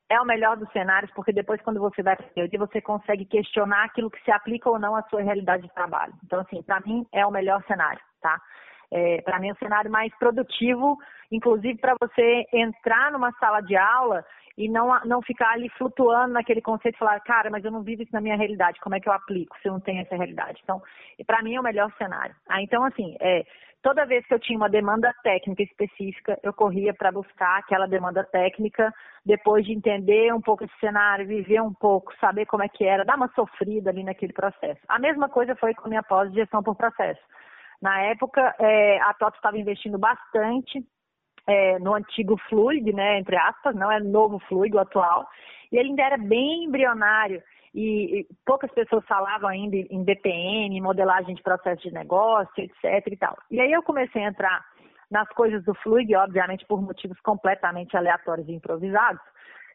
é 0.09 0.21
o 0.21 0.25
melhor 0.25 0.57
dos 0.57 0.71
cenários, 0.71 1.11
porque 1.13 1.33
depois, 1.33 1.61
quando 1.63 1.81
você 1.81 2.03
vai 2.03 2.17
para 2.17 2.27
teoria, 2.29 2.59
você 2.59 2.81
consegue 2.81 3.25
questionar 3.25 3.85
aquilo 3.85 4.11
que 4.11 4.23
se 4.23 4.31
aplica 4.31 4.69
ou 4.69 4.79
não 4.79 4.95
à 4.95 5.03
sua 5.05 5.23
realidade 5.23 5.63
de 5.63 5.75
trabalho. 5.75 6.13
Então, 6.25 6.41
assim, 6.41 6.63
para 6.63 6.81
mim, 6.81 7.07
é 7.13 7.27
o 7.27 7.31
melhor 7.31 7.63
cenário, 7.67 8.01
tá? 8.21 8.41
É, 8.93 9.23
para 9.23 9.41
mim, 9.41 9.49
é 9.49 9.53
o 9.53 9.59
cenário 9.59 9.91
mais 9.91 10.15
produtivo, 10.19 10.99
inclusive 11.33 11.79
para 11.79 11.97
você 12.01 12.45
entrar 12.53 13.11
numa 13.11 13.33
sala 13.33 13.61
de 13.61 13.77
aula 13.77 14.25
e 14.57 14.69
não, 14.69 15.01
não 15.05 15.21
ficar 15.23 15.51
ali 15.53 15.69
flutuando 15.71 16.35
naquele 16.35 16.61
conceito 16.61 16.95
e 16.95 16.99
falar, 16.99 17.19
cara, 17.21 17.51
mas 17.51 17.65
eu 17.65 17.73
não 17.73 17.83
vivo 17.83 18.03
isso 18.03 18.13
na 18.13 18.21
minha 18.21 18.37
realidade, 18.37 18.79
como 18.81 18.95
é 18.95 19.01
que 19.01 19.09
eu 19.09 19.13
aplico 19.13 19.57
se 19.61 19.69
eu 19.69 19.73
não 19.73 19.81
tenho 19.81 20.01
essa 20.03 20.15
realidade? 20.15 20.61
Então, 20.63 20.81
para 21.27 21.43
mim 21.43 21.55
é 21.57 21.61
o 21.61 21.65
melhor 21.65 21.91
cenário. 21.99 22.35
Ah, 22.49 22.63
então, 22.63 22.85
assim, 22.85 23.17
é, 23.21 23.45
toda 23.85 24.07
vez 24.07 24.27
que 24.27 24.33
eu 24.33 24.41
tinha 24.41 24.57
uma 24.57 24.69
demanda 24.69 25.15
técnica 25.23 25.63
específica, 25.63 26.41
eu 26.43 26.55
corria 26.55 26.95
para 26.95 27.13
buscar 27.13 27.59
aquela 27.59 27.87
demanda 27.87 28.25
técnica, 28.25 28.91
depois 29.25 29.67
de 29.67 29.75
entender 29.75 30.33
um 30.33 30.41
pouco 30.41 30.65
esse 30.65 30.73
cenário, 30.81 31.27
viver 31.27 31.61
um 31.61 31.75
pouco, 31.75 32.11
saber 32.19 32.47
como 32.47 32.63
é 32.63 32.69
que 32.69 32.83
era, 32.83 33.05
dar 33.05 33.17
uma 33.17 33.31
sofrida 33.35 33.91
ali 33.91 34.03
naquele 34.03 34.33
processo. 34.33 34.81
A 34.89 34.99
mesma 34.99 35.29
coisa 35.29 35.55
foi 35.57 35.75
com 35.75 35.85
a 35.85 35.89
minha 35.89 36.03
pós 36.03 36.31
de 36.31 36.37
gestão 36.37 36.63
por 36.63 36.75
processo. 36.75 37.21
Na 37.83 38.01
época, 38.01 38.55
é, 38.59 38.99
a 39.03 39.13
TOTO 39.13 39.37
estava 39.37 39.59
investindo 39.59 39.99
bastante 39.99 40.83
é, 41.47 41.79
no 41.79 41.95
antigo 41.95 42.39
Fluid, 42.49 42.91
né, 42.91 43.19
entre 43.19 43.37
aspas, 43.37 43.77
não 43.77 43.93
é 43.93 44.01
novo 44.01 44.39
Fluid, 44.49 44.75
o 44.75 44.81
atual, 44.81 45.29
e 45.71 45.77
ele 45.77 45.91
ainda 45.91 46.03
era 46.03 46.17
bem 46.17 46.65
embrionário 46.65 47.43
e, 47.75 48.27
poucas 48.47 48.71
pessoas 48.71 49.05
falavam 49.07 49.49
ainda 49.49 49.77
em 49.77 50.05
BPM, 50.05 50.81
modelagem 50.81 51.35
de 51.35 51.43
processo 51.43 51.83
de 51.83 51.93
negócio, 51.93 52.63
etc 52.63 53.07
e 53.07 53.17
tal. 53.17 53.37
E 53.51 53.61
aí 53.61 53.73
eu 53.73 53.83
comecei 53.83 54.23
a 54.23 54.29
entrar 54.29 54.65
nas 55.11 55.29
coisas 55.31 55.63
do 55.65 55.75
Fluid, 55.75 56.15
obviamente 56.15 56.65
por 56.67 56.81
motivos 56.81 57.19
completamente 57.21 57.97
aleatórios 57.97 58.49
e 58.49 58.53
improvisados, 58.53 59.21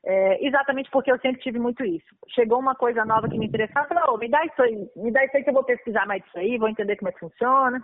é, 0.03 0.45
exatamente 0.45 0.89
porque 0.89 1.11
eu 1.11 1.19
sempre 1.19 1.41
tive 1.41 1.59
muito 1.59 1.83
isso. 1.83 2.07
Chegou 2.29 2.57
uma 2.59 2.75
coisa 2.75 3.03
nova 3.03 3.27
que 3.27 3.37
me 3.37 3.47
interessava, 3.47 3.85
eu 3.85 3.89
falei, 3.89 4.03
oh, 4.07 4.17
me 4.17 4.29
dá 4.29 4.45
isso 4.45 4.61
aí, 4.61 4.89
me 4.95 5.11
dá 5.11 5.25
isso 5.25 5.35
aí 5.35 5.43
que 5.43 5.49
eu 5.49 5.53
vou 5.53 5.63
pesquisar 5.63 6.05
mais 6.07 6.23
disso 6.23 6.39
aí, 6.39 6.57
vou 6.57 6.69
entender 6.69 6.95
como 6.95 7.09
é 7.09 7.11
que 7.11 7.19
funciona, 7.19 7.81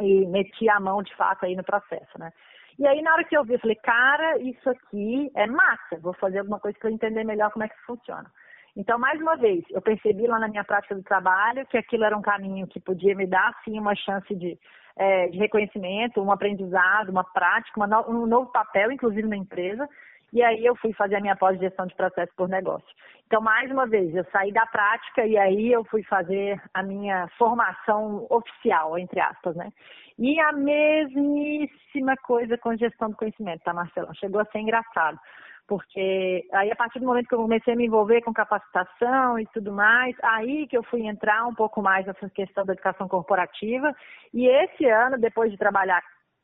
e 0.00 0.26
meti 0.26 0.68
a 0.68 0.80
mão 0.80 1.02
de 1.02 1.14
fato 1.14 1.44
aí 1.44 1.54
no 1.54 1.62
processo, 1.62 2.18
né? 2.18 2.32
E 2.76 2.86
aí, 2.88 3.00
na 3.02 3.12
hora 3.12 3.22
que 3.22 3.36
eu 3.36 3.44
vi, 3.44 3.54
eu 3.54 3.60
falei, 3.60 3.76
cara, 3.76 4.36
isso 4.38 4.68
aqui 4.68 5.30
é 5.36 5.46
massa, 5.46 5.96
vou 6.00 6.12
fazer 6.14 6.40
alguma 6.40 6.58
coisa 6.58 6.76
para 6.80 6.90
entender 6.90 7.22
melhor 7.22 7.52
como 7.52 7.64
é 7.64 7.68
que 7.68 7.80
funciona. 7.86 8.28
Então, 8.76 8.98
mais 8.98 9.20
uma 9.20 9.36
vez, 9.36 9.64
eu 9.70 9.80
percebi 9.80 10.26
lá 10.26 10.38
na 10.38 10.48
minha 10.48 10.64
prática 10.64 10.94
do 10.94 11.02
trabalho 11.02 11.66
que 11.66 11.78
aquilo 11.78 12.04
era 12.04 12.16
um 12.16 12.22
caminho 12.22 12.66
que 12.66 12.80
podia 12.80 13.14
me 13.14 13.26
dar, 13.26 13.56
sim, 13.64 13.78
uma 13.78 13.94
chance 13.94 14.34
de, 14.34 14.58
é, 14.96 15.28
de 15.28 15.38
reconhecimento, 15.38 16.20
um 16.20 16.32
aprendizado, 16.32 17.08
uma 17.08 17.22
prática, 17.22 17.78
uma 17.78 17.86
no, 17.86 18.10
um 18.10 18.26
novo 18.26 18.50
papel, 18.50 18.90
inclusive 18.90 19.28
na 19.28 19.36
empresa. 19.36 19.88
E 20.32 20.42
aí 20.42 20.66
eu 20.66 20.74
fui 20.74 20.92
fazer 20.92 21.14
a 21.14 21.20
minha 21.20 21.36
pós-gestão 21.36 21.86
de 21.86 21.94
processo 21.94 22.32
por 22.36 22.48
negócio. 22.48 22.88
Então, 23.28 23.40
mais 23.40 23.70
uma 23.70 23.86
vez, 23.86 24.12
eu 24.12 24.24
saí 24.32 24.52
da 24.52 24.66
prática 24.66 25.24
e 25.24 25.38
aí 25.38 25.70
eu 25.70 25.84
fui 25.84 26.02
fazer 26.02 26.60
a 26.74 26.82
minha 26.82 27.28
formação 27.38 28.26
oficial, 28.28 28.98
entre 28.98 29.20
aspas, 29.20 29.54
né? 29.54 29.72
E 30.18 30.38
a 30.40 30.52
mesmíssima 30.52 32.16
coisa 32.16 32.58
com 32.58 32.76
gestão 32.76 33.10
do 33.10 33.16
conhecimento, 33.16 33.62
tá, 33.62 33.72
Marcelo? 33.72 34.14
Chegou 34.16 34.40
a 34.40 34.44
ser 34.46 34.58
engraçado 34.58 35.18
porque 35.66 36.46
aí 36.52 36.70
a 36.70 36.76
partir 36.76 37.00
do 37.00 37.06
momento 37.06 37.28
que 37.28 37.34
eu 37.34 37.40
comecei 37.40 37.72
a 37.72 37.76
me 37.76 37.86
envolver 37.86 38.20
com 38.22 38.32
capacitação 38.32 39.38
e 39.38 39.46
tudo 39.46 39.72
mais, 39.72 40.14
aí 40.22 40.66
que 40.66 40.76
eu 40.76 40.82
fui 40.82 41.06
entrar 41.06 41.46
um 41.46 41.54
pouco 41.54 41.80
mais 41.80 42.06
nessa 42.06 42.28
questão 42.30 42.64
da 42.64 42.74
educação 42.74 43.08
corporativa, 43.08 43.94
e 44.32 44.46
esse 44.46 44.84
ano, 44.86 45.18
depois 45.18 45.50
de 45.50 45.56
trabalhar, 45.56 46.02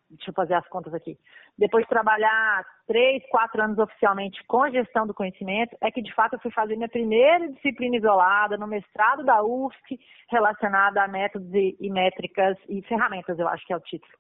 deixa 0.09 0.31
eu 0.31 0.35
fazer 0.35 0.55
as 0.55 0.67
contas 0.69 0.95
aqui, 0.95 1.19
depois 1.59 1.85
de 1.85 1.91
trabalhar 1.91 2.65
três, 2.87 3.23
quatro 3.31 3.63
anos 3.63 3.79
oficialmente 3.79 4.43
com 4.47 4.71
gestão 4.71 5.07
do 5.07 5.15
conhecimento, 5.15 5.77
é 5.83 5.91
que 5.91 6.01
de 6.01 6.15
fato 6.15 6.35
eu 6.35 6.41
fui 6.41 6.51
fazer 6.51 6.75
minha 6.75 6.89
primeira 6.89 7.47
disciplina 7.53 7.97
isolada 7.97 8.57
no 8.57 8.67
mestrado 8.67 9.23
da 9.23 9.43
UFSC, 9.43 9.99
relacionada 10.31 11.03
a 11.03 11.09
métodos 11.09 11.53
e, 11.53 11.77
e 11.79 11.91
métricas 11.91 12.57
e 12.69 12.81
ferramentas, 12.83 13.39
eu 13.39 13.47
acho 13.49 13.67
que 13.67 13.73
é 13.73 13.77
o 13.77 13.81
título. 13.81 14.13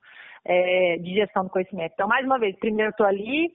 É, 0.42 0.96
de 0.96 1.16
gestão 1.16 1.44
do 1.44 1.50
conhecimento. 1.50 1.92
Então, 1.92 2.08
mais 2.08 2.24
uma 2.24 2.38
vez, 2.38 2.58
primeiro 2.58 2.88
eu 2.88 2.92
estou 2.92 3.04
ali, 3.04 3.52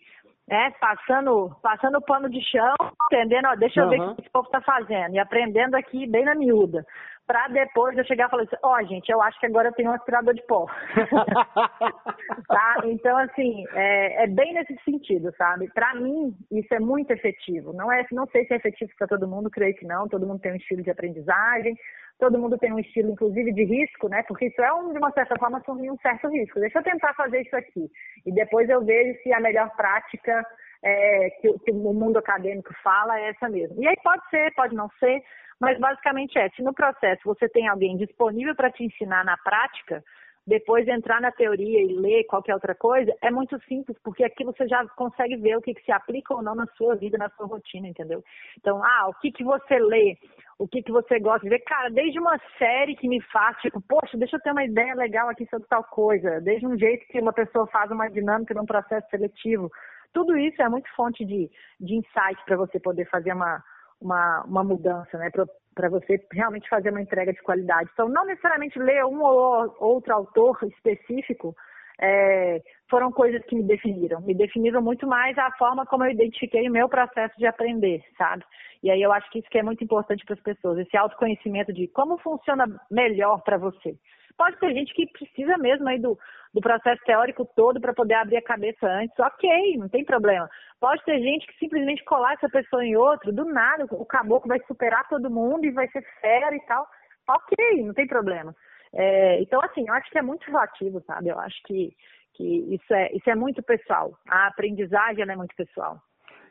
né, 0.48 0.72
passando, 0.80 1.56
passando 1.62 1.98
o 1.98 2.02
pano 2.02 2.30
de 2.30 2.42
chão, 2.42 2.76
entendendo, 3.12 3.48
ó, 3.48 3.56
deixa 3.56 3.80
eu 3.80 3.86
uhum. 3.86 3.90
ver 3.90 4.02
o 4.02 4.16
que 4.16 4.22
esse 4.22 4.30
povo 4.30 4.46
está 4.46 4.62
fazendo, 4.62 5.16
e 5.16 5.20
aprendendo 5.20 5.76
aqui 5.76 6.06
bem 6.08 6.26
na 6.26 6.36
miúda. 6.36 6.86
Para 7.28 7.48
depois 7.48 7.98
eu 7.98 8.06
chegar 8.06 8.28
e 8.28 8.30
falar 8.30 8.44
assim, 8.44 8.56
ó, 8.62 8.76
oh, 8.76 8.86
gente, 8.86 9.10
eu 9.10 9.20
acho 9.20 9.40
que 9.40 9.48
agora 9.48 9.70
eu 9.70 9.74
tenho 9.74 9.90
um 9.90 9.96
aspirador 9.96 10.36
de 10.36 10.44
pó. 10.44 10.68
tá? 12.48 12.82
Então, 12.84 13.18
assim, 13.18 13.66
é, 13.74 14.26
é 14.26 14.28
bem 14.28 14.54
nesse 14.54 14.78
sentido, 14.84 15.34
sabe? 15.36 15.68
Para 15.74 15.96
mim, 15.96 16.36
isso 16.52 16.72
é 16.72 16.80
muito 16.80 17.10
efetivo. 17.10 17.74
Não, 17.74 17.92
é, 17.92 18.06
não 18.12 18.28
sei 18.28 18.46
se 18.46 18.54
é 18.54 18.58
efetivo 18.58 18.92
para 18.96 19.08
todo 19.08 19.28
mundo, 19.28 19.50
creio 19.50 19.74
que 19.74 19.88
não. 19.88 20.08
Todo 20.08 20.28
mundo 20.28 20.40
tem 20.40 20.52
um 20.52 20.58
estilo 20.58 20.84
de 20.84 20.92
aprendizagem, 20.92 21.76
todo 22.20 22.40
mundo 22.40 22.58
tem 22.58 22.72
um 22.72 22.80
estilo, 22.80 23.12
inclusive, 23.12 23.54
de 23.54 23.64
risco, 23.64 24.08
né? 24.08 24.24
Porque 24.28 24.48
isso 24.48 24.62
é, 24.62 24.74
um, 24.74 24.92
de 24.92 24.98
uma 24.98 25.12
certa 25.12 25.38
forma, 25.38 25.58
assumir 25.58 25.92
um 25.92 25.98
certo 25.98 26.28
risco. 26.30 26.60
Deixa 26.60 26.80
eu 26.80 26.84
tentar 26.84 27.14
fazer 27.14 27.42
isso 27.42 27.56
aqui. 27.56 27.90
E 28.26 28.32
depois 28.32 28.70
eu 28.70 28.84
vejo 28.84 29.20
se 29.22 29.34
a 29.34 29.40
melhor 29.40 29.70
prática 29.76 30.46
é, 30.84 31.30
que, 31.42 31.60
que, 31.60 31.72
o 31.72 31.94
mundo 31.94 32.18
acadêmico 32.18 32.74
fala 32.84 33.20
é 33.20 33.30
essa 33.30 33.50
mesmo. 33.50 33.82
E 33.82 33.88
aí 33.88 33.96
pode 34.04 34.28
ser, 34.30 34.54
pode 34.54 34.76
não 34.76 34.90
ser, 35.00 35.22
mas 35.60 35.80
basicamente 35.80 36.38
é, 36.38 36.50
se 36.50 36.62
no 36.62 36.74
processo 36.74 37.22
você 37.26 37.50
tem 37.50 37.68
alguém 37.68 37.98
disponível 37.98 38.56
para 38.56 38.72
te 38.72 38.84
ensinar 38.84 39.26
na 39.26 39.38
prática, 39.38 40.04
depois 40.48 40.88
entrar 40.88 41.20
na 41.20 41.32
teoria 41.32 41.82
e 41.82 41.94
ler 41.96 42.24
qualquer 42.26 42.54
outra 42.54 42.76
coisa, 42.76 43.12
é 43.22 43.32
muito 43.32 43.60
simples, 43.64 43.98
porque 44.04 44.24
aqui 44.24 44.44
você 44.44 44.68
já 44.68 44.86
consegue 44.90 45.36
ver 45.38 45.58
o 45.58 45.62
que, 45.62 45.74
que 45.74 45.84
se 45.84 45.92
aplica 45.92 46.36
ou 46.36 46.44
não 46.44 46.54
na 46.54 46.68
sua 46.78 46.96
vida, 46.96 47.18
na 47.18 47.30
sua 47.30 47.48
rotina, 47.48 47.88
entendeu? 47.88 48.24
Então, 48.58 48.84
ah, 48.84 49.08
o 49.10 49.14
que, 49.16 49.32
que 49.32 49.44
você 49.44 49.80
lê, 49.80 50.18
o 50.60 50.68
que, 50.68 50.84
que 50.84 50.92
você 50.92 51.20
gosta 51.20 51.42
de 51.42 51.50
ver, 51.50 51.60
cara, 51.60 51.90
desde 51.90 52.20
uma 52.20 52.40
série 52.60 52.96
que 52.96 53.08
me 53.08 53.20
faz, 53.24 53.58
tipo, 53.58 53.82
poxa, 53.82 54.18
deixa 54.18 54.36
eu 54.36 54.42
ter 54.42 54.52
uma 54.52 54.64
ideia 54.64 54.94
legal 54.94 55.30
aqui 55.30 55.48
sobre 55.48 55.68
tal 55.68 55.84
coisa, 55.84 56.40
desde 56.42 56.68
um 56.68 56.78
jeito 56.78 57.08
que 57.08 57.20
uma 57.20 57.34
pessoa 57.34 57.66
faz 57.68 57.90
uma 57.90 58.08
dinâmica 58.08 58.54
num 58.54 58.66
processo 58.66 59.10
seletivo, 59.10 59.72
tudo 60.14 60.38
isso 60.38 60.62
é 60.62 60.70
muito 60.70 60.88
fonte 60.96 61.26
de, 61.26 61.50
de 61.80 61.96
insight 61.96 62.42
para 62.46 62.56
você 62.56 62.80
poder 62.80 63.06
fazer 63.10 63.34
uma, 63.34 63.62
uma, 64.06 64.44
uma 64.44 64.64
mudança, 64.64 65.18
né? 65.18 65.30
Para 65.74 65.90
você 65.90 66.24
realmente 66.32 66.70
fazer 66.70 66.92
uma 66.92 67.02
entrega 67.02 67.34
de 67.34 67.42
qualidade. 67.42 67.90
Então, 67.94 68.08
não 68.08 68.26
necessariamente 68.26 68.80
ler 68.80 69.04
um 69.06 69.22
ou 69.22 69.76
outro 69.80 70.14
autor 70.14 70.58
específico 70.64 71.56
é, 72.00 72.62
foram 72.90 73.12
coisas 73.12 73.44
que 73.46 73.56
me 73.56 73.64
definiram. 73.64 74.22
Me 74.22 74.34
definiram 74.34 74.82
muito 74.82 75.08
mais 75.08 75.38
a 75.38 75.52
forma 75.58 75.86
como 75.86 76.04
eu 76.06 76.12
identifiquei 76.12 76.68
o 76.68 76.72
meu 76.72 76.88
processo 76.88 77.36
de 77.38 77.46
aprender, 77.46 78.04
sabe? 78.18 78.44
E 78.84 78.92
aí 78.92 79.02
eu 79.02 79.12
acho 79.12 79.30
que 79.32 79.40
isso 79.40 79.50
que 79.50 79.58
é 79.58 79.64
muito 79.64 79.84
importante 79.84 80.24
para 80.26 80.36
as 80.36 80.42
pessoas, 80.42 80.78
esse 80.80 80.96
autoconhecimento 80.96 81.74
de 81.74 81.88
como 81.88 82.18
funciona 82.20 82.66
melhor 82.92 83.42
para 83.42 83.58
você. 83.58 83.96
Pode 84.38 84.58
ter 84.60 84.74
gente 84.74 84.94
que 84.94 85.08
precisa 85.08 85.58
mesmo 85.58 85.88
aí 85.88 86.00
do, 86.00 86.18
do 86.54 86.62
processo 86.62 87.02
teórico 87.06 87.46
todo 87.56 87.80
para 87.80 87.94
poder 87.94 88.16
abrir 88.16 88.38
a 88.38 88.42
cabeça 88.42 88.88
antes, 88.88 89.18
ok, 89.20 89.78
não 89.78 89.90
tem 89.90 90.04
problema. 90.04 90.50
Pode 90.80 91.04
ter 91.04 91.20
gente 91.20 91.48
que 91.48 91.58
simplesmente 91.58 92.04
colar 92.04 92.34
essa 92.34 92.50
pessoa 92.50 92.86
em 92.86 92.96
outro, 92.96 93.32
do 93.32 93.46
nada, 93.46 93.86
o 93.92 94.06
caboclo 94.06 94.50
vai 94.50 94.60
superar 94.68 95.08
todo 95.08 95.30
mundo 95.30 95.66
e 95.66 95.72
vai 95.72 95.88
ser 95.90 96.04
fera 96.22 96.56
e 96.56 96.60
tal. 96.66 96.88
Ok, 97.28 97.84
não 97.84 97.94
tem 97.94 98.08
problema. 98.08 98.54
É, 98.94 99.42
então, 99.42 99.62
assim, 99.62 99.86
eu 99.88 99.94
acho 99.94 100.10
que 100.10 100.18
é 100.18 100.22
muito 100.22 100.46
relativo, 100.46 101.02
sabe? 101.06 101.30
Eu 101.30 101.40
acho 101.40 101.62
que, 101.66 101.92
que 102.34 102.76
isso, 102.76 102.94
é, 102.94 103.12
isso 103.14 103.30
é 103.30 103.36
muito 103.36 103.62
pessoal. 103.64 104.18
A 104.30 104.48
aprendizagem 104.48 105.24
é 105.24 105.36
muito 105.36 105.56
pessoal. 105.56 106.00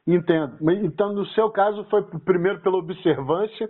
Entendo. 0.06 0.58
Então, 0.82 1.14
no 1.14 1.24
seu 1.28 1.50
caso, 1.50 1.84
foi 1.88 2.02
primeiro 2.20 2.60
pela 2.60 2.76
observância 2.76 3.68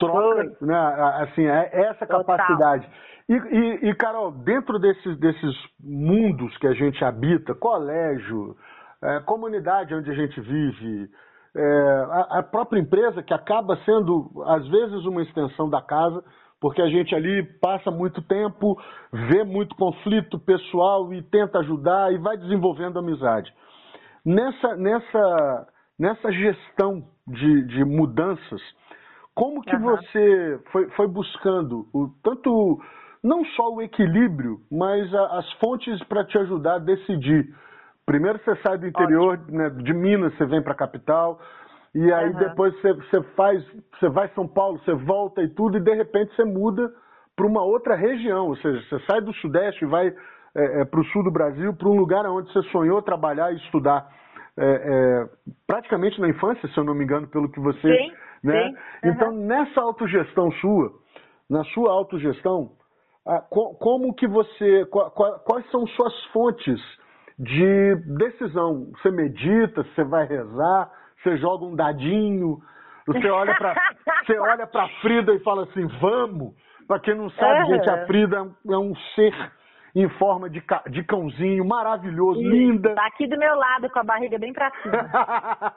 troca, 0.00 0.56
né? 0.62 0.78
Assim, 1.22 1.46
é 1.46 1.70
essa 1.72 2.06
capacidade. 2.06 2.88
E, 3.28 3.34
e, 3.34 3.90
e, 3.90 3.94
Carol, 3.94 4.32
dentro 4.32 4.76
desses, 4.80 5.16
desses 5.20 5.54
mundos 5.78 6.56
que 6.58 6.66
a 6.66 6.72
gente 6.72 7.04
habita, 7.04 7.54
colégio, 7.54 8.56
é, 9.00 9.20
comunidade 9.20 9.94
onde 9.94 10.10
a 10.10 10.14
gente 10.14 10.40
vive, 10.40 11.08
é, 11.54 12.06
a, 12.10 12.38
a, 12.38 12.42
própria 12.42 12.80
empresa 12.80 13.22
que 13.22 13.32
acaba 13.32 13.76
sendo, 13.84 14.30
às 14.46 14.66
vezes, 14.66 15.04
uma 15.04 15.22
extensão 15.22 15.70
da 15.70 15.80
casa, 15.80 16.24
porque 16.60 16.82
a 16.82 16.88
gente 16.88 17.14
ali 17.14 17.44
passa 17.60 17.88
muito 17.90 18.20
tempo, 18.22 18.76
vê 19.12 19.44
muito 19.44 19.76
conflito 19.76 20.38
pessoal 20.38 21.12
e 21.14 21.22
tenta 21.22 21.60
ajudar 21.60 22.12
e 22.12 22.18
vai 22.18 22.36
desenvolvendo 22.36 22.98
amizade. 22.98 23.52
Nessa, 24.24 24.76
nessa, 24.76 25.68
nessa 25.98 26.32
gestão 26.32 27.04
de, 27.26 27.66
de 27.66 27.84
mudanças, 27.84 28.60
como 29.34 29.62
que 29.62 29.74
uhum. 29.74 29.82
você 29.82 30.60
foi, 30.70 30.88
foi 30.90 31.06
buscando 31.06 31.86
o, 31.92 32.08
tanto 32.22 32.80
não 33.22 33.44
só 33.44 33.72
o 33.72 33.82
equilíbrio, 33.82 34.58
mas 34.70 35.12
a, 35.14 35.38
as 35.38 35.52
fontes 35.54 36.02
para 36.04 36.24
te 36.24 36.38
ajudar 36.38 36.74
a 36.74 36.78
decidir? 36.78 37.48
Primeiro 38.06 38.40
você 38.44 38.56
sai 38.56 38.78
do 38.78 38.86
interior 38.86 39.38
né, 39.48 39.70
de 39.70 39.92
Minas, 39.94 40.36
você 40.36 40.44
vem 40.46 40.62
para 40.62 40.72
a 40.72 40.76
capital, 40.76 41.40
e 41.94 42.12
aí 42.12 42.30
uhum. 42.30 42.38
depois 42.38 42.74
você, 42.80 42.92
você 42.92 43.22
faz, 43.34 43.64
você 43.98 44.08
vai 44.08 44.28
São 44.34 44.46
Paulo, 44.46 44.78
você 44.80 44.94
volta 44.94 45.42
e 45.42 45.48
tudo, 45.48 45.76
e 45.76 45.80
de 45.80 45.94
repente 45.94 46.34
você 46.34 46.44
muda 46.44 46.92
para 47.36 47.46
uma 47.46 47.62
outra 47.62 47.94
região, 47.94 48.48
ou 48.48 48.56
seja, 48.56 48.82
você 48.88 49.04
sai 49.06 49.20
do 49.20 49.32
Sudeste 49.34 49.84
e 49.84 49.88
vai 49.88 50.12
é, 50.54 50.80
é, 50.80 50.84
para 50.84 51.00
o 51.00 51.04
sul 51.06 51.22
do 51.22 51.30
Brasil, 51.30 51.72
para 51.74 51.88
um 51.88 51.96
lugar 51.96 52.26
onde 52.26 52.52
você 52.52 52.62
sonhou 52.70 53.00
trabalhar 53.00 53.52
e 53.52 53.56
estudar. 53.56 54.08
É, 54.58 54.64
é, 54.64 55.28
praticamente 55.66 56.20
na 56.20 56.28
infância, 56.28 56.68
se 56.68 56.76
eu 56.76 56.84
não 56.84 56.94
me 56.94 57.04
engano, 57.04 57.26
pelo 57.28 57.50
que 57.50 57.60
você. 57.60 57.96
Sim, 57.96 58.12
né? 58.42 58.66
Uhum. 59.04 59.10
Então, 59.10 59.32
nessa 59.32 59.80
autogestão 59.80 60.50
sua, 60.52 60.92
na 61.48 61.64
sua 61.64 61.92
autogestão, 61.92 62.72
como 63.48 64.14
que 64.14 64.26
você. 64.26 64.86
Quais 64.86 65.70
são 65.70 65.86
suas 65.88 66.24
fontes 66.26 66.80
de 67.38 67.94
decisão? 68.18 68.90
Você 68.96 69.10
medita, 69.10 69.82
você 69.82 70.04
vai 70.04 70.26
rezar, 70.26 70.90
você 71.22 71.36
joga 71.36 71.64
um 71.64 71.76
dadinho, 71.76 72.58
você 73.06 73.28
olha 73.28 73.54
para 73.56 73.74
você 74.24 74.38
olha 74.38 74.66
para 74.66 74.88
Frida 75.00 75.34
e 75.34 75.40
fala 75.40 75.64
assim, 75.64 75.86
vamos. 76.00 76.54
Para 76.88 76.98
quem 77.00 77.14
não 77.14 77.30
sabe, 77.30 77.66
gente, 77.66 77.88
a 77.88 78.06
Frida 78.06 78.50
é 78.68 78.76
um 78.76 78.94
ser 79.14 79.32
em 79.94 80.08
forma 80.10 80.48
de, 80.48 80.62
de 80.90 81.04
cãozinho, 81.04 81.64
maravilhoso, 81.64 82.40
Isso, 82.40 82.50
linda. 82.50 82.94
Tá 82.94 83.06
aqui 83.06 83.26
do 83.26 83.38
meu 83.38 83.54
lado, 83.54 83.90
com 83.90 83.98
a 83.98 84.04
barriga 84.04 84.38
bem 84.38 84.52
para 84.52 84.70
cima. 84.82 85.74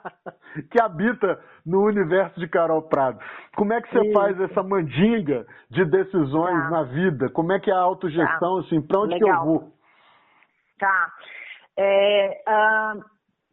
que 0.70 0.80
habita 0.80 1.40
no 1.66 1.84
universo 1.84 2.38
de 2.38 2.48
Carol 2.48 2.82
Prado. 2.82 3.18
Como 3.56 3.72
é 3.72 3.80
que 3.80 3.90
você 3.90 4.04
Isso. 4.04 4.12
faz 4.12 4.40
essa 4.40 4.62
mandinga 4.62 5.46
de 5.70 5.84
decisões 5.84 6.62
tá. 6.64 6.70
na 6.70 6.82
vida? 6.84 7.28
Como 7.30 7.52
é 7.52 7.58
que 7.58 7.70
é 7.70 7.74
a 7.74 7.80
autogestão, 7.80 8.60
tá. 8.60 8.66
assim, 8.66 8.80
para 8.80 9.00
onde 9.00 9.14
Legal. 9.14 9.28
que 9.28 9.36
eu 9.36 9.44
vou? 9.44 9.72
Tá. 10.78 11.12
É, 11.76 12.42
uh, 12.48 13.04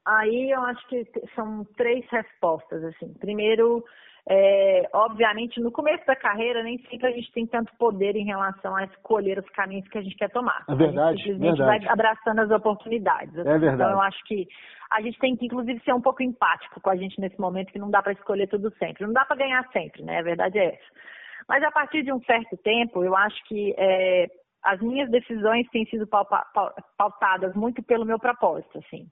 aí 0.06 0.52
eu 0.52 0.62
acho 0.62 0.88
que 0.88 1.06
são 1.36 1.66
três 1.76 2.06
respostas, 2.10 2.84
assim. 2.84 3.14
Primeiro, 3.20 3.84
é, 4.30 4.88
obviamente, 4.94 5.60
no 5.60 5.72
começo 5.72 6.06
da 6.06 6.16
carreira, 6.16 6.64
nem 6.64 6.78
sempre 6.84 7.08
a 7.08 7.12
gente 7.12 7.32
tem 7.32 7.48
tanto 7.48 7.76
poder 7.78 8.16
em 8.16 8.26
relação 8.26 8.76
a 8.76 8.84
escolher 8.84 9.40
os 9.40 9.50
caminhos 9.50 9.88
que 9.88 9.98
a 9.98 10.02
gente 10.02 10.16
quer 10.16 10.30
tomar. 10.30 10.64
É 10.70 10.76
verdade. 10.76 11.10
A 11.10 11.12
gente 11.12 11.24
simplesmente 11.24 11.58
verdade. 11.58 11.86
vai 11.86 11.94
abraçando 11.94 12.40
as 12.40 12.52
oportunidades. 12.52 13.36
É 13.36 13.44
verdade. 13.44 13.76
Então, 13.76 13.90
eu 13.90 14.02
acho 14.02 14.24
que 14.26 14.48
a 14.92 15.02
gente 15.02 15.18
tem 15.20 15.36
que, 15.36 15.46
inclusive, 15.46 15.82
ser 15.84 15.94
um 15.94 16.02
pouco 16.02 16.22
empático 16.22 16.80
com 16.80 16.90
a 16.90 16.96
gente 16.96 17.20
nesse 17.20 17.40
momento, 17.40 17.72
que 17.72 17.80
não 17.80 17.90
dá 17.90 18.02
para 18.02 18.14
escolher 18.14 18.48
tudo 18.48 18.72
sempre. 18.78 19.06
Não 19.06 19.14
dá 19.14 19.26
para 19.26 19.38
ganhar 19.38 19.68
sempre, 19.72 20.04
né? 20.04 20.20
A 20.20 20.24
verdade 20.24 20.60
é 20.60 20.76
essa. 20.76 21.02
Mas 21.48 21.64
a 21.64 21.72
partir 21.72 22.04
de 22.04 22.14
um 22.14 22.22
certo 22.22 22.56
tempo, 22.58 23.04
eu 23.04 23.16
acho 23.16 23.44
que 23.46 23.74
é, 23.78 24.28
as 24.64 24.80
minhas 24.82 25.10
decisões 25.10 25.68
têm 25.70 25.86
sido 25.86 26.08
pautadas 26.98 27.56
muito 27.56 27.82
pelo 27.82 28.06
meu 28.06 28.20
propósito, 28.20 28.78
assim 28.78 29.08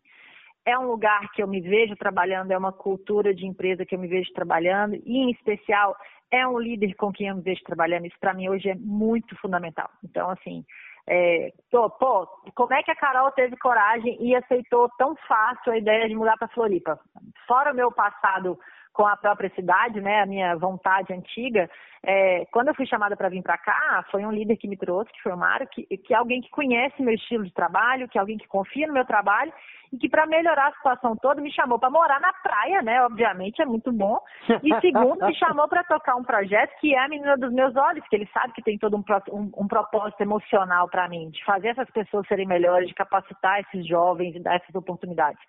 é 0.69 0.77
um 0.77 0.87
lugar 0.87 1.31
que 1.31 1.41
eu 1.41 1.47
me 1.47 1.61
vejo 1.61 1.95
trabalhando, 1.95 2.51
é 2.51 2.57
uma 2.57 2.71
cultura 2.71 3.33
de 3.33 3.45
empresa 3.45 3.85
que 3.85 3.95
eu 3.95 3.99
me 3.99 4.07
vejo 4.07 4.31
trabalhando, 4.33 4.95
e 4.95 5.17
em 5.17 5.31
especial 5.31 5.95
é 6.31 6.47
um 6.47 6.59
líder 6.59 6.93
com 6.95 7.11
quem 7.11 7.27
eu 7.27 7.35
me 7.35 7.41
vejo 7.41 7.61
trabalhando. 7.63 8.05
Isso 8.05 8.17
para 8.19 8.33
mim 8.33 8.49
hoje 8.49 8.69
é 8.69 8.75
muito 8.75 9.35
fundamental. 9.37 9.89
Então, 10.03 10.29
assim, 10.29 10.63
é, 11.07 11.51
tô, 11.71 11.89
pô, 11.89 12.27
como 12.53 12.73
é 12.73 12.83
que 12.83 12.91
a 12.91 12.95
Carol 12.95 13.31
teve 13.31 13.57
coragem 13.57 14.15
e 14.21 14.35
aceitou 14.35 14.89
tão 14.97 15.15
fácil 15.27 15.71
a 15.71 15.77
ideia 15.77 16.07
de 16.07 16.15
mudar 16.15 16.37
para 16.37 16.47
Floripa? 16.49 16.99
Fora 17.47 17.73
o 17.73 17.75
meu 17.75 17.91
passado 17.91 18.59
com 18.99 19.07
a 19.07 19.15
própria 19.15 19.49
cidade, 19.51 20.01
né, 20.01 20.23
a 20.23 20.25
minha 20.25 20.57
vontade 20.57 21.13
antiga, 21.13 21.69
é, 22.03 22.43
quando 22.51 22.67
eu 22.67 22.75
fui 22.75 22.85
chamada 22.85 23.15
para 23.15 23.29
vir 23.29 23.41
para 23.41 23.57
cá, 23.57 24.03
foi 24.11 24.25
um 24.25 24.31
líder 24.31 24.57
que 24.57 24.67
me 24.67 24.75
trouxe, 24.75 25.09
que 25.13 25.21
foi 25.21 25.31
o 25.31 25.37
Mário, 25.37 25.65
que, 25.71 25.85
que 25.85 26.13
é 26.13 26.17
alguém 26.17 26.41
que 26.41 26.49
conhece 26.49 27.01
meu 27.01 27.13
estilo 27.13 27.45
de 27.45 27.53
trabalho, 27.53 28.09
que 28.09 28.17
é 28.17 28.21
alguém 28.21 28.37
que 28.37 28.45
confia 28.45 28.87
no 28.87 28.93
meu 28.93 29.05
trabalho 29.05 29.53
e 29.93 29.97
que 29.97 30.09
para 30.09 30.25
melhorar 30.25 30.67
a 30.67 30.73
situação 30.73 31.15
toda 31.15 31.39
me 31.39 31.49
chamou 31.49 31.79
para 31.79 31.89
morar 31.89 32.19
na 32.19 32.33
praia, 32.43 32.81
né? 32.81 33.01
Obviamente 33.05 33.61
é 33.61 33.65
muito 33.65 33.89
bom. 33.89 34.19
E 34.61 34.81
segundo, 34.81 35.25
me 35.25 35.35
chamou 35.35 35.69
para 35.69 35.81
tocar 35.85 36.17
um 36.17 36.23
projeto 36.23 36.77
que 36.81 36.93
é 36.93 36.99
a 36.99 37.07
menina 37.07 37.37
dos 37.37 37.53
meus 37.53 37.73
olhos, 37.77 38.05
que 38.09 38.17
ele 38.17 38.29
sabe 38.33 38.51
que 38.51 38.61
tem 38.61 38.77
todo 38.77 38.97
um, 38.97 39.03
um, 39.31 39.51
um 39.59 39.67
propósito 39.67 40.19
emocional 40.19 40.89
para 40.89 41.07
mim, 41.07 41.29
de 41.29 41.41
fazer 41.45 41.69
essas 41.69 41.89
pessoas 41.91 42.27
serem 42.27 42.45
melhores, 42.45 42.89
de 42.89 42.93
capacitar 42.93 43.61
esses 43.61 43.87
jovens 43.87 44.35
e 44.35 44.43
dar 44.43 44.55
essas 44.55 44.75
oportunidades. 44.75 45.39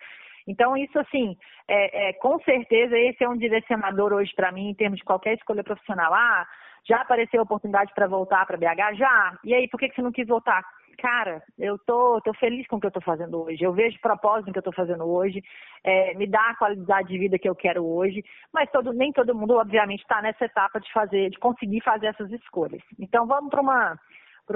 Então, 0.47 0.77
isso, 0.77 0.99
assim, 0.99 1.37
é, 1.69 2.09
é, 2.09 2.13
com 2.15 2.39
certeza, 2.41 2.97
esse 2.99 3.23
é 3.23 3.29
um 3.29 3.37
direcionador 3.37 4.13
hoje 4.13 4.33
para 4.35 4.53
mim, 4.53 4.71
em 4.71 4.75
termos 4.75 4.99
de 4.99 5.05
qualquer 5.05 5.35
escolha 5.35 5.65
profissional. 5.65 6.13
Ah, 6.13 6.47
já 6.89 7.01
apareceu 7.01 7.41
a 7.41 7.45
oportunidade 7.45 7.93
para 7.95 8.07
voltar 8.07 8.47
para 8.47 8.57
BH? 8.57 8.97
Já. 8.97 9.39
E 9.45 9.55
aí, 9.55 9.69
por 9.69 9.79
que, 9.79 9.89
que 9.89 9.95
você 9.95 10.03
não 10.03 10.13
quis 10.13 10.27
voltar? 10.27 10.65
Cara, 10.99 11.43
eu 11.59 11.79
tô, 11.79 12.21
tô 12.21 12.35
feliz 12.35 12.67
com 12.67 12.77
o 12.77 12.81
que 12.81 12.87
eu 12.87 12.91
estou 12.91 13.03
fazendo 13.03 13.43
hoje. 13.43 13.63
Eu 13.63 13.73
vejo 13.73 13.99
propósito 14.01 14.49
no 14.49 14.53
que 14.53 14.59
eu 14.59 14.61
estou 14.61 14.73
fazendo 14.73 15.05
hoje. 15.05 15.43
É, 15.83 16.15
me 16.15 16.27
dá 16.27 16.51
a 16.51 16.57
qualidade 16.57 17.09
de 17.09 17.19
vida 17.19 17.39
que 17.39 17.49
eu 17.49 17.55
quero 17.55 17.85
hoje. 17.87 18.23
Mas 18.53 18.71
todo, 18.71 18.93
nem 18.93 19.11
todo 19.11 19.35
mundo, 19.35 19.57
obviamente, 19.57 20.03
está 20.03 20.21
nessa 20.21 20.45
etapa 20.45 20.79
de 20.79 20.93
fazer, 20.93 21.31
de 21.31 21.39
conseguir 21.39 21.81
fazer 21.83 22.09
essas 22.09 22.31
escolhas. 22.33 22.83
Então, 22.99 23.27
vamos 23.27 23.51
para 23.51 23.63
uma 23.63 23.99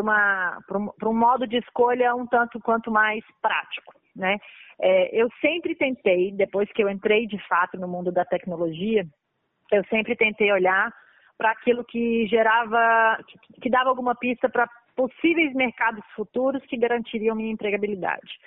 para 0.02 0.78
um, 0.78 0.90
um 1.04 1.14
modo 1.14 1.46
de 1.46 1.58
escolha 1.58 2.14
um 2.14 2.26
tanto 2.26 2.58
quanto 2.60 2.90
mais 2.90 3.22
prático. 3.40 3.94
Né? 4.16 4.38
É, 4.80 5.20
eu 5.20 5.28
sempre 5.40 5.74
tentei, 5.74 6.32
depois 6.32 6.70
que 6.72 6.82
eu 6.82 6.88
entrei 6.88 7.26
de 7.26 7.38
fato 7.46 7.78
no 7.78 7.86
mundo 7.86 8.10
da 8.10 8.24
tecnologia, 8.24 9.06
eu 9.70 9.84
sempre 9.84 10.16
tentei 10.16 10.50
olhar 10.52 10.92
para 11.36 11.50
aquilo 11.50 11.84
que 11.84 12.26
gerava, 12.26 13.18
que, 13.26 13.60
que 13.62 13.70
dava 13.70 13.88
alguma 13.88 14.14
pista 14.14 14.48
para 14.48 14.68
possíveis 14.94 15.52
mercados 15.54 16.04
futuros 16.14 16.64
que 16.66 16.76
garantiriam 16.76 17.34
minha 17.34 17.52
empregabilidade. 17.52 18.38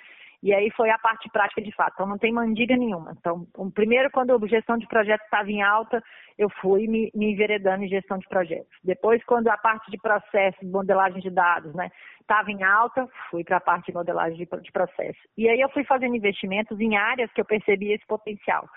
E 0.42 0.54
aí 0.54 0.70
foi 0.76 0.90
a 0.90 0.98
parte 0.98 1.28
prática 1.30 1.60
de 1.60 1.74
fato. 1.74 1.94
Então 1.94 2.06
não 2.06 2.18
tem 2.18 2.32
mandiga 2.32 2.76
nenhuma. 2.76 3.14
Então, 3.18 3.46
primeiro, 3.74 4.10
quando 4.10 4.32
a 4.32 4.46
gestão 4.46 4.78
de 4.78 4.86
projetos 4.86 5.24
estava 5.24 5.50
em 5.50 5.62
alta, 5.62 6.02
eu 6.36 6.48
fui 6.60 6.86
me, 6.86 7.10
me 7.14 7.32
enveredando 7.32 7.84
em 7.84 7.88
gestão 7.88 8.18
de 8.18 8.28
projetos. 8.28 8.68
Depois, 8.84 9.22
quando 9.24 9.48
a 9.48 9.56
parte 9.56 9.90
de 9.90 9.98
processo, 9.98 10.58
modelagem 10.64 11.20
de 11.20 11.30
dados, 11.30 11.74
né, 11.74 11.90
estava 12.20 12.50
em 12.52 12.62
alta, 12.62 13.08
fui 13.30 13.42
para 13.42 13.56
a 13.56 13.60
parte 13.60 13.86
de 13.86 13.94
modelagem 13.94 14.38
de, 14.38 14.62
de 14.62 14.72
processo. 14.72 15.18
E 15.36 15.48
aí 15.48 15.60
eu 15.60 15.68
fui 15.70 15.82
fazendo 15.84 16.14
investimentos 16.14 16.78
em 16.78 16.96
áreas 16.96 17.32
que 17.32 17.40
eu 17.40 17.44
percebia 17.44 17.94
esse 17.94 18.06
potencial. 18.06 18.68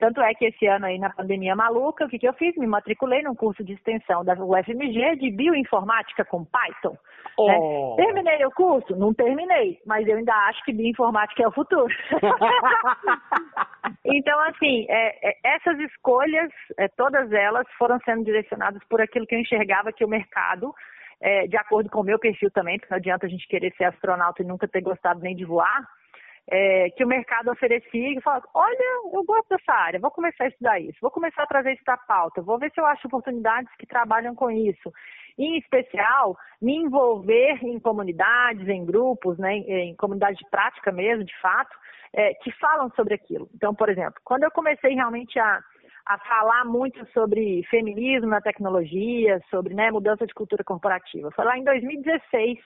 Tanto 0.00 0.22
é 0.22 0.32
que 0.32 0.46
esse 0.46 0.66
ano 0.66 0.86
aí 0.86 0.98
na 0.98 1.10
pandemia 1.10 1.54
maluca, 1.54 2.06
o 2.06 2.08
que, 2.08 2.18
que 2.18 2.26
eu 2.26 2.32
fiz? 2.32 2.56
Me 2.56 2.66
matriculei 2.66 3.22
num 3.22 3.34
curso 3.34 3.62
de 3.62 3.74
extensão 3.74 4.24
da 4.24 4.32
UFMG 4.32 5.16
de 5.16 5.30
bioinformática 5.30 6.24
com 6.24 6.42
Python. 6.46 6.92
Né? 6.92 6.96
Oh. 7.36 7.96
Né? 7.98 8.04
Terminei 8.04 8.44
o 8.46 8.50
curso? 8.50 8.96
Não 8.96 9.12
terminei, 9.12 9.78
mas 9.86 10.08
eu 10.08 10.16
ainda 10.16 10.32
acho 10.48 10.64
que 10.64 10.72
bioinformática 10.72 11.42
é 11.42 11.48
o 11.48 11.52
futuro. 11.52 11.94
então, 14.06 14.40
assim, 14.40 14.86
é, 14.88 15.30
é, 15.30 15.36
essas 15.44 15.78
escolhas, 15.80 16.50
é, 16.78 16.88
todas 16.88 17.30
elas 17.30 17.66
foram 17.78 17.98
sendo 18.00 18.24
direcionadas 18.24 18.82
por 18.88 19.02
aquilo 19.02 19.26
que 19.26 19.34
eu 19.34 19.40
enxergava 19.40 19.92
que 19.92 20.04
o 20.04 20.08
mercado 20.08 20.74
é, 21.20 21.46
de 21.46 21.56
acordo 21.58 21.90
com 21.90 22.00
o 22.00 22.04
meu 22.04 22.18
perfil 22.18 22.50
também, 22.50 22.78
porque 22.78 22.92
não 22.92 22.98
adianta 22.98 23.26
a 23.26 23.28
gente 23.28 23.46
querer 23.46 23.74
ser 23.76 23.84
astronauta 23.84 24.42
e 24.42 24.46
nunca 24.46 24.66
ter 24.66 24.80
gostado 24.80 25.20
nem 25.20 25.36
de 25.36 25.44
voar, 25.44 25.86
é, 26.50 26.90
que 26.90 27.04
o 27.04 27.08
mercado 27.08 27.50
oferecia 27.50 28.10
e 28.10 28.20
falava, 28.20 28.46
olha, 28.52 29.00
eu 29.12 29.22
gosto 29.24 29.48
dessa 29.48 29.72
área, 29.72 30.00
vou 30.00 30.10
começar 30.10 30.44
a 30.44 30.48
estudar 30.48 30.80
isso, 30.80 30.98
vou 31.00 31.10
começar 31.10 31.44
a 31.44 31.46
trazer 31.46 31.74
isso 31.74 31.84
para 31.84 31.96
pauta, 31.96 32.42
vou 32.42 32.58
ver 32.58 32.72
se 32.72 32.80
eu 32.80 32.86
acho 32.86 33.06
oportunidades 33.06 33.72
que 33.78 33.86
trabalham 33.86 34.34
com 34.34 34.50
isso. 34.50 34.92
Em 35.38 35.56
especial, 35.58 36.36
me 36.60 36.74
envolver 36.74 37.64
em 37.64 37.78
comunidades, 37.78 38.68
em 38.68 38.84
grupos, 38.84 39.38
né, 39.38 39.58
em 39.58 39.94
comunidades 39.94 40.38
de 40.38 40.50
prática 40.50 40.90
mesmo, 40.90 41.24
de 41.24 41.40
fato, 41.40 41.74
é, 42.12 42.34
que 42.34 42.50
falam 42.58 42.90
sobre 42.96 43.14
aquilo. 43.14 43.48
Então, 43.54 43.72
por 43.72 43.88
exemplo, 43.88 44.20
quando 44.24 44.42
eu 44.42 44.50
comecei 44.50 44.92
realmente 44.92 45.38
a, 45.38 45.62
a 46.04 46.18
falar 46.18 46.64
muito 46.64 47.06
sobre 47.12 47.62
feminismo 47.70 48.28
na 48.28 48.40
tecnologia, 48.40 49.40
sobre 49.48 49.72
né, 49.72 49.92
mudança 49.92 50.26
de 50.26 50.34
cultura 50.34 50.64
corporativa, 50.64 51.30
foi 51.30 51.44
lá 51.44 51.56
em 51.56 51.62
2016 51.62 52.58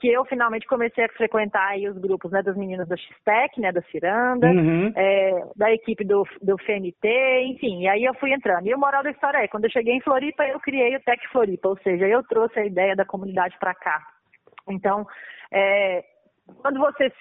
que 0.00 0.08
eu 0.08 0.24
finalmente 0.24 0.66
comecei 0.66 1.04
a 1.04 1.08
frequentar 1.10 1.68
aí 1.68 1.88
os 1.88 1.96
grupos 1.96 2.32
né, 2.32 2.42
das 2.42 2.56
meninas 2.56 2.88
da 2.88 2.96
X-Tech, 2.96 3.60
né, 3.60 3.70
da 3.70 3.82
Ciranda, 3.82 4.48
uhum. 4.48 4.92
é, 4.96 5.44
da 5.54 5.72
equipe 5.72 6.04
do, 6.04 6.26
do 6.40 6.58
FMT, 6.58 7.06
enfim, 7.44 7.82
e 7.82 7.88
aí 7.88 8.04
eu 8.04 8.14
fui 8.14 8.32
entrando. 8.32 8.66
E 8.66 8.74
o 8.74 8.78
moral 8.78 9.02
da 9.02 9.10
história 9.10 9.38
é, 9.38 9.48
quando 9.48 9.64
eu 9.64 9.70
cheguei 9.70 9.94
em 9.94 10.00
Floripa, 10.00 10.44
eu 10.44 10.58
criei 10.58 10.96
o 10.96 11.00
Tech 11.00 11.20
Floripa, 11.28 11.68
ou 11.68 11.78
seja, 11.78 12.06
eu 12.08 12.22
trouxe 12.24 12.58
a 12.58 12.66
ideia 12.66 12.96
da 12.96 13.04
comunidade 13.04 13.56
para 13.60 13.74
cá. 13.74 14.02
Então, 14.68 15.06
é, 15.52 16.02
quando 16.60 16.80
você 16.80 17.12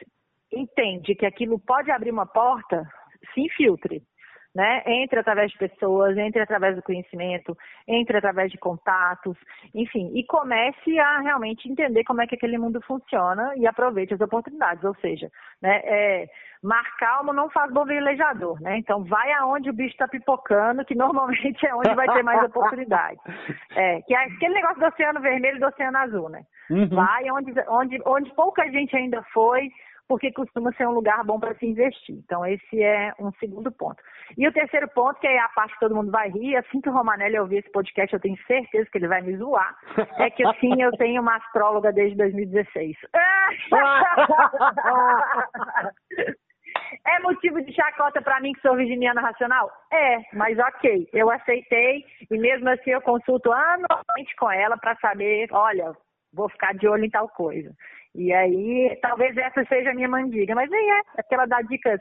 entende 0.51 1.15
que 1.15 1.25
aquilo 1.25 1.59
pode 1.59 1.91
abrir 1.91 2.11
uma 2.11 2.25
porta, 2.25 2.83
se 3.33 3.41
infiltre 3.41 4.01
né? 4.53 4.83
Entre 4.85 5.19
através 5.19 5.51
de 5.51 5.57
pessoas, 5.57 6.17
entre 6.17 6.41
através 6.41 6.75
do 6.75 6.83
conhecimento, 6.83 7.57
entre 7.87 8.17
através 8.17 8.51
de 8.51 8.57
contatos, 8.57 9.37
enfim, 9.73 10.11
e 10.13 10.25
comece 10.25 10.99
a 10.99 11.19
realmente 11.19 11.69
entender 11.69 12.03
como 12.03 12.21
é 12.21 12.27
que 12.27 12.35
aquele 12.35 12.57
mundo 12.57 12.81
funciona 12.81 13.53
e 13.55 13.65
aproveite 13.65 14.13
as 14.13 14.21
oportunidades. 14.21 14.83
Ou 14.83 14.95
seja, 14.95 15.29
né? 15.61 15.81
É, 15.83 16.27
mar 16.63 16.85
calmo 16.97 17.33
não 17.33 17.49
faz 17.49 17.71
bom 17.73 17.85
velejador, 17.85 18.61
né? 18.61 18.77
Então 18.77 19.03
vai 19.03 19.31
aonde 19.33 19.69
o 19.69 19.73
bicho 19.73 19.93
está 19.93 20.07
pipocando, 20.07 20.85
que 20.85 20.93
normalmente 20.93 21.65
é 21.65 21.73
onde 21.73 21.93
vai 21.95 22.07
ter 22.07 22.23
mais 22.23 22.43
oportunidade. 22.43 23.19
É, 23.75 24.01
que 24.01 24.13
é 24.13 24.25
aquele 24.25 24.53
negócio 24.53 24.79
do 24.79 24.85
oceano 24.85 25.21
vermelho 25.21 25.57
e 25.57 25.59
do 25.59 25.67
oceano 25.67 25.97
azul, 25.97 26.29
né? 26.29 26.43
Uhum. 26.69 26.87
Vai 26.89 27.29
onde, 27.31 27.53
onde, 27.67 28.01
onde 28.05 28.33
pouca 28.35 28.69
gente 28.69 28.95
ainda 28.95 29.23
foi, 29.33 29.69
porque 30.11 30.29
costuma 30.33 30.73
ser 30.73 30.85
um 30.85 30.91
lugar 30.91 31.23
bom 31.23 31.39
para 31.39 31.55
se 31.55 31.65
investir. 31.65 32.17
Então, 32.17 32.45
esse 32.45 32.83
é 32.83 33.13
um 33.17 33.31
segundo 33.39 33.71
ponto. 33.71 34.03
E 34.37 34.45
o 34.45 34.51
terceiro 34.51 34.89
ponto, 34.89 35.17
que 35.21 35.27
é 35.27 35.39
a 35.39 35.47
parte 35.47 35.73
que 35.73 35.79
todo 35.79 35.95
mundo 35.95 36.11
vai 36.11 36.29
rir, 36.29 36.57
assim 36.57 36.81
que 36.81 36.89
o 36.89 36.91
Romanelli 36.91 37.39
ouvir 37.39 37.59
esse 37.59 37.71
podcast, 37.71 38.13
eu 38.13 38.19
tenho 38.19 38.35
certeza 38.45 38.89
que 38.91 38.97
ele 38.97 39.07
vai 39.07 39.21
me 39.21 39.37
zoar, 39.37 39.73
é 40.19 40.29
que 40.29 40.43
sim, 40.59 40.81
eu 40.81 40.91
tenho 40.97 41.21
uma 41.21 41.37
astróloga 41.37 41.93
desde 41.93 42.17
2016. 42.17 42.97
É 47.05 47.19
motivo 47.19 47.61
de 47.61 47.73
chacota 47.73 48.21
para 48.21 48.39
mim 48.39 48.53
que 48.53 48.61
sou 48.61 48.75
virginiana 48.75 49.21
racional? 49.21 49.71
É, 49.91 50.19
mas 50.33 50.57
ok, 50.57 51.09
eu 51.13 51.29
aceitei 51.29 52.05
e 52.29 52.37
mesmo 52.37 52.69
assim 52.69 52.91
eu 52.91 53.01
consulto 53.01 53.51
anualmente 53.51 54.35
com 54.37 54.51
ela 54.51 54.77
para 54.77 54.95
saber, 54.97 55.47
olha, 55.51 55.93
vou 56.33 56.49
ficar 56.49 56.73
de 56.73 56.87
olho 56.87 57.05
em 57.05 57.09
tal 57.09 57.27
coisa. 57.29 57.71
E 58.13 58.33
aí, 58.33 58.97
talvez 59.01 59.35
essa 59.37 59.63
seja 59.65 59.91
a 59.91 59.93
minha 59.93 60.09
mandiga, 60.09 60.53
mas 60.53 60.69
nem 60.69 60.91
é, 60.91 60.99
é 61.17 61.21
porque 61.21 61.35
ela 61.35 61.45
dá 61.45 61.61
dicas 61.61 61.99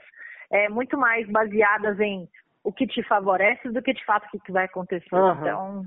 é, 0.51 0.69
muito 0.69 0.97
mais 0.97 1.29
baseadas 1.29 1.99
em 2.01 2.29
o 2.63 2.73
que 2.73 2.87
te 2.87 3.03
favorece 3.05 3.71
do 3.71 3.81
que 3.81 3.93
de 3.93 4.05
fato 4.05 4.27
o 4.35 4.41
que 4.41 4.53
vai 4.53 4.65
acontecer. 4.65 5.15
Uhum. 5.15 5.33
Então, 5.33 5.85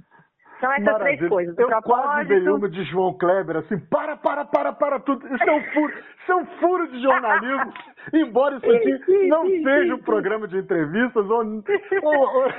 são 0.63 0.71
essas 0.71 0.85
Maravilha. 0.85 1.17
três 1.17 1.29
coisas. 1.29 1.57
Eu 1.57 1.67
propósito... 1.67 2.07
quase 2.07 2.29
dei 2.29 2.49
uma 2.49 2.69
de 2.69 2.83
João 2.85 3.13
Kleber, 3.17 3.57
assim, 3.57 3.77
para, 3.77 4.15
para, 4.15 4.45
para, 4.45 4.71
para 4.71 4.99
tudo. 5.01 5.27
Isso 5.35 5.43
é 5.43 5.51
um 5.51 5.63
furo, 5.73 5.93
isso 5.93 6.31
é 6.31 6.35
um 6.35 6.45
furo 6.45 6.87
de 6.87 7.01
jornalismo, 7.01 7.73
embora 8.13 8.55
isso 8.55 8.71
aqui 8.71 9.27
não 9.27 9.45
seja 9.45 9.95
um 9.95 10.01
programa 10.01 10.47
de 10.47 10.57
entrevistas 10.57 11.29
ou... 11.29 11.43
ou... 12.03 12.45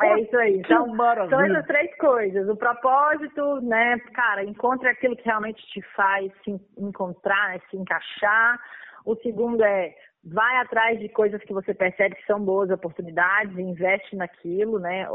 É 0.00 0.20
isso 0.20 0.36
aí. 0.38 0.62
Então, 0.68 0.96
são 1.28 1.40
essas 1.40 1.66
três 1.66 1.94
coisas. 1.96 2.48
O 2.48 2.56
propósito, 2.56 3.60
né, 3.62 3.98
cara, 4.14 4.44
encontre 4.44 4.88
aquilo 4.88 5.16
que 5.16 5.24
realmente 5.24 5.60
te 5.66 5.82
faz 5.94 6.32
se 6.44 6.58
encontrar, 6.78 7.50
né, 7.50 7.60
se 7.70 7.76
encaixar. 7.76 8.58
O 9.04 9.14
segundo 9.16 9.62
é 9.62 9.94
vai 10.24 10.56
atrás 10.58 10.98
de 10.98 11.08
coisas 11.08 11.42
que 11.42 11.52
você 11.52 11.74
percebe 11.74 12.14
que 12.14 12.26
são 12.26 12.40
boas 12.40 12.70
oportunidades, 12.70 13.58
investe 13.58 14.16
naquilo, 14.16 14.78
né? 14.78 15.06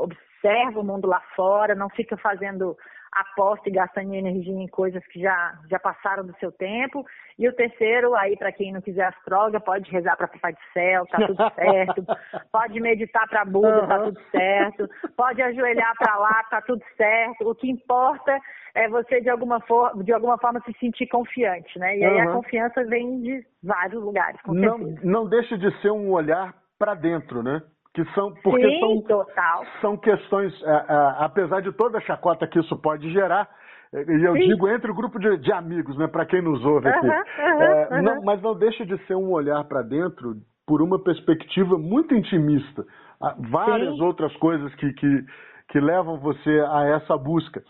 Observa 0.43 0.79
o 0.79 0.83
mundo 0.83 1.07
lá 1.07 1.21
fora, 1.35 1.73
não 1.73 1.89
fica 1.89 2.17
fazendo 2.17 2.75
aposta 3.13 3.69
e 3.69 3.71
gastando 3.71 4.13
energia 4.13 4.53
em 4.53 4.67
coisas 4.67 5.05
que 5.07 5.21
já, 5.21 5.53
já 5.69 5.79
passaram 5.79 6.25
do 6.25 6.35
seu 6.37 6.51
tempo. 6.51 7.05
E 7.37 7.47
o 7.47 7.53
terceiro, 7.53 8.13
aí 8.15 8.35
para 8.35 8.51
quem 8.51 8.73
não 8.73 8.81
quiser 8.81 9.05
astróloga, 9.05 9.59
pode 9.59 9.89
rezar 9.89 10.17
para 10.17 10.27
Papai 10.27 10.53
do 10.53 10.59
Céu, 10.73 11.05
tá 11.05 11.25
tudo 11.25 11.37
certo. 11.55 12.05
pode 12.51 12.79
meditar 12.79 13.27
para 13.29 13.45
Buda, 13.45 13.81
uhum. 13.81 13.87
tá 13.87 13.99
tudo 13.99 14.19
certo. 14.31 14.89
Pode 15.15 15.41
ajoelhar 15.41 15.93
para 15.97 16.15
lá, 16.17 16.43
tá 16.49 16.61
tudo 16.61 16.83
certo. 16.97 17.47
O 17.47 17.55
que 17.55 17.69
importa 17.69 18.37
é 18.75 18.89
você 18.89 19.21
de 19.21 19.29
alguma, 19.29 19.61
for, 19.61 20.03
de 20.03 20.11
alguma 20.11 20.37
forma 20.37 20.59
se 20.61 20.73
sentir 20.79 21.07
confiante, 21.07 21.77
né? 21.79 21.97
E 21.97 22.03
aí 22.03 22.21
uhum. 22.21 22.29
a 22.29 22.33
confiança 22.33 22.83
vem 22.83 23.21
de 23.21 23.45
vários 23.63 24.03
lugares. 24.03 24.39
não, 24.47 24.77
não 24.77 25.29
deixa 25.29 25.57
de 25.57 25.71
ser 25.81 25.91
um 25.91 26.11
olhar 26.11 26.53
para 26.77 26.95
dentro, 26.95 27.41
né? 27.41 27.61
Que 27.93 28.03
são 28.13 28.33
porque 28.43 28.67
Sim, 28.67 28.79
são, 28.79 29.01
total. 29.03 29.65
são 29.79 29.97
questões, 29.97 30.51
é, 30.63 30.71
é, 30.71 30.85
apesar 31.19 31.61
de 31.61 31.71
toda 31.71 31.99
a 31.99 32.01
chacota 32.01 32.47
que 32.47 32.59
isso 32.59 32.75
pode 32.77 33.11
gerar, 33.11 33.47
é, 33.93 34.01
e 34.01 34.23
eu 34.23 34.33
Sim. 34.33 34.47
digo 34.49 34.67
entre 34.67 34.89
o 34.89 34.95
grupo 34.95 35.19
de, 35.19 35.37
de 35.37 35.53
amigos, 35.53 35.95
né, 35.97 36.07
para 36.07 36.25
quem 36.25 36.41
nos 36.41 36.63
ouve 36.65 36.89
aqui, 36.89 37.07
uhum, 37.07 37.97
uhum, 37.97 38.01
não, 38.01 38.23
mas 38.23 38.41
não 38.41 38.57
deixa 38.57 38.83
de 38.85 38.97
ser 39.05 39.15
um 39.15 39.29
olhar 39.31 39.63
para 39.65 39.83
dentro 39.83 40.35
por 40.65 40.81
uma 40.81 41.01
perspectiva 41.03 41.77
muito 41.77 42.15
intimista. 42.15 42.83
Há 43.21 43.35
várias 43.37 43.95
Sim. 43.95 44.03
outras 44.03 44.35
coisas 44.37 44.73
que, 44.75 44.91
que, 44.93 45.25
que 45.69 45.79
levam 45.79 46.19
você 46.19 46.65
a 46.71 46.85
essa 46.95 47.15
busca. 47.15 47.61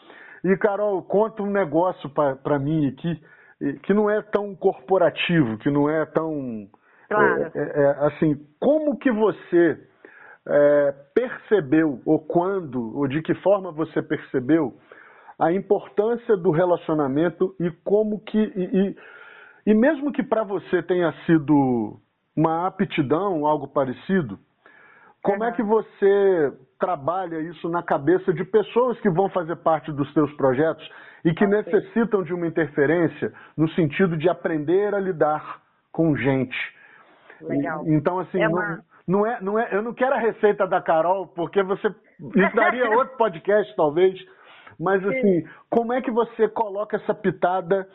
E, 0.43 0.55
Carol, 0.57 1.01
conta 1.03 1.43
um 1.43 1.51
negócio 1.51 2.09
para 2.09 2.59
mim 2.59 2.87
aqui, 2.87 3.19
que 3.83 3.93
não 3.93 4.09
é 4.09 4.21
tão 4.21 4.55
corporativo, 4.55 5.57
que 5.57 5.69
não 5.69 5.89
é 5.89 6.05
tão. 6.05 6.67
Claro. 7.09 7.51
É, 7.55 7.61
é, 7.61 8.05
assim, 8.07 8.35
como 8.59 8.97
que 8.97 9.11
você 9.11 9.79
é, 10.47 10.93
percebeu, 11.13 12.01
ou 12.05 12.19
quando, 12.19 12.97
ou 12.97 13.07
de 13.07 13.21
que 13.21 13.33
forma 13.35 13.71
você 13.71 14.01
percebeu 14.01 14.73
a 15.39 15.51
importância 15.51 16.37
do 16.37 16.51
relacionamento 16.51 17.55
e 17.59 17.71
como 17.83 18.19
que. 18.19 18.37
E, 18.37 18.77
e, 18.77 18.95
e 19.67 19.73
mesmo 19.73 20.11
que 20.11 20.23
para 20.23 20.43
você 20.43 20.83
tenha 20.83 21.11
sido 21.25 21.99
uma 22.35 22.67
aptidão, 22.67 23.45
algo 23.45 23.67
parecido, 23.67 24.37
como 25.21 25.43
é 25.43 25.51
que 25.53 25.63
você 25.63 26.53
trabalha 26.77 27.39
isso 27.39 27.69
na 27.69 27.81
cabeça 27.81 28.33
de 28.33 28.43
pessoas 28.43 28.99
que 28.99 29.09
vão 29.09 29.29
fazer 29.29 29.55
parte 29.57 29.91
dos 29.91 30.11
seus 30.13 30.31
projetos 30.33 30.87
e 31.23 31.33
que 31.33 31.47
necessitam 31.47 32.23
de 32.23 32.33
uma 32.33 32.45
interferência 32.45 33.31
no 33.55 33.69
sentido 33.69 34.17
de 34.17 34.27
aprender 34.27 34.93
a 34.93 34.99
lidar 34.99 35.61
com 35.93 36.15
gente? 36.17 36.57
Legal. 37.41 37.83
Então, 37.87 38.19
assim, 38.19 38.41
é 38.41 38.47
uma... 38.49 38.67
não, 38.67 38.83
não 39.07 39.25
é, 39.25 39.41
não 39.41 39.59
é, 39.59 39.69
eu 39.71 39.81
não 39.81 39.93
quero 39.93 40.15
a 40.15 40.19
receita 40.19 40.65
da 40.67 40.81
Carol, 40.81 41.27
porque 41.27 41.61
você 41.63 41.87
isso 41.87 42.55
daria 42.55 42.89
outro 42.97 43.17
podcast, 43.17 43.75
talvez. 43.75 44.13
Mas 44.79 45.05
assim, 45.05 45.45
como 45.69 45.93
é 45.93 46.01
que 46.01 46.11
você 46.11 46.47
coloca 46.47 46.97
essa 46.97 47.13
pitada 47.13 47.87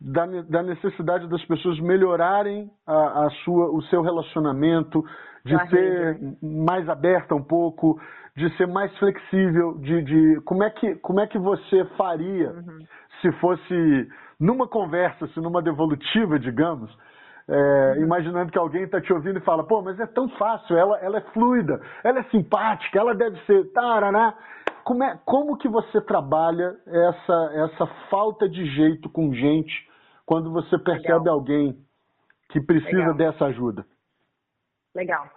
da, 0.00 0.26
da 0.26 0.62
necessidade 0.62 1.28
das 1.28 1.44
pessoas 1.44 1.78
melhorarem 1.80 2.70
a, 2.86 3.26
a 3.26 3.30
sua, 3.44 3.70
o 3.70 3.82
seu 3.82 4.02
relacionamento, 4.02 5.04
de 5.44 5.68
ser 5.68 6.18
mais 6.42 6.88
aberta 6.88 7.34
um 7.34 7.42
pouco, 7.42 8.00
de 8.36 8.48
ser 8.56 8.66
mais 8.66 8.96
flexível, 8.98 9.78
de, 9.78 10.02
de 10.02 10.40
como 10.44 10.64
é 10.64 10.70
que 10.70 10.94
como 10.96 11.20
é 11.20 11.26
que 11.26 11.38
você 11.38 11.84
faria 11.96 12.50
uhum. 12.50 12.78
se 13.20 13.30
fosse 13.32 14.08
numa 14.40 14.66
conversa, 14.66 15.26
se 15.28 15.40
numa 15.40 15.62
devolutiva, 15.62 16.38
digamos, 16.38 16.90
é, 17.48 17.98
imaginando 17.98 18.50
que 18.50 18.58
alguém 18.58 18.84
está 18.84 19.00
te 19.00 19.12
ouvindo 19.12 19.38
e 19.38 19.44
fala, 19.44 19.64
pô, 19.64 19.82
mas 19.82 19.98
é 20.00 20.06
tão 20.06 20.28
fácil, 20.30 20.76
ela, 20.76 20.98
ela 21.00 21.18
é 21.18 21.32
fluida, 21.32 21.80
ela 22.02 22.20
é 22.20 22.24
simpática, 22.24 22.98
ela 22.98 23.14
deve 23.14 23.38
ser 23.44 23.70
taraná. 23.72 24.36
Como, 24.82 25.02
é, 25.02 25.18
como 25.24 25.56
que 25.56 25.68
você 25.68 26.00
trabalha 26.00 26.76
essa, 26.86 27.52
essa 27.54 27.86
falta 28.10 28.48
de 28.48 28.66
jeito 28.74 29.08
com 29.08 29.34
gente 29.34 29.88
quando 30.26 30.52
você 30.52 30.78
percebe 30.78 31.18
Legal. 31.18 31.34
alguém 31.34 31.78
que 32.50 32.60
precisa 32.60 32.96
Legal. 32.96 33.14
dessa 33.14 33.46
ajuda? 33.46 33.84
Legal. 34.94 35.28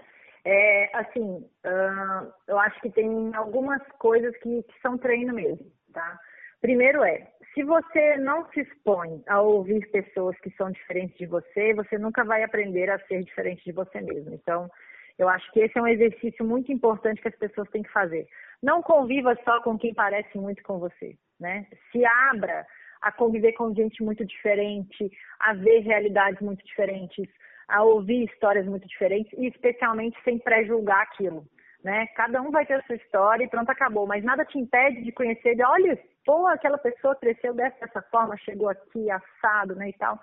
É, 0.45 0.97
assim, 0.97 1.45
uh, 1.65 2.33
eu 2.47 2.57
acho 2.59 2.79
que 2.79 2.89
tem 2.89 3.35
algumas 3.35 3.81
coisas 3.99 4.35
que, 4.37 4.63
que 4.63 4.81
são 4.81 4.97
treino 4.97 5.33
mesmo, 5.33 5.65
tá? 5.93 6.19
Primeiro 6.61 7.03
é, 7.03 7.27
se 7.53 7.63
você 7.63 8.17
não 8.17 8.47
se 8.51 8.61
expõe 8.61 9.23
a 9.27 9.41
ouvir 9.41 9.89
pessoas 9.91 10.37
que 10.39 10.49
são 10.51 10.71
diferentes 10.71 11.17
de 11.17 11.25
você, 11.25 11.73
você 11.73 11.97
nunca 11.97 12.23
vai 12.23 12.43
aprender 12.43 12.89
a 12.89 12.99
ser 13.07 13.23
diferente 13.23 13.63
de 13.63 13.71
você 13.71 14.01
mesmo. 14.01 14.33
Então, 14.33 14.69
eu 15.17 15.27
acho 15.27 15.51
que 15.51 15.59
esse 15.59 15.77
é 15.77 15.81
um 15.81 15.87
exercício 15.87 16.45
muito 16.45 16.71
importante 16.71 17.21
que 17.21 17.27
as 17.27 17.35
pessoas 17.35 17.69
têm 17.69 17.83
que 17.83 17.91
fazer. 17.91 18.27
Não 18.61 18.81
conviva 18.81 19.35
só 19.43 19.61
com 19.61 19.77
quem 19.77 19.93
parece 19.93 20.37
muito 20.37 20.61
com 20.63 20.79
você, 20.79 21.15
né? 21.39 21.65
Se 21.91 22.05
abra 22.05 22.65
a 23.01 23.11
conviver 23.11 23.53
com 23.53 23.73
gente 23.73 24.03
muito 24.03 24.25
diferente, 24.25 25.11
a 25.39 25.53
ver 25.53 25.79
realidades 25.79 26.41
muito 26.41 26.65
diferentes, 26.65 27.27
a 27.67 27.83
ouvir 27.83 28.25
histórias 28.25 28.65
muito 28.65 28.87
diferentes 28.87 29.31
e 29.37 29.47
especialmente 29.47 30.17
sem 30.23 30.39
pré-julgar 30.39 31.01
aquilo 31.01 31.45
né? 31.87 32.05
Cada 32.07 32.41
um 32.41 32.51
vai 32.51 32.65
ter 32.65 32.73
a 32.73 32.83
sua 32.83 32.97
história 32.97 33.45
e 33.45 33.47
pronto, 33.47 33.69
acabou. 33.69 34.05
Mas 34.05 34.21
nada 34.21 34.43
te 34.43 34.59
impede 34.59 35.01
de 35.03 35.11
conhecer, 35.13 35.55
de, 35.55 35.63
olha, 35.63 35.97
pô, 36.25 36.45
aquela 36.45 36.77
pessoa 36.77 37.15
cresceu 37.15 37.53
dessa 37.53 38.01
forma, 38.11 38.35
chegou 38.39 38.67
aqui 38.67 39.09
assado, 39.09 39.73
né, 39.73 39.87
e 39.87 39.93
tal. 39.93 40.19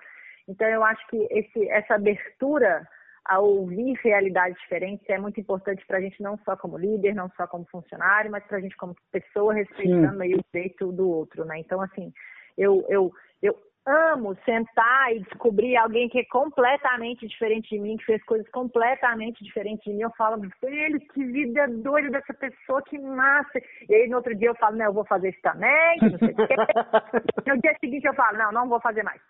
Então, 0.46 0.68
eu 0.68 0.84
acho 0.84 1.06
que 1.08 1.26
esse, 1.30 1.66
essa 1.70 1.94
abertura 1.94 2.86
a 3.24 3.38
ouvir 3.38 3.98
realidades 4.04 4.60
diferentes 4.60 5.08
é 5.08 5.16
muito 5.16 5.40
importante 5.40 5.82
para 5.86 5.96
a 5.96 6.00
gente, 6.02 6.22
não 6.22 6.36
só 6.44 6.54
como 6.54 6.76
líder, 6.76 7.14
não 7.14 7.30
só 7.34 7.46
como 7.46 7.64
funcionário, 7.72 8.30
mas 8.30 8.44
para 8.44 8.58
a 8.58 8.60
gente 8.60 8.76
como 8.76 8.94
pessoa, 9.10 9.54
respeitando 9.54 10.22
aí 10.22 10.34
o 10.34 10.44
direito 10.52 10.92
do 10.92 11.08
outro, 11.08 11.46
né? 11.46 11.58
Então, 11.60 11.80
assim, 11.80 12.12
eu, 12.58 12.84
eu, 12.90 13.10
eu 13.40 13.56
amo 13.86 14.34
sentar 14.44 15.14
e 15.14 15.20
descobrir 15.20 15.76
alguém 15.76 16.08
que 16.08 16.20
é 16.20 16.24
completamente 16.24 17.26
diferente 17.26 17.68
de 17.68 17.78
mim, 17.78 17.96
que 17.96 18.04
fez 18.04 18.22
coisas 18.24 18.48
completamente 18.48 19.44
diferentes 19.44 19.84
de 19.84 19.92
mim. 19.92 20.02
Eu 20.02 20.10
falo, 20.16 20.40
velho, 20.62 21.00
que 21.00 21.24
vida 21.24 21.68
doida 21.68 22.10
dessa 22.10 22.32
pessoa, 22.32 22.82
que 22.82 22.98
massa. 22.98 23.60
E 23.88 23.94
aí 23.94 24.08
no 24.08 24.16
outro 24.16 24.34
dia 24.34 24.48
eu 24.48 24.54
falo, 24.54 24.76
não, 24.76 24.86
eu 24.86 24.92
vou 24.92 25.04
fazer 25.04 25.30
isso 25.30 25.42
também, 25.42 25.98
não 26.00 26.18
sei 26.18 26.30
o 26.30 26.36
quê. 26.36 26.54
No 27.46 27.60
dia 27.60 27.76
seguinte 27.78 28.06
eu 28.06 28.14
falo, 28.14 28.38
não, 28.38 28.52
não 28.52 28.68
vou 28.68 28.80
fazer 28.80 29.02
mais. 29.02 29.20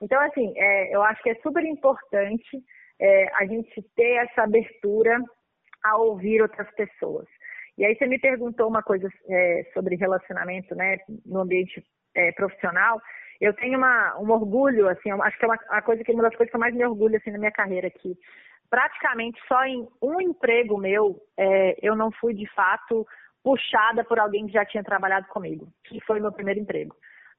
Então, 0.00 0.20
assim, 0.20 0.52
é, 0.56 0.94
eu 0.94 1.02
acho 1.02 1.22
que 1.22 1.30
é 1.30 1.34
super 1.36 1.64
importante 1.64 2.62
é, 3.00 3.26
a 3.36 3.46
gente 3.46 3.82
ter 3.96 4.24
essa 4.24 4.42
abertura 4.42 5.18
a 5.84 5.96
ouvir 5.96 6.42
outras 6.42 6.70
pessoas. 6.74 7.26
E 7.78 7.84
aí 7.84 7.96
você 7.96 8.06
me 8.06 8.18
perguntou 8.18 8.68
uma 8.68 8.82
coisa 8.82 9.08
é, 9.28 9.70
sobre 9.72 9.96
relacionamento, 9.96 10.74
né, 10.74 10.98
no 11.24 11.40
ambiente 11.40 11.82
é, 12.14 12.30
profissional 12.32 13.00
eu 13.42 13.52
tenho 13.54 13.76
uma, 13.76 14.16
um 14.20 14.30
orgulho, 14.30 14.88
assim, 14.88 15.10
acho 15.10 15.36
que 15.36 15.44
é 15.44 15.48
uma, 15.48 15.82
coisa 15.82 16.04
que 16.04 16.12
uma 16.12 16.22
das 16.22 16.36
coisas 16.36 16.48
que 16.48 16.54
eu 16.54 16.60
mais 16.60 16.72
me 16.72 16.86
orgulho 16.86 17.16
assim 17.16 17.32
na 17.32 17.38
minha 17.38 17.50
carreira 17.50 17.88
aqui. 17.88 18.16
Praticamente 18.70 19.40
só 19.48 19.64
em 19.64 19.86
um 20.00 20.20
emprego 20.20 20.78
meu 20.78 21.20
é, 21.36 21.76
eu 21.82 21.96
não 21.96 22.12
fui 22.12 22.34
de 22.34 22.46
fato 22.54 23.04
puxada 23.42 24.04
por 24.04 24.20
alguém 24.20 24.46
que 24.46 24.52
já 24.52 24.64
tinha 24.64 24.84
trabalhado 24.84 25.26
comigo, 25.26 25.66
que 25.82 26.00
foi 26.06 26.20
meu 26.20 26.30
primeiro 26.30 26.60
emprego. 26.60 26.94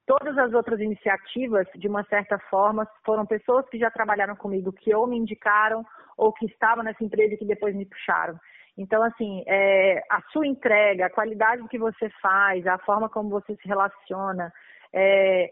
Todas 0.06 0.38
as 0.38 0.54
outras 0.54 0.82
iniciativas, 0.82 1.66
de 1.74 1.88
uma 1.88 2.04
certa 2.04 2.38
forma, 2.50 2.86
foram 3.06 3.26
pessoas 3.26 3.66
que 3.70 3.80
já 3.80 3.90
trabalharam 3.90 4.36
comigo, 4.36 4.74
que 4.74 4.94
ou 4.94 5.08
me 5.08 5.18
indicaram 5.18 5.86
ou 6.18 6.34
que 6.34 6.46
estavam 6.48 6.84
nessa 6.84 7.02
empresa 7.02 7.36
e 7.36 7.38
que 7.38 7.46
depois 7.46 7.74
me 7.74 7.86
puxaram. 7.86 8.38
Então, 8.78 9.02
assim, 9.02 9.42
é, 9.48 10.04
a 10.10 10.22
sua 10.34 10.46
entrega, 10.46 11.06
a 11.06 11.10
qualidade 11.10 11.62
do 11.62 11.70
que 11.70 11.78
você 11.78 12.10
faz, 12.22 12.68
a 12.68 12.78
forma 12.80 13.08
como 13.08 13.30
você 13.30 13.56
se 13.56 13.66
relaciona, 13.66 14.52
é, 14.92 15.50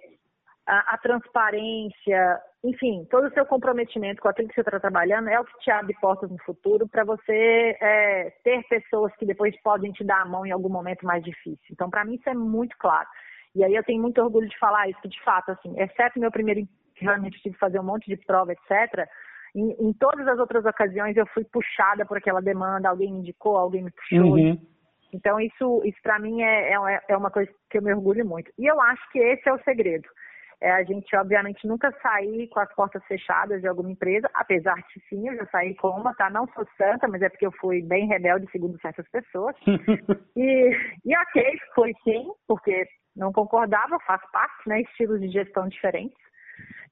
a, 0.71 0.93
a, 0.93 0.97
transparência, 0.97 2.39
enfim, 2.63 3.05
todo 3.11 3.27
o 3.27 3.33
seu 3.33 3.45
comprometimento 3.45 4.21
com 4.21 4.29
aquilo 4.29 4.47
que 4.47 4.55
você 4.55 4.61
está 4.61 4.79
trabalhando 4.79 5.27
é 5.27 5.37
o 5.37 5.43
que 5.43 5.59
te 5.59 5.69
abre 5.69 5.93
portas 5.99 6.31
no 6.31 6.37
futuro 6.45 6.87
para 6.87 7.03
você 7.03 7.77
é, 7.81 8.29
ter 8.41 8.63
pessoas 8.69 9.13
que 9.17 9.25
depois 9.25 9.53
podem 9.63 9.91
te 9.91 10.01
dar 10.05 10.21
a 10.21 10.25
mão 10.25 10.45
em 10.45 10.51
algum 10.51 10.69
momento 10.69 11.05
mais 11.05 11.21
difícil. 11.25 11.65
Então, 11.69 11.89
para 11.89 12.05
mim, 12.05 12.15
isso 12.15 12.29
é 12.29 12.33
muito 12.33 12.77
claro. 12.77 13.05
E 13.53 13.65
aí 13.65 13.75
eu 13.75 13.83
tenho 13.83 14.01
muito 14.01 14.21
orgulho 14.21 14.47
de 14.47 14.57
falar 14.57 14.87
isso, 14.89 15.01
que 15.01 15.09
de 15.09 15.21
fato, 15.23 15.51
assim, 15.51 15.77
exceto 15.77 16.17
meu 16.17 16.31
primeiro, 16.31 16.65
realmente 16.95 17.41
tive 17.41 17.55
que 17.55 17.59
fazer 17.59 17.77
um 17.77 17.83
monte 17.83 18.07
de 18.07 18.15
prova, 18.25 18.53
etc., 18.53 19.09
em, 19.53 19.71
em, 19.77 19.91
todas 19.91 20.25
as 20.29 20.39
outras 20.39 20.63
ocasiões 20.63 21.17
eu 21.17 21.25
fui 21.33 21.43
puxada 21.43 22.05
por 22.05 22.17
aquela 22.17 22.41
demanda, 22.41 22.87
alguém 22.87 23.11
me 23.11 23.19
indicou, 23.19 23.57
alguém 23.57 23.83
me 23.83 23.91
puxou. 23.91 24.37
Uhum. 24.37 24.57
Então, 25.11 25.37
isso, 25.41 25.81
isso 25.83 25.97
para 26.01 26.17
mim 26.17 26.41
é, 26.41 26.71
é, 26.71 27.01
é 27.09 27.17
uma 27.17 27.29
coisa 27.29 27.51
que 27.69 27.77
eu 27.77 27.81
me 27.81 27.93
orgulho 27.93 28.25
muito. 28.25 28.49
E 28.57 28.65
eu 28.65 28.79
acho 28.79 29.11
que 29.11 29.19
esse 29.19 29.49
é 29.49 29.53
o 29.53 29.61
segredo 29.63 30.07
é 30.61 30.71
a 30.71 30.83
gente, 30.83 31.15
obviamente, 31.15 31.65
nunca 31.67 31.91
sair 32.03 32.47
com 32.49 32.59
as 32.59 32.73
portas 32.75 33.03
fechadas 33.05 33.61
de 33.61 33.67
alguma 33.67 33.91
empresa, 33.91 34.29
apesar 34.33 34.75
de 34.75 35.01
sim, 35.09 35.27
eu 35.27 35.35
já 35.35 35.45
saí 35.47 35.73
com 35.75 35.89
uma, 35.89 36.13
tá? 36.13 36.29
Não 36.29 36.47
sou 36.53 36.65
santa, 36.77 37.07
mas 37.07 37.21
é 37.23 37.29
porque 37.29 37.47
eu 37.47 37.51
fui 37.53 37.81
bem 37.81 38.07
rebelde, 38.07 38.47
segundo 38.51 38.79
certas 38.79 39.09
pessoas. 39.09 39.55
e, 40.37 40.77
e 41.03 41.17
ok, 41.17 41.59
foi 41.73 41.93
sim, 42.03 42.29
porque 42.47 42.87
não 43.15 43.33
concordava, 43.33 43.99
faz 44.05 44.21
parte, 44.31 44.69
né? 44.69 44.81
Estilos 44.81 45.19
de 45.19 45.29
gestão 45.29 45.67
diferentes. 45.67 46.21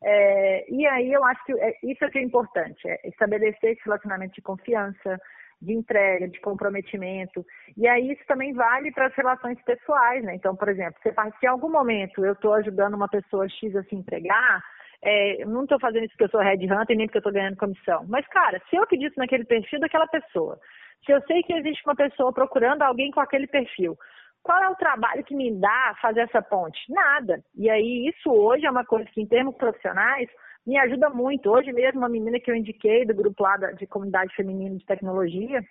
É, 0.02 0.66
e 0.72 0.88
aí 0.88 1.14
eu 1.14 1.24
acho 1.24 1.44
que 1.46 1.54
é, 1.54 1.74
isso 1.84 2.04
é 2.04 2.10
que 2.10 2.18
é 2.18 2.24
importante, 2.24 2.88
é 2.88 3.08
estabelecer 3.08 3.74
esse 3.74 3.82
relacionamento 3.86 4.34
de 4.34 4.42
confiança, 4.42 5.20
de 5.62 5.74
entrega, 5.74 6.28
de 6.28 6.40
comprometimento. 6.40 7.46
E 7.78 7.88
aí 7.88 8.12
isso 8.12 8.24
também 8.28 8.54
vale 8.54 8.92
para 8.92 9.08
as 9.08 9.16
relações 9.16 9.62
pessoais, 9.64 10.24
né? 10.24 10.36
Então, 10.36 10.56
por 10.56 10.70
exemplo, 10.70 11.00
se 11.04 11.46
em 11.46 11.48
algum 11.48 11.70
momento 11.70 12.26
eu 12.26 12.34
estou 12.34 12.54
ajudando 12.54 12.94
uma 12.94 13.08
pessoa 13.08 13.48
X 13.50 13.76
a 13.76 13.84
se 13.84 13.96
empregar, 13.96 14.64
é, 15.02 15.46
não 15.46 15.64
estou 15.64 15.80
fazendo 15.80 16.04
isso 16.04 16.14
porque 16.14 16.26
eu 16.26 16.30
sou 16.30 16.42
headhunter 16.42 16.96
nem 16.96 17.08
porque 17.08 17.18
eu 17.18 17.22
estou 17.22 17.34
ganhando 17.34 17.58
comissão. 17.58 18.06
Mas, 18.08 18.28
cara, 18.28 18.62
se 18.70 18.76
eu 18.76 18.84
acredito 18.84 19.16
naquele 19.18 19.46
perfil 19.46 19.80
daquela 19.80 20.08
pessoa, 20.08 20.60
se 21.06 21.12
eu 21.12 21.22
sei 21.24 21.42
que 21.44 21.54
existe 21.54 21.82
uma 21.86 21.96
pessoa 21.96 22.34
procurando 22.34 22.82
alguém 22.82 23.12
com 23.12 23.22
aquele 23.22 23.48
perfil, 23.48 23.98
qual 24.44 24.62
é 24.62 24.70
o 24.70 24.76
trabalho 24.76 25.24
que 25.24 25.36
me 25.36 25.54
dá 25.60 25.96
fazer 26.02 26.22
essa 26.22 26.42
ponte? 26.42 26.80
Nada. 26.90 27.44
E 27.56 27.70
aí, 27.70 28.08
isso 28.08 28.32
hoje 28.32 28.66
é 28.66 28.72
uma 28.72 28.86
coisa 28.86 29.10
que, 29.12 29.22
em 29.22 29.28
termos 29.28 29.56
profissionais, 29.56 30.30
me 30.66 30.78
ajuda 30.78 31.10
muito. 31.10 31.50
Hoje 31.50 31.72
mesmo, 31.72 32.00
uma 32.00 32.10
menina 32.10 32.40
que 32.40 32.50
eu 32.50 32.56
indiquei 32.56 33.06
do 33.06 33.14
grupo 33.14 33.44
lá 33.44 33.58
de 33.58 33.88
comunidade 33.88 34.36
feminina 34.36 34.78
de 34.78 34.86
tecnologia, 34.86 35.64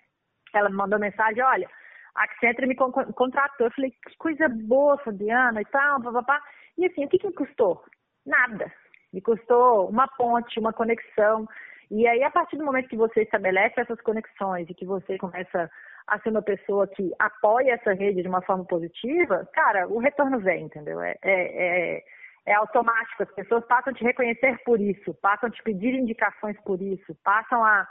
ela 0.53 0.69
me 0.69 0.75
mandou 0.75 0.99
mensagem, 0.99 1.41
olha, 1.43 1.69
a 2.15 2.23
Accenture 2.23 2.67
me 2.67 2.75
contratou. 2.75 3.67
Eu 3.67 3.71
falei, 3.71 3.91
que 3.91 4.17
coisa 4.17 4.47
boa, 4.49 4.97
Fabiana, 4.97 5.61
e 5.61 5.65
tal, 5.65 6.01
papapá. 6.01 6.41
E 6.77 6.85
assim, 6.85 7.05
o 7.05 7.09
que, 7.09 7.19
que 7.19 7.27
me 7.27 7.33
custou? 7.33 7.83
Nada. 8.25 8.71
Me 9.13 9.21
custou 9.21 9.89
uma 9.89 10.07
ponte, 10.07 10.59
uma 10.59 10.73
conexão. 10.73 11.47
E 11.89 12.07
aí, 12.07 12.23
a 12.23 12.29
partir 12.29 12.57
do 12.57 12.65
momento 12.65 12.89
que 12.89 12.97
você 12.97 13.21
estabelece 13.21 13.79
essas 13.79 13.99
conexões 14.01 14.69
e 14.69 14.73
que 14.73 14.85
você 14.85 15.17
começa 15.17 15.69
a 16.07 16.19
ser 16.19 16.29
uma 16.29 16.41
pessoa 16.41 16.87
que 16.87 17.11
apoia 17.19 17.73
essa 17.73 17.93
rede 17.93 18.21
de 18.21 18.27
uma 18.27 18.41
forma 18.41 18.65
positiva, 18.65 19.47
cara, 19.53 19.87
o 19.87 19.99
retorno 19.99 20.39
vem, 20.39 20.65
entendeu? 20.65 21.01
É, 21.01 21.15
é, 21.23 21.97
é 21.97 22.03
é 22.45 22.53
automático, 22.53 23.23
as 23.23 23.31
pessoas 23.33 23.65
passam 23.65 23.91
a 23.91 23.95
te 23.95 24.03
reconhecer 24.03 24.57
por 24.63 24.79
isso, 24.79 25.13
passam 25.21 25.49
a 25.49 25.51
te 25.51 25.61
pedir 25.63 25.93
indicações 25.93 26.59
por 26.61 26.81
isso, 26.81 27.15
passam 27.23 27.63
a, 27.63 27.87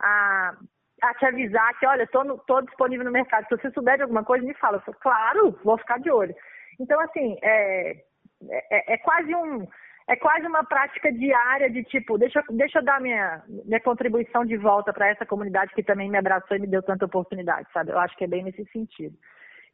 a, 0.00 0.56
a 1.02 1.14
te 1.14 1.26
avisar 1.26 1.78
que, 1.78 1.86
olha, 1.86 2.02
estou 2.02 2.62
disponível 2.62 3.04
no 3.04 3.12
mercado, 3.12 3.46
se 3.48 3.56
você 3.56 3.70
souber 3.70 3.96
de 3.96 4.02
alguma 4.02 4.24
coisa, 4.24 4.44
me 4.44 4.54
fala. 4.54 4.76
Eu 4.76 4.80
falo, 4.82 4.98
claro, 5.00 5.60
vou 5.64 5.78
ficar 5.78 5.98
de 6.00 6.10
olho. 6.10 6.34
Então, 6.80 7.00
assim, 7.00 7.36
é, 7.42 7.96
é, 8.50 8.94
é 8.94 8.98
quase 8.98 9.34
um 9.34 9.66
é 10.06 10.16
quase 10.16 10.46
uma 10.46 10.62
prática 10.64 11.10
diária 11.10 11.70
de 11.70 11.82
tipo, 11.84 12.18
deixa, 12.18 12.44
deixa 12.50 12.78
eu 12.80 12.84
dar 12.84 13.00
minha, 13.00 13.42
minha 13.48 13.80
contribuição 13.80 14.44
de 14.44 14.56
volta 14.56 14.92
para 14.92 15.08
essa 15.08 15.24
comunidade 15.24 15.72
que 15.74 15.82
também 15.82 16.10
me 16.10 16.18
abraçou 16.18 16.56
e 16.56 16.60
me 16.60 16.66
deu 16.66 16.82
tanta 16.82 17.06
oportunidade, 17.06 17.66
sabe? 17.72 17.90
Eu 17.90 17.98
acho 17.98 18.14
que 18.16 18.24
é 18.24 18.26
bem 18.26 18.42
nesse 18.42 18.64
sentido. 18.66 19.16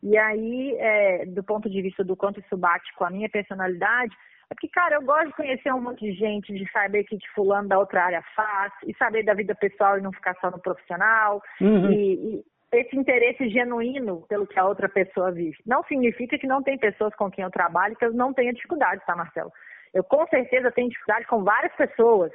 E 0.02 0.16
aí, 0.16 0.76
é, 0.78 1.26
do 1.26 1.42
ponto 1.42 1.68
de 1.68 1.82
vista 1.82 2.02
do 2.02 2.16
quanto 2.16 2.40
isso 2.40 2.56
bate 2.56 2.92
com 2.94 3.04
a 3.04 3.10
minha 3.10 3.28
personalidade, 3.28 4.14
é 4.50 4.54
porque, 4.54 4.68
cara, 4.68 4.96
eu 4.96 5.02
gosto 5.02 5.28
de 5.28 5.36
conhecer 5.36 5.72
um 5.72 5.80
monte 5.80 6.00
de 6.00 6.12
gente, 6.12 6.52
de 6.52 6.70
saber 6.72 7.04
que 7.04 7.16
de 7.16 7.30
fulano 7.30 7.68
da 7.68 7.78
outra 7.78 8.04
área 8.04 8.22
faz, 8.34 8.72
e 8.86 8.94
saber 8.96 9.22
da 9.24 9.34
vida 9.34 9.54
pessoal 9.54 9.98
e 9.98 10.02
não 10.02 10.12
ficar 10.12 10.34
só 10.40 10.50
no 10.50 10.60
profissional. 10.60 11.40
Uhum. 11.60 11.92
E, 11.92 12.14
e, 12.14 12.44
esse 12.72 12.96
interesse 12.96 13.48
genuíno 13.48 14.24
pelo 14.28 14.46
que 14.46 14.58
a 14.58 14.64
outra 14.64 14.88
pessoa 14.88 15.32
vive. 15.32 15.56
Não 15.66 15.82
significa 15.84 16.38
que 16.38 16.46
não 16.46 16.62
tem 16.62 16.78
pessoas 16.78 17.14
com 17.16 17.30
quem 17.30 17.44
eu 17.44 17.50
trabalho 17.50 17.96
que 17.96 18.04
eu 18.04 18.12
não 18.12 18.32
tenha 18.32 18.52
dificuldade, 18.52 19.02
tá, 19.04 19.16
Marcelo? 19.16 19.52
Eu 19.92 20.04
com 20.04 20.24
certeza 20.28 20.70
tenho 20.70 20.88
dificuldade 20.88 21.26
com 21.26 21.42
várias 21.42 21.74
pessoas. 21.74 22.30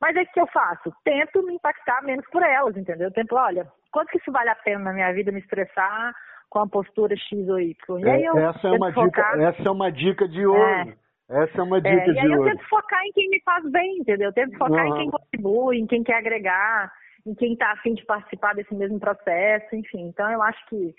Mas 0.00 0.16
é 0.16 0.24
que 0.24 0.40
eu 0.40 0.46
faço? 0.46 0.94
Tento 1.04 1.42
me 1.42 1.54
impactar 1.54 2.02
menos 2.02 2.24
por 2.30 2.42
elas, 2.42 2.76
entendeu? 2.76 3.08
Eu 3.08 3.12
tento, 3.12 3.34
olha, 3.34 3.66
quanto 3.92 4.10
que 4.10 4.18
isso 4.18 4.32
vale 4.32 4.48
a 4.48 4.54
pena 4.54 4.84
na 4.84 4.92
minha 4.92 5.12
vida 5.12 5.32
me 5.32 5.40
expressar 5.40 6.14
com 6.50 6.58
a 6.58 6.68
postura 6.68 7.16
X 7.16 7.48
ou 7.48 7.60
Y. 7.60 8.00
E 8.00 8.10
aí 8.10 8.24
eu 8.24 8.36
essa, 8.36 8.68
é 8.68 8.72
uma 8.72 8.92
focar... 8.92 9.32
dica, 9.32 9.48
essa 9.48 9.68
é 9.68 9.70
uma 9.70 9.90
dica 9.90 10.28
de 10.28 10.44
ouro. 10.44 10.60
É. 10.60 10.94
Essa 11.30 11.60
é 11.60 11.62
uma 11.62 11.80
dica 11.80 11.94
é, 11.94 12.04
de 12.04 12.10
ouro. 12.10 12.18
E 12.18 12.20
aí 12.20 12.32
eu 12.32 12.44
tento 12.44 12.68
focar 12.68 13.00
em 13.04 13.12
quem 13.12 13.30
me 13.30 13.40
faz 13.42 13.70
bem, 13.70 13.98
entendeu? 13.98 14.28
Eu 14.28 14.34
tento 14.34 14.58
focar 14.58 14.84
uhum. 14.84 14.94
em 14.94 14.98
quem 14.98 15.10
contribui, 15.10 15.78
em 15.78 15.86
quem 15.86 16.02
quer 16.02 16.16
agregar, 16.16 16.92
em 17.24 17.34
quem 17.34 17.52
está 17.52 17.70
afim 17.72 17.94
de 17.94 18.04
participar 18.04 18.54
desse 18.54 18.74
mesmo 18.74 18.98
processo, 18.98 19.74
enfim. 19.74 20.08
Então 20.08 20.30
eu 20.30 20.42
acho 20.42 20.58
que, 20.66 20.94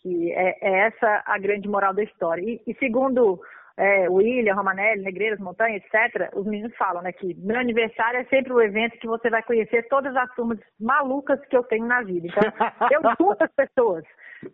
que 0.00 0.32
é, 0.32 0.56
é 0.60 0.86
essa 0.86 1.22
a 1.26 1.36
grande 1.36 1.68
moral 1.68 1.92
da 1.92 2.04
história. 2.04 2.40
E, 2.40 2.62
e 2.64 2.74
segundo 2.74 3.40
é, 3.76 4.08
William, 4.08 4.54
Romanelli, 4.54 5.02
Negreiros, 5.02 5.40
Montanha, 5.40 5.76
etc., 5.76 6.30
os 6.34 6.46
meninos 6.46 6.76
falam, 6.76 7.02
né, 7.02 7.10
que 7.10 7.34
meu 7.34 7.58
aniversário 7.58 8.20
é 8.20 8.24
sempre 8.24 8.52
o 8.52 8.60
evento 8.60 8.98
que 8.98 9.06
você 9.06 9.30
vai 9.30 9.42
conhecer 9.42 9.88
todas 9.88 10.14
as 10.14 10.32
turmas 10.34 10.58
malucas 10.78 11.40
que 11.46 11.56
eu 11.56 11.64
tenho 11.64 11.86
na 11.86 12.02
vida. 12.02 12.28
Então, 12.28 12.42
eu 12.90 13.00
junto 13.18 13.42
as 13.42 13.52
pessoas. 13.52 14.04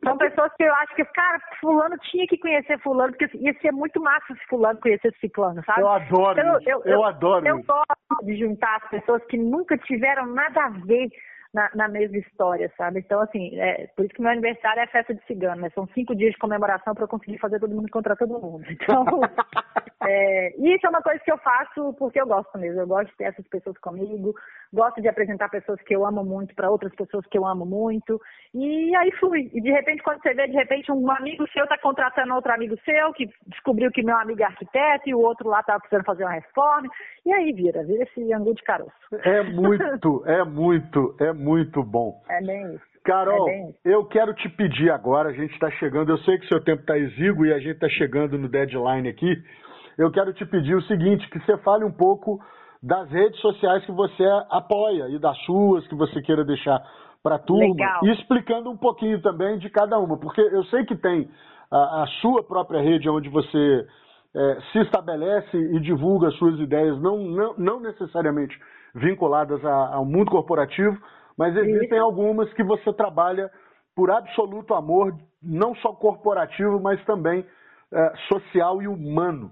São 0.05 0.19
pessoas 0.19 0.53
que 0.55 0.65
eu 0.65 0.75
acho 0.75 0.95
que, 0.95 1.05
cara, 1.07 1.41
fulano 1.61 1.97
tinha 2.11 2.27
que 2.27 2.39
conhecer 2.39 2.79
fulano, 2.81 3.13
porque 3.15 3.37
ia 3.39 3.55
ser 3.61 3.73
muito 3.73 4.01
massa 4.01 4.35
se 4.35 4.47
fulano 4.47 4.81
conhecesse 4.81 5.19
ciclano, 5.19 5.63
sabe? 5.65 5.81
Eu 5.81 5.89
adoro 5.89 6.41
então, 6.41 6.55
eu, 6.55 6.61
eu, 6.67 6.83
eu, 6.85 7.05
adoro 7.05 7.47
Eu 7.47 7.63
gosto 7.63 8.25
de 8.25 8.37
juntar 8.37 8.77
as 8.83 8.91
pessoas 8.91 9.25
que 9.27 9.39
nunca 9.39 9.79
tiveram 9.79 10.27
nada 10.27 10.65
a 10.65 10.69
ver 10.69 11.09
na, 11.55 11.71
na, 11.75 11.89
mesma 11.89 12.19
história, 12.19 12.71
sabe? 12.77 13.01
Então, 13.01 13.21
assim, 13.21 13.59
é, 13.59 13.87
por 13.97 14.05
isso 14.05 14.15
que 14.15 14.21
meu 14.21 14.31
aniversário 14.31 14.83
é 14.83 14.87
festa 14.87 15.15
de 15.15 15.25
cigano, 15.25 15.63
né? 15.63 15.71
São 15.71 15.87
cinco 15.95 16.15
dias 16.15 16.33
de 16.33 16.39
comemoração 16.39 16.95
para 16.95 17.05
eu 17.05 17.09
conseguir 17.09 17.39
fazer 17.39 17.59
todo 17.59 17.75
mundo 17.75 17.89
encontrar 17.89 18.17
todo 18.17 18.39
mundo. 18.39 18.65
Então, 18.69 19.05
é, 20.01 20.55
e 20.57 20.77
isso 20.77 20.87
é 20.87 20.91
uma 20.91 21.03
coisa 21.03 21.19
que 21.21 21.31
eu 21.31 21.39
faço 21.39 21.93
porque 21.95 22.21
eu 22.21 22.27
gosto 22.27 22.57
mesmo. 22.57 22.81
Eu 22.81 22.87
gosto 22.87 23.11
de 23.11 23.17
ter 23.17 23.25
essas 23.25 23.47
pessoas 23.49 23.77
comigo, 23.79 24.33
gosto 24.73 25.01
de 25.01 25.09
apresentar 25.09 25.49
pessoas 25.49 25.81
que 25.83 25.95
eu 25.95 26.07
amo 26.07 26.25
muito 26.25 26.55
para 26.55 26.71
outras 26.71 26.95
pessoas 26.95 27.27
que 27.27 27.37
eu 27.37 27.45
amo 27.45 27.67
muito. 27.67 28.21
E 28.55 28.95
aí 28.95 29.11
fui. 29.19 29.51
E 29.53 29.61
de 29.61 29.71
repente, 29.73 30.03
quando 30.03 30.23
você 30.23 30.33
vê, 30.35 30.47
de 30.47 30.55
repente, 30.55 30.93
um 30.93 31.11
amigo 31.11 31.49
seu 31.51 31.65
está 31.65 31.77
contratando 31.79 32.35
outro 32.35 32.53
amigo 32.53 32.77
seu 32.85 33.13
que 33.13 33.29
descobriu 33.49 33.91
que 33.91 34.05
meu 34.05 34.17
amigo 34.17 34.41
é 34.41 34.45
arquiteto 34.45 35.09
e 35.09 35.15
o 35.15 35.21
outro 35.21 35.49
lá 35.49 35.61
estava 35.61 35.81
precisando 35.81 36.05
fazer 36.05 36.25
uma 36.25 36.33
reforma. 36.33 36.89
E 37.27 37.33
aí 37.33 37.53
vira, 37.53 37.83
vira 37.83 38.05
esse 38.05 38.33
angu 38.33 38.55
de 38.55 38.63
caroço. 38.63 38.93
É 39.25 39.43
muito, 39.43 40.23
é 40.27 40.45
muito, 40.45 41.17
é 41.21 41.33
muito 41.33 41.83
bom. 41.83 42.23
É 42.29 42.41
bem 42.41 42.75
isso. 42.75 42.89
Carol, 43.05 43.49
é 43.49 43.73
eu 43.85 44.05
quero 44.05 44.35
te 44.35 44.49
pedir 44.51 44.91
agora, 44.91 45.31
a 45.31 45.33
gente 45.33 45.55
está 45.55 45.71
chegando, 45.73 46.13
eu 46.13 46.19
sei 46.19 46.39
que 46.39 46.45
o 46.45 46.49
seu 46.49 46.63
tempo 46.63 46.83
está 46.83 46.99
exíguo 46.99 47.47
e 47.47 47.53
a 47.53 47.59
gente 47.59 47.73
está 47.73 47.89
chegando 47.89 48.37
no 48.37 48.49
deadline 48.49 49.09
aqui. 49.09 49.43
Eu 49.99 50.11
quero 50.13 50.33
te 50.33 50.47
pedir 50.47 50.77
o 50.77 50.83
seguinte, 50.83 51.29
que 51.29 51.41
você 51.41 51.59
fale 51.59 51.85
um 51.85 51.93
pouco 51.93 52.41
das 52.83 53.11
redes 53.11 53.41
sociais 53.41 53.85
que 53.85 53.93
você 53.93 54.25
apoia 54.49 55.09
e 55.09 55.19
das 55.19 55.37
suas 55.39 55.87
que 55.89 55.95
você 55.97 56.23
queira 56.23 56.45
deixar 56.45 56.81
para 57.23 57.35
a 57.35 57.39
turma 57.39 57.75
Legal. 57.75 58.05
e 58.05 58.13
explicando 58.13 58.71
um 58.71 58.77
pouquinho 58.77 59.21
também 59.21 59.59
de 59.59 59.69
cada 59.69 59.99
uma, 59.99 60.17
porque 60.17 60.41
eu 60.41 60.63
sei 60.67 60.85
que 60.85 60.97
tem 60.97 61.29
a, 61.71 62.05
a 62.05 62.07
sua 62.21 62.45
própria 62.45 62.81
rede 62.81 63.11
onde 63.11 63.29
você 63.29 63.87
é, 64.35 64.59
se 64.73 64.79
estabelece 64.79 65.57
e 65.57 65.81
divulga 65.81 66.31
suas 66.33 66.59
ideias, 66.61 67.01
não, 67.01 67.19
não, 67.19 67.55
não 67.59 67.81
necessariamente 67.81 68.57
vinculadas 68.95 69.65
a, 69.65 69.95
ao 69.97 70.05
mundo 70.05 70.31
corporativo, 70.31 70.97
mas 71.37 71.57
existem 71.57 71.99
Isso. 71.99 72.05
algumas 72.05 72.53
que 72.55 72.63
você 72.63 72.93
trabalha 72.93 73.51
por 73.97 74.13
absoluto 74.13 74.75
amor, 74.75 75.13
não 75.43 75.75
só 75.77 75.93
corporativo, 75.93 76.81
mas 76.81 77.05
também 77.05 77.45
é, 77.93 78.13
social 78.29 78.81
e 78.81 78.87
humano. 78.87 79.51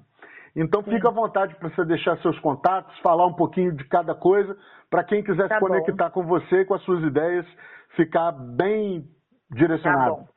Então 0.56 0.82
fica 0.82 1.08
à 1.08 1.12
vontade 1.12 1.54
para 1.56 1.68
você 1.68 1.84
deixar 1.84 2.16
seus 2.18 2.38
contatos, 2.40 2.98
falar 3.00 3.26
um 3.26 3.34
pouquinho 3.34 3.72
de 3.72 3.84
cada 3.88 4.14
coisa, 4.14 4.56
para 4.88 5.04
quem 5.04 5.22
quiser 5.22 5.48
Tá 5.48 5.56
se 5.56 5.60
conectar 5.60 6.10
com 6.10 6.24
você, 6.24 6.64
com 6.64 6.74
as 6.74 6.82
suas 6.82 7.02
ideias, 7.04 7.46
ficar 7.94 8.32
bem 8.32 9.02
Tá 9.02 9.56
direcionado. 9.56 10.16
bom. 10.16 10.28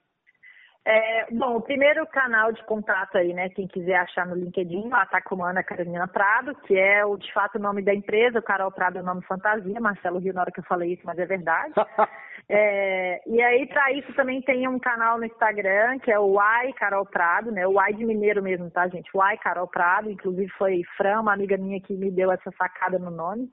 É, 0.86 1.28
bom, 1.32 1.57
o 1.57 1.61
primeiro 1.61 2.05
canal 2.07 2.51
de 2.51 2.63
contato 2.65 3.17
aí, 3.17 3.34
né? 3.34 3.49
Quem 3.49 3.67
quiser 3.67 3.95
achar 3.95 4.26
no 4.26 4.36
LinkedIn, 4.36 4.89
lá 4.89 5.05
tá 5.05 5.22
como 5.22 5.43
Ana 5.43 5.63
Carolina 5.63 6.07
Prado, 6.07 6.55
que 6.65 6.78
é 6.78 7.05
o 7.05 7.17
de 7.17 7.32
fato 7.32 7.57
o 7.57 7.61
nome 7.61 7.84
da 7.84 7.93
empresa. 7.93 8.39
O 8.39 8.43
Carol 8.43 8.72
Prado 8.72 8.97
é 8.97 9.01
o 9.01 9.05
nome 9.05 9.22
fantasia. 9.24 9.80
Marcelo 9.80 10.20
riu 10.20 10.34
na 10.34 10.41
hora 10.41 10.51
que 10.51 10.59
eu 10.59 10.65
falei 10.65 10.93
isso, 10.93 11.03
mas 11.05 11.20
é 11.20 11.26
verdade. 11.26 11.74
É, 12.51 13.21
e 13.27 13.41
aí, 13.43 13.67
para 13.67 13.91
isso, 13.93 14.11
também 14.13 14.41
tem 14.41 14.67
um 14.67 14.79
canal 14.79 15.19
no 15.19 15.25
Instagram, 15.25 15.99
que 15.99 16.11
é 16.11 16.19
o 16.19 16.33
Y 16.33 16.73
Carol 16.73 17.05
Prado, 17.05 17.51
né? 17.51 17.67
O 17.67 17.79
Y 17.79 17.95
de 17.95 18.05
Mineiro 18.05 18.41
mesmo, 18.41 18.71
tá, 18.71 18.87
gente? 18.87 19.09
Y 19.13 19.37
Carol 19.37 19.67
Prado. 19.67 20.09
Inclusive, 20.09 20.49
foi 20.57 20.81
Fran, 20.97 21.21
uma 21.21 21.33
amiga 21.33 21.57
minha, 21.57 21.79
que 21.79 21.93
me 21.93 22.09
deu 22.09 22.31
essa 22.31 22.51
sacada 22.57 22.97
no 22.97 23.11
nome. 23.11 23.49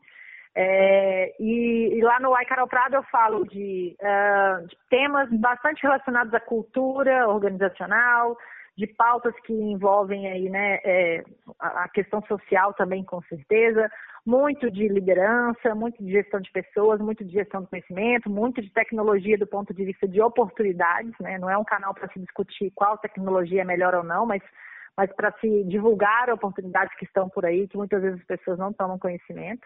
É, 0.58 1.34
e, 1.38 1.98
e 1.98 2.00
lá 2.00 2.18
no 2.18 2.34
Ai 2.34 2.46
Carol 2.46 2.66
Prado 2.66 2.94
eu 2.94 3.02
falo 3.04 3.46
de, 3.46 3.94
ah, 4.02 4.62
de 4.66 4.74
temas 4.88 5.28
bastante 5.30 5.82
relacionados 5.82 6.32
à 6.32 6.40
cultura 6.40 7.28
organizacional, 7.28 8.34
de 8.74 8.86
pautas 8.86 9.34
que 9.40 9.52
envolvem 9.52 10.26
aí, 10.26 10.48
né, 10.48 10.80
é, 10.82 11.22
a 11.60 11.86
questão 11.90 12.22
social 12.22 12.72
também, 12.72 13.04
com 13.04 13.20
certeza, 13.22 13.90
muito 14.26 14.68
de 14.70 14.88
liderança, 14.88 15.72
muito 15.74 16.02
de 16.02 16.10
gestão 16.10 16.40
de 16.40 16.50
pessoas, 16.50 17.00
muito 17.00 17.24
de 17.24 17.32
gestão 17.32 17.62
do 17.62 17.68
conhecimento, 17.68 18.28
muito 18.28 18.60
de 18.60 18.70
tecnologia 18.72 19.38
do 19.38 19.46
ponto 19.46 19.72
de 19.72 19.84
vista 19.84 20.08
de 20.08 20.20
oportunidades, 20.20 21.14
né? 21.20 21.38
Não 21.38 21.48
é 21.48 21.56
um 21.56 21.64
canal 21.64 21.94
para 21.94 22.08
se 22.08 22.18
discutir 22.18 22.72
qual 22.74 22.98
tecnologia 22.98 23.62
é 23.62 23.64
melhor 23.64 23.94
ou 23.94 24.02
não, 24.02 24.26
mas 24.26 24.42
mas 24.96 25.12
para 25.14 25.30
se 25.40 25.64
divulgar 25.64 26.30
oportunidades 26.30 26.96
que 26.96 27.04
estão 27.04 27.28
por 27.28 27.44
aí, 27.44 27.68
que 27.68 27.76
muitas 27.76 28.00
vezes 28.00 28.18
as 28.18 28.26
pessoas 28.26 28.58
não 28.58 28.72
tomam 28.72 28.98
conhecimento. 28.98 29.60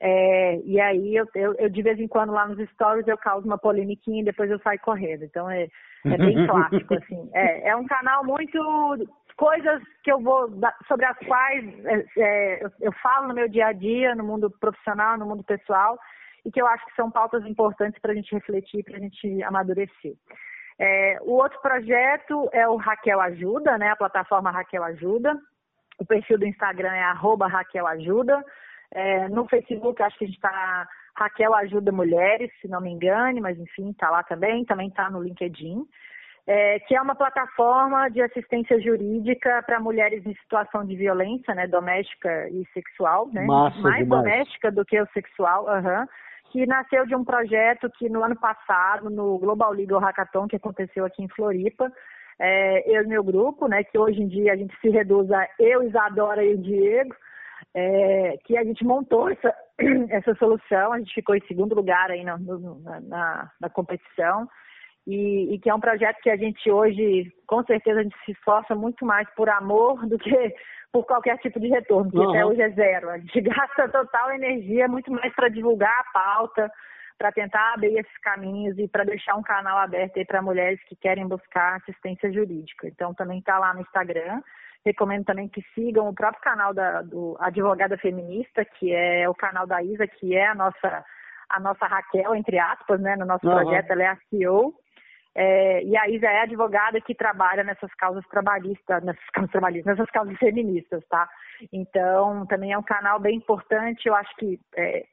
É, 0.00 0.58
e 0.64 0.80
aí 0.80 1.14
eu, 1.14 1.26
eu, 1.34 1.54
eu, 1.54 1.68
de 1.68 1.82
vez 1.82 2.00
em 2.00 2.08
quando 2.08 2.32
lá 2.32 2.48
nos 2.48 2.58
stories 2.70 3.06
eu 3.06 3.16
causo 3.18 3.46
uma 3.46 3.58
polemiquinha 3.58 4.22
e 4.22 4.24
depois 4.24 4.50
eu 4.50 4.58
saio 4.60 4.80
correndo. 4.80 5.22
Então 5.24 5.50
é, 5.50 5.68
é 6.06 6.16
bem 6.16 6.46
clássico, 6.48 6.94
assim. 6.94 7.30
É, 7.34 7.68
é 7.68 7.76
um 7.76 7.86
canal 7.86 8.24
muito 8.24 8.58
coisas 9.36 9.82
que 10.02 10.10
eu 10.10 10.20
vou 10.20 10.48
sobre 10.86 11.06
as 11.06 11.18
quais 11.18 11.86
é, 11.86 12.04
é, 12.18 12.66
eu, 12.80 12.92
falo 13.02 13.28
no 13.28 13.34
meu 13.34 13.48
dia 13.48 13.66
a 13.66 13.72
dia, 13.72 14.14
no 14.14 14.24
mundo 14.24 14.50
profissional, 14.50 15.18
no 15.18 15.26
mundo 15.26 15.42
pessoal, 15.42 15.98
e 16.44 16.50
que 16.50 16.60
eu 16.60 16.66
acho 16.66 16.84
que 16.86 16.94
são 16.94 17.10
pautas 17.10 17.44
importantes 17.46 18.00
para 18.00 18.12
a 18.12 18.14
gente 18.14 18.32
refletir, 18.32 18.84
para 18.84 18.96
a 18.96 19.00
gente 19.00 19.42
amadurecer. 19.42 20.14
É, 20.78 21.18
o 21.22 21.32
outro 21.32 21.60
projeto 21.60 22.48
é 22.52 22.68
o 22.68 22.76
Raquel 22.76 23.20
Ajuda, 23.20 23.78
né? 23.78 23.90
A 23.90 23.96
plataforma 23.96 24.50
Raquel 24.50 24.82
Ajuda. 24.84 25.38
O 25.98 26.04
perfil 26.04 26.38
do 26.38 26.46
Instagram 26.46 26.92
é 26.92 27.02
arroba 27.02 27.46
Raquel 27.46 27.86
Ajuda. 27.86 28.44
É, 28.90 29.28
no 29.28 29.46
Facebook, 29.48 30.02
acho 30.02 30.18
que 30.18 30.24
a 30.24 30.26
gente 30.26 30.36
está 30.36 30.88
Raquel 31.16 31.54
Ajuda 31.54 31.92
Mulheres, 31.92 32.50
se 32.60 32.68
não 32.68 32.80
me 32.80 32.90
engane, 32.90 33.40
mas 33.40 33.58
enfim, 33.58 33.90
está 33.90 34.10
lá 34.10 34.22
também. 34.24 34.64
Também 34.64 34.88
está 34.88 35.08
no 35.08 35.22
LinkedIn. 35.22 35.86
É, 36.46 36.78
que 36.80 36.94
é 36.94 37.00
uma 37.00 37.14
plataforma 37.14 38.10
de 38.10 38.20
assistência 38.20 38.78
jurídica 38.78 39.62
para 39.64 39.80
mulheres 39.80 40.26
em 40.26 40.34
situação 40.34 40.84
de 40.84 40.94
violência, 40.94 41.54
né, 41.54 41.66
doméstica 41.66 42.48
e 42.50 42.66
sexual, 42.74 43.28
né, 43.32 43.46
Massa 43.46 43.80
mais 43.80 44.04
demais. 44.04 44.22
doméstica 44.24 44.70
do 44.70 44.84
que 44.84 45.00
o 45.00 45.06
sexual, 45.14 45.66
aham, 45.66 46.06
que 46.52 46.66
nasceu 46.66 47.06
de 47.06 47.16
um 47.16 47.24
projeto 47.24 47.88
que 47.96 48.10
no 48.10 48.22
ano 48.22 48.36
passado, 48.36 49.08
no 49.08 49.38
Global 49.38 49.72
Legal 49.72 49.98
Hackathon, 50.00 50.46
que 50.46 50.56
aconteceu 50.56 51.06
aqui 51.06 51.22
em 51.22 51.28
Floripa, 51.28 51.90
é, 52.38 52.94
eu 52.94 53.04
e 53.04 53.06
meu 53.06 53.24
grupo, 53.24 53.66
né, 53.66 53.82
que 53.82 53.98
hoje 53.98 54.20
em 54.20 54.28
dia 54.28 54.52
a 54.52 54.56
gente 54.56 54.76
se 54.80 54.90
reduz 54.90 55.30
a 55.32 55.48
eu, 55.58 55.82
Isadora 55.82 56.44
e 56.44 56.54
o 56.54 56.58
Diego, 56.58 57.14
é, 57.74 58.36
que 58.44 58.58
a 58.58 58.64
gente 58.64 58.84
montou 58.84 59.30
essa, 59.30 59.54
essa 60.10 60.34
solução, 60.34 60.92
a 60.92 60.98
gente 60.98 61.14
ficou 61.14 61.34
em 61.34 61.46
segundo 61.46 61.74
lugar 61.74 62.10
aí 62.10 62.22
na, 62.22 62.36
na- 63.08 63.50
na 63.58 63.70
competição, 63.70 64.46
e, 65.06 65.54
e 65.54 65.58
que 65.58 65.68
é 65.68 65.74
um 65.74 65.80
projeto 65.80 66.18
que 66.22 66.30
a 66.30 66.36
gente 66.36 66.70
hoje, 66.70 67.30
com 67.46 67.62
certeza, 67.64 68.00
a 68.00 68.02
gente 68.02 68.16
se 68.24 68.32
esforça 68.32 68.74
muito 68.74 69.04
mais 69.04 69.28
por 69.34 69.48
amor 69.48 70.06
do 70.06 70.18
que 70.18 70.54
por 70.92 71.04
qualquer 71.04 71.36
tipo 71.38 71.58
de 71.58 71.68
retorno, 71.68 72.10
que 72.10 72.16
Uhum. 72.18 72.30
até 72.30 72.46
hoje 72.46 72.62
é 72.62 72.70
zero. 72.70 73.10
A 73.10 73.18
gente 73.18 73.40
gasta 73.68 73.88
total 73.88 74.30
energia 74.32 74.86
muito 74.88 75.10
mais 75.10 75.34
para 75.34 75.48
divulgar 75.48 75.92
a 76.00 76.12
pauta, 76.12 76.70
para 77.18 77.32
tentar 77.32 77.74
abrir 77.74 77.98
esses 77.98 78.18
caminhos 78.18 78.78
e 78.78 78.88
para 78.88 79.04
deixar 79.04 79.34
um 79.36 79.42
canal 79.42 79.78
aberto 79.78 80.16
aí 80.18 80.24
para 80.24 80.40
mulheres 80.42 80.82
que 80.84 80.96
querem 80.96 81.26
buscar 81.28 81.76
assistência 81.76 82.32
jurídica. 82.32 82.86
Então 82.88 83.12
também 83.14 83.38
está 83.40 83.58
lá 83.58 83.74
no 83.74 83.80
Instagram. 83.82 84.40
Recomendo 84.86 85.24
também 85.24 85.48
que 85.48 85.62
sigam 85.74 86.08
o 86.08 86.14
próprio 86.14 86.42
canal 86.42 86.72
da 86.74 87.02
do 87.02 87.36
Advogada 87.40 87.96
Feminista, 87.98 88.64
que 88.64 88.92
é 88.92 89.28
o 89.28 89.34
canal 89.34 89.66
da 89.66 89.82
Isa, 89.82 90.06
que 90.06 90.34
é 90.36 90.46
a 90.46 90.54
nossa 90.54 91.04
a 91.50 91.60
nossa 91.60 91.86
Raquel, 91.86 92.34
entre 92.34 92.58
aspas, 92.58 93.00
né? 93.00 93.16
No 93.16 93.24
nosso 93.26 93.46
Uhum. 93.46 93.52
projeto, 93.54 93.90
ela 93.90 94.02
é 94.02 94.06
a 94.08 94.18
CEO. 94.28 94.74
É, 95.36 95.82
e 95.82 95.96
a 95.96 96.08
Isa 96.08 96.26
é 96.26 96.42
advogada 96.42 97.00
que 97.00 97.14
trabalha 97.14 97.64
nessas 97.64 97.92
causas 97.94 98.24
trabalhistas, 98.28 99.02
nessas 99.02 99.30
causas 99.32 99.50
trabalhistas, 99.50 99.96
nessas 99.96 100.10
causas 100.12 100.38
feministas, 100.38 101.04
tá? 101.08 101.28
Então, 101.72 102.46
também 102.46 102.72
é 102.72 102.78
um 102.78 102.82
canal 102.82 103.18
bem 103.18 103.36
importante. 103.36 104.06
Eu 104.06 104.14
acho 104.14 104.34
que 104.36 104.60
é, 104.76 105.04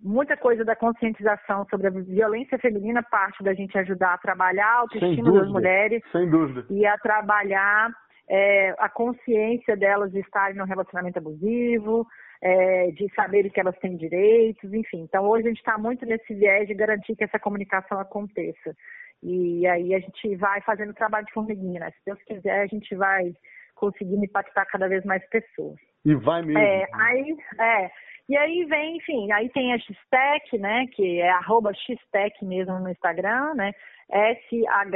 muita 0.00 0.36
coisa 0.36 0.64
da 0.64 0.74
conscientização 0.74 1.64
sobre 1.70 1.86
a 1.86 1.90
violência 1.90 2.58
feminina 2.58 3.02
parte 3.02 3.42
da 3.42 3.54
gente 3.54 3.76
ajudar 3.78 4.14
a 4.14 4.18
trabalhar 4.18 4.66
a 4.66 4.78
autoestima 4.80 5.32
das 5.32 5.48
mulheres 5.48 6.02
Sem 6.10 6.28
dúvida. 6.28 6.66
e 6.70 6.84
a 6.84 6.98
trabalhar 6.98 7.90
é, 8.28 8.74
a 8.78 8.88
consciência 8.88 9.76
delas 9.76 10.10
de 10.12 10.20
estarem 10.20 10.56
num 10.56 10.64
relacionamento 10.64 11.18
abusivo, 11.18 12.06
é, 12.42 12.90
de 12.92 13.12
saberem 13.14 13.50
que 13.50 13.60
elas 13.60 13.78
têm 13.78 13.96
direitos, 13.96 14.72
enfim. 14.72 15.00
Então, 15.00 15.24
hoje 15.26 15.46
a 15.46 15.48
gente 15.48 15.58
está 15.58 15.76
muito 15.76 16.04
nesse 16.06 16.34
viés 16.34 16.68
de 16.68 16.74
garantir 16.74 17.16
que 17.16 17.24
essa 17.24 17.38
comunicação 17.38 17.98
aconteça. 17.98 18.74
E 19.22 19.66
aí 19.66 19.94
a 19.94 19.98
gente 19.98 20.36
vai 20.36 20.60
fazendo 20.60 20.94
trabalho 20.94 21.26
de 21.26 21.32
formiguinha, 21.32 21.80
né? 21.80 21.90
Se 21.90 22.04
Deus 22.06 22.22
quiser, 22.22 22.60
a 22.60 22.66
gente 22.66 22.94
vai 22.94 23.32
conseguindo 23.74 24.24
impactar 24.24 24.66
cada 24.66 24.88
vez 24.88 25.04
mais 25.04 25.26
pessoas. 25.28 25.76
E 26.04 26.14
vai 26.14 26.42
mesmo. 26.42 26.58
É, 26.58 26.86
aí, 26.92 27.36
é. 27.60 27.90
E 28.28 28.36
aí 28.36 28.64
vem, 28.66 28.98
enfim, 28.98 29.32
aí 29.32 29.48
tem 29.48 29.72
a 29.72 29.78
Xtec, 29.78 30.58
né, 30.58 30.86
que 30.92 31.18
é 31.18 31.30
arroba 31.30 31.72
Xtec 31.72 32.44
mesmo 32.44 32.78
no 32.78 32.90
Instagram, 32.90 33.54
né, 33.54 33.72
S-H-E-S-T-E-C-H, 34.10 34.88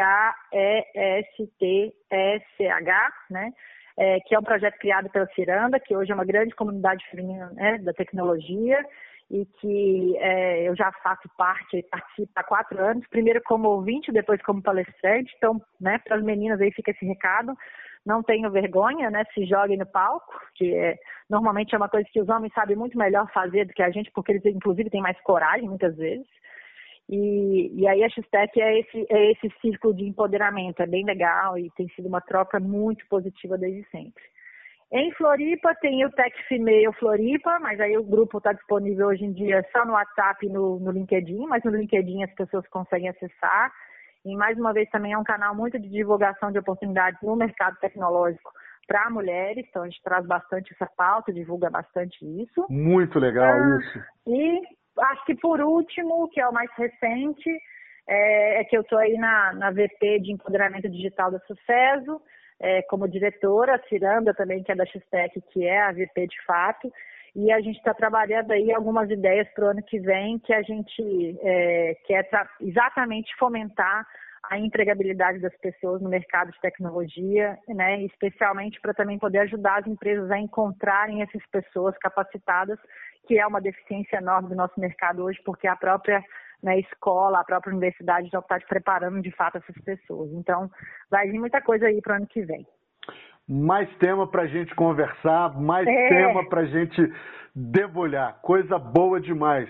né, 3.30 3.50
é, 3.98 4.20
que 4.20 4.34
é 4.34 4.38
um 4.38 4.42
projeto 4.42 4.78
criado 4.78 5.10
pela 5.10 5.26
Ciranda, 5.28 5.80
que 5.80 5.96
hoje 5.96 6.10
é 6.10 6.14
uma 6.14 6.24
grande 6.24 6.54
comunidade 6.54 7.04
feminina 7.10 7.50
né, 7.52 7.78
da 7.78 7.92
tecnologia 7.92 8.84
e 9.30 9.46
que 9.46 10.16
é, 10.18 10.68
eu 10.68 10.76
já 10.76 10.92
faço 11.02 11.28
parte, 11.38 11.82
participo 11.90 12.32
há 12.36 12.44
quatro 12.44 12.78
anos, 12.82 13.06
primeiro 13.08 13.40
como 13.42 13.68
ouvinte, 13.68 14.12
depois 14.12 14.42
como 14.42 14.62
palestrante, 14.62 15.32
então, 15.36 15.60
né, 15.80 15.98
para 16.04 16.16
as 16.16 16.22
meninas 16.22 16.60
aí 16.60 16.70
fica 16.72 16.90
esse 16.90 17.04
recado, 17.06 17.56
não 18.04 18.22
tenham 18.22 18.50
vergonha, 18.50 19.10
né? 19.10 19.24
Se 19.32 19.46
joguem 19.46 19.78
no 19.78 19.86
palco, 19.86 20.34
que 20.56 20.74
é, 20.74 20.96
normalmente 21.30 21.74
é 21.74 21.78
uma 21.78 21.88
coisa 21.88 22.08
que 22.12 22.20
os 22.20 22.28
homens 22.28 22.52
sabem 22.52 22.76
muito 22.76 22.98
melhor 22.98 23.30
fazer 23.32 23.64
do 23.64 23.72
que 23.72 23.82
a 23.82 23.90
gente, 23.90 24.10
porque 24.12 24.32
eles 24.32 24.44
inclusive 24.44 24.90
têm 24.90 25.00
mais 25.00 25.18
coragem 25.22 25.68
muitas 25.68 25.96
vezes. 25.96 26.26
E, 27.08 27.70
e 27.74 27.86
aí 27.86 28.02
a 28.04 28.08
Xtec 28.08 28.60
é 28.60 28.80
esse, 28.80 29.06
é 29.10 29.32
esse 29.32 29.50
círculo 29.60 29.94
de 29.94 30.04
empoderamento, 30.04 30.80
é 30.80 30.86
bem 30.86 31.04
legal 31.04 31.58
e 31.58 31.70
tem 31.76 31.88
sido 31.90 32.08
uma 32.08 32.20
troca 32.20 32.58
muito 32.60 33.06
positiva 33.08 33.58
desde 33.58 33.88
sempre. 33.90 34.22
Em 34.90 35.10
Floripa 35.12 35.74
tem 35.76 36.04
o 36.04 36.10
Tech 36.10 36.36
Female 36.48 36.92
Floripa, 36.98 37.58
mas 37.60 37.80
aí 37.80 37.96
o 37.96 38.04
grupo 38.04 38.38
está 38.38 38.52
disponível 38.52 39.08
hoje 39.08 39.24
em 39.24 39.32
dia 39.32 39.66
só 39.72 39.86
no 39.86 39.92
WhatsApp 39.92 40.46
e 40.46 40.50
no, 40.50 40.78
no 40.78 40.90
LinkedIn, 40.90 41.46
mas 41.46 41.64
no 41.64 41.70
LinkedIn 41.70 42.24
as 42.24 42.34
pessoas 42.34 42.66
conseguem 42.68 43.08
acessar. 43.08 43.72
E 44.24 44.36
mais 44.36 44.56
uma 44.58 44.72
vez 44.72 44.88
também 44.90 45.12
é 45.12 45.18
um 45.18 45.24
canal 45.24 45.54
muito 45.54 45.78
de 45.80 45.88
divulgação 45.88 46.52
de 46.52 46.58
oportunidades 46.58 47.18
no 47.22 47.34
mercado 47.34 47.76
tecnológico 47.80 48.52
para 48.86 49.08
mulheres, 49.08 49.64
então 49.68 49.82
a 49.82 49.86
gente 49.86 50.02
traz 50.02 50.26
bastante 50.26 50.74
essa 50.74 50.86
pauta, 50.94 51.32
divulga 51.32 51.70
bastante 51.70 52.18
isso. 52.42 52.66
Muito 52.68 53.18
legal 53.18 53.50
Ah, 53.50 53.78
isso. 53.78 53.98
E 54.26 54.60
acho 54.98 55.24
que 55.24 55.34
por 55.34 55.60
último, 55.60 56.28
que 56.28 56.40
é 56.40 56.48
o 56.48 56.52
mais 56.52 56.70
recente, 56.76 57.50
é, 58.06 58.60
é 58.60 58.64
que 58.64 58.76
eu 58.76 58.82
estou 58.82 58.98
aí 58.98 59.14
na, 59.14 59.52
na 59.54 59.70
VP 59.70 60.20
de 60.20 60.32
Empoderamento 60.32 60.88
Digital 60.88 61.30
da 61.30 61.38
Sucesso, 61.40 62.20
é, 62.60 62.82
como 62.82 63.08
diretora, 63.08 63.76
a 63.76 63.88
Ciranda 63.88 64.32
também, 64.34 64.62
que 64.62 64.70
é 64.70 64.74
da 64.74 64.86
Xtec, 64.86 65.40
que 65.52 65.64
é 65.64 65.82
a 65.82 65.92
VP 65.92 66.28
de 66.28 66.44
fato, 66.44 66.92
e 67.34 67.50
a 67.50 67.60
gente 67.60 67.78
está 67.78 67.94
trabalhando 67.94 68.52
aí 68.52 68.72
algumas 68.72 69.10
ideias 69.10 69.48
para 69.54 69.64
o 69.64 69.68
ano 69.68 69.82
que 69.82 69.98
vem 69.98 70.38
que 70.38 70.52
a 70.52 70.62
gente 70.62 71.38
é, 71.40 71.96
quer 72.06 72.28
exatamente 72.60 73.34
fomentar 73.36 74.06
a 74.44 74.58
empregabilidade 74.58 75.38
das 75.38 75.56
pessoas 75.58 76.02
no 76.02 76.08
mercado 76.08 76.50
de 76.50 76.60
tecnologia, 76.60 77.58
né, 77.68 78.02
especialmente 78.02 78.80
para 78.80 78.92
também 78.92 79.18
poder 79.18 79.38
ajudar 79.40 79.80
as 79.80 79.86
empresas 79.86 80.30
a 80.30 80.38
encontrarem 80.38 81.22
essas 81.22 81.44
pessoas 81.46 81.96
capacitadas, 81.98 82.78
que 83.26 83.38
é 83.38 83.46
uma 83.46 83.60
deficiência 83.60 84.16
enorme 84.16 84.48
do 84.48 84.56
nosso 84.56 84.78
mercado 84.78 85.22
hoje, 85.22 85.40
porque 85.44 85.66
a 85.66 85.76
própria 85.76 86.22
né, 86.62 86.78
escola, 86.80 87.40
a 87.40 87.44
própria 87.44 87.72
universidade 87.72 88.28
já 88.30 88.40
está 88.40 88.58
preparando 88.60 89.22
de 89.22 89.30
fato 89.30 89.58
essas 89.58 89.82
pessoas. 89.84 90.32
Então, 90.32 90.70
vai 91.10 91.28
vir 91.28 91.38
muita 91.38 91.60
coisa 91.60 91.86
aí 91.86 92.00
para 92.00 92.14
o 92.14 92.16
ano 92.16 92.26
que 92.26 92.42
vem 92.42 92.66
mais 93.48 93.88
tema 93.96 94.26
para 94.26 94.42
a 94.42 94.46
gente 94.46 94.74
conversar, 94.74 95.60
mais 95.60 95.86
é. 95.86 96.08
tema 96.08 96.48
para 96.48 96.60
a 96.62 96.66
gente 96.66 97.12
debulhar. 97.54 98.38
Coisa 98.40 98.78
boa 98.78 99.20
demais. 99.20 99.68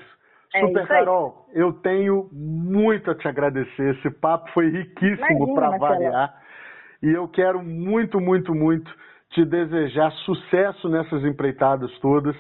É 0.55 0.67
Super 0.67 0.87
Carol, 0.87 1.47
eu 1.53 1.73
tenho 1.73 2.29
muito 2.33 3.11
a 3.11 3.15
te 3.15 3.27
agradecer. 3.27 3.97
Esse 3.97 4.11
papo 4.11 4.51
foi 4.53 4.69
riquíssimo 4.69 5.55
para 5.55 5.79
variar. 5.79 6.35
E 7.03 7.11
eu 7.11 7.27
quero 7.29 7.63
muito, 7.63 8.21
muito, 8.21 8.55
muito 8.55 8.93
te 9.31 9.45
desejar 9.45 10.13
sucesso 10.25 10.89
nessas 10.89 11.25
empreitadas 11.25 11.91
todas. 12.01 12.37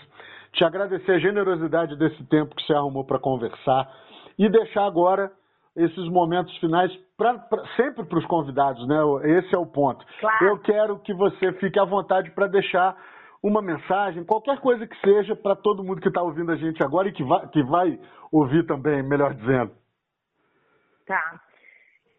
Te 0.53 0.65
agradecer 0.65 1.13
a 1.13 1.19
generosidade 1.19 1.97
desse 1.97 2.23
tempo 2.25 2.55
que 2.55 2.63
você 2.67 2.75
arrumou 2.75 3.05
para 3.05 3.19
conversar 3.19 3.91
e 4.39 4.49
deixar 4.49 4.85
agora 4.85 5.33
esses 5.75 6.09
momentos 6.09 6.55
finais 6.59 6.93
pra, 7.17 7.39
pra 7.39 7.65
sempre 7.77 8.05
para 8.05 8.19
os 8.19 8.27
convidados, 8.27 8.87
né? 8.87 8.97
Esse 9.39 9.55
é 9.55 9.59
o 9.59 9.67
ponto. 9.67 10.05
Claro. 10.21 10.45
Eu 10.45 10.59
quero 10.59 10.99
que 10.99 11.15
você 11.15 11.53
fique 11.55 11.79
à 11.79 11.85
vontade 11.85 12.31
para 12.33 12.47
deixar 12.47 12.95
uma 13.43 13.61
mensagem, 13.61 14.24
qualquer 14.24 14.59
coisa 14.61 14.86
que 14.86 14.97
seja, 15.01 15.34
para 15.34 15.57
todo 15.57 15.82
mundo 15.82 16.01
que 16.01 16.09
está 16.09 16.22
ouvindo 16.22 16.53
a 16.53 16.57
gente 16.57 16.82
agora 16.82 17.09
e 17.09 17.12
que 17.12 17.24
vai, 17.24 17.49
que 17.49 17.62
vai 17.62 17.99
ouvir 18.30 18.64
também, 18.66 19.03
melhor 19.03 19.34
dizendo. 19.34 19.72
Tá. 21.07 21.40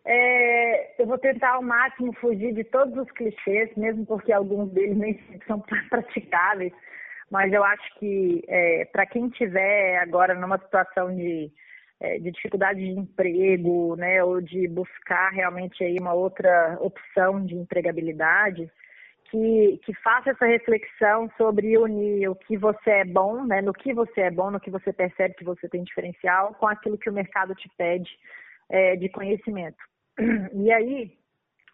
É, 0.05 1.01
eu 1.01 1.07
vou 1.07 1.17
tentar 1.17 1.53
ao 1.53 1.61
máximo 1.61 2.11
fugir 2.15 2.53
de 2.53 2.65
todos 2.65 2.97
os 2.97 3.09
clichês, 3.11 3.73
mesmo 3.77 4.05
porque 4.05 4.33
alguns 4.33 4.69
deles 4.71 4.97
nem 4.97 5.17
são 5.47 5.61
praticáveis, 5.89 6.73
mas 7.31 7.53
eu 7.53 7.63
acho 7.63 7.99
que 7.99 8.43
é, 8.47 8.85
para 8.91 9.05
quem 9.05 9.29
tiver 9.29 9.97
agora 9.99 10.35
numa 10.35 10.57
situação 10.57 11.15
de 11.15 11.49
é, 12.03 12.19
de 12.19 12.31
dificuldade 12.31 12.79
de 12.81 12.99
emprego, 12.99 13.95
né, 13.95 14.21
ou 14.21 14.41
de 14.41 14.67
buscar 14.67 15.29
realmente 15.29 15.81
aí 15.81 15.97
uma 15.97 16.13
outra 16.13 16.77
opção 16.81 17.45
de 17.45 17.55
empregabilidade, 17.55 18.69
que, 19.33 19.79
que 19.83 19.93
faça 19.95 20.29
essa 20.29 20.45
reflexão 20.45 21.27
sobre 21.37 21.75
unir 21.75 22.29
o 22.29 22.35
que 22.35 22.55
você 22.55 22.91
é 22.91 23.03
bom, 23.03 23.43
né, 23.43 23.63
no 23.63 23.73
que 23.73 23.91
você 23.91 24.21
é 24.21 24.31
bom, 24.31 24.51
no 24.51 24.59
que 24.59 24.69
você 24.69 24.93
percebe 24.93 25.33
que 25.33 25.43
você 25.43 25.67
tem 25.67 25.83
diferencial, 25.83 26.53
com 26.53 26.67
aquilo 26.67 26.99
que 26.99 27.09
o 27.09 27.13
mercado 27.13 27.55
te 27.55 27.67
pede 27.75 28.11
é, 28.69 28.95
de 28.95 29.09
conhecimento. 29.09 29.77
E 30.53 30.71
aí, 30.71 31.11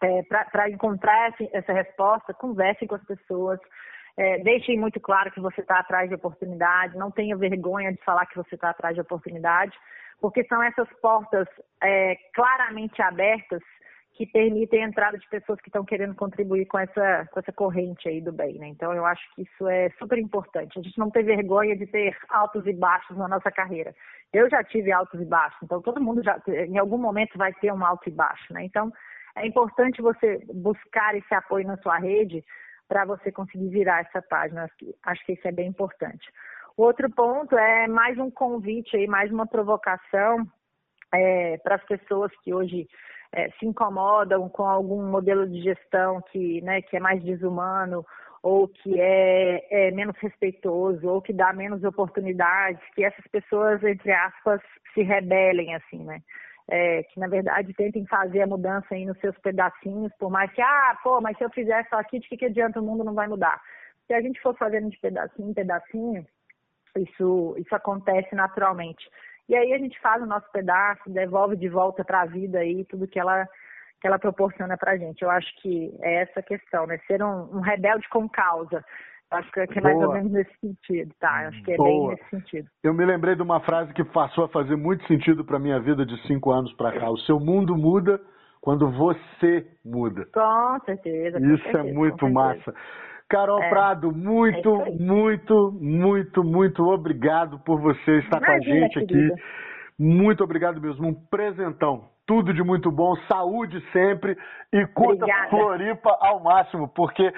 é, 0.01 0.24
para 0.24 0.70
encontrar 0.70 1.36
essa 1.51 1.74
resposta, 1.74 2.34
converse 2.34 2.88
com 2.88 2.95
as 2.95 3.03
pessoas, 3.03 3.60
é, 4.16 4.38
deixem 4.39 4.80
muito 4.80 4.97
claro 5.01 5.30
que 5.30 5.41
você 5.41 5.60
está 5.60 5.80
atrás 5.80 6.07
de 6.07 6.16
oportunidade, 6.16 6.97
não 6.97 7.12
tenha 7.12 7.36
vergonha 7.36 7.91
de 7.91 8.01
falar 8.05 8.26
que 8.26 8.38
você 8.38 8.55
está 8.55 8.70
atrás 8.70 8.95
de 8.95 9.01
oportunidade, 9.01 9.78
porque 10.22 10.45
são 10.45 10.64
essas 10.64 10.88
portas 11.01 11.47
é, 11.84 12.16
claramente 12.34 13.01
abertas 13.01 13.62
que 14.20 14.26
permitem 14.26 14.84
a 14.84 14.88
entrada 14.90 15.18
de 15.18 15.26
pessoas 15.30 15.62
que 15.62 15.70
estão 15.70 15.86
querendo 15.86 16.14
contribuir 16.14 16.66
com 16.66 16.78
essa, 16.78 17.26
com 17.32 17.40
essa 17.40 17.54
corrente 17.54 18.10
aí 18.10 18.20
do 18.20 18.34
bem, 18.34 18.60
né? 18.60 18.68
Então 18.68 18.92
eu 18.94 19.06
acho 19.06 19.24
que 19.34 19.44
isso 19.44 19.66
é 19.70 19.90
super 19.92 20.18
importante. 20.18 20.78
A 20.78 20.82
gente 20.82 21.00
não 21.00 21.10
ter 21.10 21.24
vergonha 21.24 21.74
de 21.74 21.88
ter 21.88 22.18
altos 22.28 22.68
e 22.68 22.74
baixos 22.74 23.16
na 23.16 23.30
nossa 23.30 23.50
carreira. 23.50 23.96
Eu 24.34 24.50
já 24.50 24.62
tive 24.62 24.92
altos 24.92 25.22
e 25.22 25.24
baixos, 25.24 25.58
então 25.64 25.82
todo 25.82 26.04
mundo 26.04 26.22
já 26.22 26.38
em 26.48 26.78
algum 26.78 26.98
momento 26.98 27.38
vai 27.38 27.54
ter 27.54 27.72
um 27.72 27.86
alto 27.86 28.10
e 28.10 28.12
baixo, 28.12 28.54
né? 28.54 28.66
Então 28.66 28.92
é 29.38 29.48
importante 29.48 30.02
você 30.02 30.46
buscar 30.54 31.16
esse 31.16 31.34
apoio 31.34 31.66
na 31.66 31.78
sua 31.78 31.98
rede 31.98 32.44
para 32.90 33.06
você 33.06 33.32
conseguir 33.32 33.70
virar 33.70 34.02
essa 34.02 34.22
página. 34.22 34.70
Acho 35.04 35.26
que 35.26 35.32
isso 35.32 35.48
é 35.48 35.52
bem 35.54 35.70
importante. 35.70 36.30
Outro 36.76 37.10
ponto 37.10 37.58
é 37.58 37.88
mais 37.88 38.18
um 38.18 38.30
convite 38.30 38.98
aí, 38.98 39.08
mais 39.08 39.32
uma 39.32 39.48
provocação 39.48 40.46
é, 41.14 41.58
para 41.60 41.76
as 41.76 41.86
pessoas 41.86 42.34
que 42.44 42.54
hoje 42.54 42.86
é, 43.34 43.50
se 43.52 43.66
incomodam 43.66 44.50
com 44.50 44.64
algum 44.64 45.04
modelo 45.04 45.48
de 45.48 45.62
gestão 45.62 46.22
que, 46.32 46.62
né, 46.62 46.82
que 46.82 46.98
é 46.98 47.00
mais 47.00 47.24
desumano 47.24 48.06
ou 48.42 48.68
que 48.68 49.00
é, 49.00 49.88
é, 49.88 49.92
menos 49.92 50.16
respeitoso 50.18 51.08
ou 51.08 51.22
que 51.22 51.34
dá 51.34 51.52
menos 51.54 51.84
oportunidades, 51.84 52.82
que 52.96 53.04
essas 53.04 53.26
pessoas, 53.28 53.84
entre 53.84 54.12
aspas, 54.12 54.62
se 54.94 55.02
rebelem, 55.02 55.76
assim, 55.76 56.04
né? 56.04 56.22
É, 56.72 57.02
que 57.04 57.20
na 57.20 57.28
verdade 57.28 57.74
tentem 57.74 58.06
fazer 58.06 58.44
a 58.44 58.48
mudança 58.48 58.94
aí 58.94 59.04
nos 59.04 59.18
seus 59.20 59.36
pedacinhos, 59.40 60.14
por 60.20 60.30
mais 60.30 60.52
que, 60.52 60.62
ah, 60.62 60.98
pô, 61.04 61.20
mas 61.20 61.36
se 61.38 61.44
eu 61.44 61.50
fizer 61.50 61.86
só 61.90 61.98
aqui, 61.98 62.20
de 62.20 62.30
que, 62.30 62.38
que 62.38 62.46
adianta 62.46 62.80
o 62.80 62.84
mundo 62.84 63.04
não 63.04 63.16
vai 63.16 63.28
mudar? 63.28 63.60
Se 64.06 64.14
a 64.14 64.22
gente 64.22 64.40
for 64.40 64.56
fazendo 64.56 64.90
de 64.90 64.98
pedacinho 65.00 65.50
em 65.50 65.54
pedacinho, 65.54 66.26
isso, 66.96 67.56
isso 67.58 67.76
acontece 67.76 68.36
naturalmente. 68.36 69.10
E 69.50 69.56
aí 69.56 69.74
a 69.74 69.80
gente 69.80 70.00
faz 70.00 70.22
o 70.22 70.28
nosso 70.28 70.50
pedaço, 70.52 71.10
devolve 71.10 71.56
de 71.56 71.68
volta 71.68 72.06
para 72.06 72.22
a 72.22 72.26
vida 72.26 72.60
aí 72.60 72.86
tudo 72.86 73.08
que 73.08 73.20
ela, 73.20 73.47
que 74.00 74.08
ela 74.08 74.20
proporciona 74.20 74.78
para 74.78 74.91
a 74.91 74.97
gente. 74.97 75.24
Eu 75.24 75.32
acho 75.32 75.47
que 75.60 75.91
é 76.02 76.22
essa 76.22 76.39
a 76.39 76.43
questão, 76.43 76.86
né? 76.86 77.00
Ser 77.08 77.24
um, 77.24 77.58
um 77.58 77.60
rebelde 77.60 78.08
com 78.10 78.30
causa. 78.30 78.86
Acho 79.32 79.52
que 79.52 79.60
é 79.60 79.82
mais 79.82 79.95
Boa. 79.95 80.08
ou 80.08 80.14
menos 80.14 80.32
nesse 80.32 80.54
sentido, 80.60 81.14
tá? 81.20 81.47
Acho 81.47 81.64
que 81.64 81.74
é 81.74 81.78
Boa. 81.78 81.89
bem 81.89 82.10
nesse 82.10 82.30
sentido. 82.30 82.70
Eu 82.84 82.93
me 82.93 83.04
lembrei 83.04 83.36
de 83.36 83.41
uma 83.41 83.60
frase 83.60 83.91
que 83.93 84.04
passou 84.04 84.45
a 84.45 84.50
fazer 84.50 84.76
muito 84.76 85.06
sentido 85.08 85.43
para 85.43 85.60
minha 85.60 85.80
vida 85.80 86.06
de 86.06 86.16
cinco 86.28 86.52
anos 86.52 86.72
para 86.74 87.00
cá. 87.00 87.10
O 87.10 87.18
seu 87.18 87.39
mundo 87.39 87.76
muda 87.76 88.22
quando 88.62 88.89
você 88.91 89.68
muda. 89.84 90.28
Com 90.32 90.80
certeza. 90.86 91.39
Com 91.39 91.45
Isso 91.45 91.68
é 91.68 91.72
certeza, 91.72 91.89
é 91.89 91.93
muito 91.93 92.30
massa. 92.30 92.74
Carol 93.30 93.62
é, 93.62 93.70
Prado, 93.70 94.12
muito, 94.12 94.82
é 94.82 94.92
muito, 94.92 95.72
muito, 95.80 96.44
muito 96.44 96.84
obrigado 96.84 97.60
por 97.60 97.80
você 97.80 98.20
estar 98.20 98.38
Imagina, 98.38 98.48
com 98.48 98.62
a 98.62 98.64
gente 98.64 99.06
querida. 99.06 99.34
aqui. 99.34 99.44
Muito 100.00 100.44
obrigado 100.44 100.82
mesmo. 100.82 101.08
Um 101.08 101.14
presentão. 101.14 102.10
Tudo 102.26 102.54
de 102.54 102.64
muito 102.64 102.92
bom, 102.92 103.16
saúde 103.32 103.84
sempre 103.92 104.38
e 104.74 104.86
curta 104.88 105.26
Obrigada. 105.26 105.50
Floripa 105.50 106.18
ao 106.22 106.42
máximo, 106.42 106.88
porque 106.88 107.32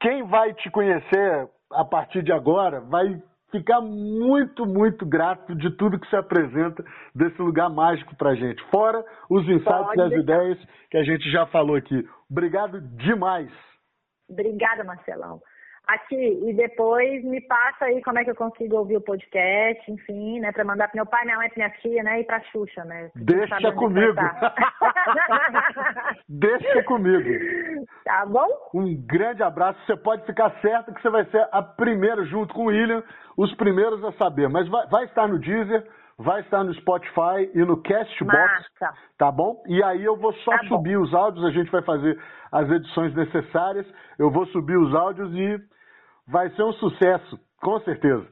quem 0.00 0.24
vai 0.24 0.52
te 0.54 0.70
conhecer 0.70 1.48
a 1.72 1.84
partir 1.84 2.22
de 2.22 2.32
agora 2.32 2.80
vai 2.80 3.20
ficar 3.50 3.80
muito, 3.80 4.66
muito 4.66 5.06
grato 5.06 5.54
de 5.54 5.70
tudo 5.70 5.98
que 5.98 6.08
se 6.08 6.16
apresenta 6.16 6.84
desse 7.14 7.40
lugar 7.40 7.70
mágico 7.70 8.14
pra 8.16 8.34
gente. 8.34 8.62
Fora 8.70 9.02
os 9.30 9.42
insights 9.48 9.96
e 9.96 10.00
as 10.00 10.12
ideias 10.12 10.58
que 10.90 10.98
a 10.98 11.02
gente 11.02 11.30
já 11.30 11.46
falou 11.46 11.76
aqui. 11.76 12.06
Obrigado 12.30 12.80
demais. 12.80 13.50
Obrigada, 14.28 14.84
Marcelão. 14.84 15.40
Aqui, 15.86 16.40
e 16.44 16.52
depois 16.52 17.22
me 17.22 17.40
passa 17.42 17.84
aí 17.84 18.02
como 18.02 18.18
é 18.18 18.24
que 18.24 18.30
eu 18.30 18.34
consigo 18.34 18.76
ouvir 18.76 18.96
o 18.96 19.00
podcast, 19.00 19.88
enfim, 19.88 20.40
né, 20.40 20.50
para 20.50 20.64
mandar 20.64 20.88
para 20.88 20.96
meu 20.96 21.06
pai, 21.06 21.24
minha 21.24 21.36
mãe, 21.36 21.48
minha 21.56 21.70
tia, 21.70 22.02
né, 22.02 22.20
e 22.20 22.24
para 22.24 22.42
Xuxa, 22.50 22.84
né. 22.84 23.08
Deixa 23.14 23.72
comigo. 23.72 24.16
Deixa 26.28 26.82
comigo. 26.82 27.86
Tá 28.04 28.26
bom? 28.26 28.48
Um 28.74 28.96
grande 29.06 29.44
abraço. 29.44 29.78
Você 29.86 29.96
pode 29.96 30.26
ficar 30.26 30.50
certo 30.60 30.92
que 30.92 31.00
você 31.00 31.08
vai 31.08 31.24
ser 31.26 31.48
a 31.52 31.62
primeira, 31.62 32.24
junto 32.24 32.52
com 32.52 32.62
o 32.62 32.66
William, 32.66 33.04
os 33.36 33.54
primeiros 33.54 34.04
a 34.04 34.10
saber. 34.14 34.48
Mas 34.48 34.68
vai, 34.68 34.88
vai 34.88 35.04
estar 35.04 35.28
no 35.28 35.38
Deezer, 35.38 35.86
vai 36.18 36.40
estar 36.40 36.64
no 36.64 36.72
Spotify 36.74 37.50
e 37.54 37.58
no 37.58 37.82
Castbox, 37.82 38.64
Massa. 38.80 38.94
tá 39.18 39.30
bom? 39.30 39.62
E 39.66 39.82
aí 39.82 40.04
eu 40.04 40.16
vou 40.16 40.32
só 40.44 40.52
tá 40.52 40.66
subir 40.68 40.96
bom. 40.96 41.04
os 41.04 41.14
áudios, 41.14 41.44
a 41.44 41.50
gente 41.50 41.70
vai 41.70 41.82
fazer 41.82 42.18
as 42.50 42.70
edições 42.70 43.14
necessárias, 43.14 43.86
eu 44.18 44.30
vou 44.30 44.46
subir 44.46 44.76
os 44.78 44.94
áudios 44.94 45.32
e 45.34 45.60
vai 46.26 46.48
ser 46.50 46.62
um 46.62 46.72
sucesso, 46.74 47.38
com 47.60 47.78
certeza. 47.80 48.26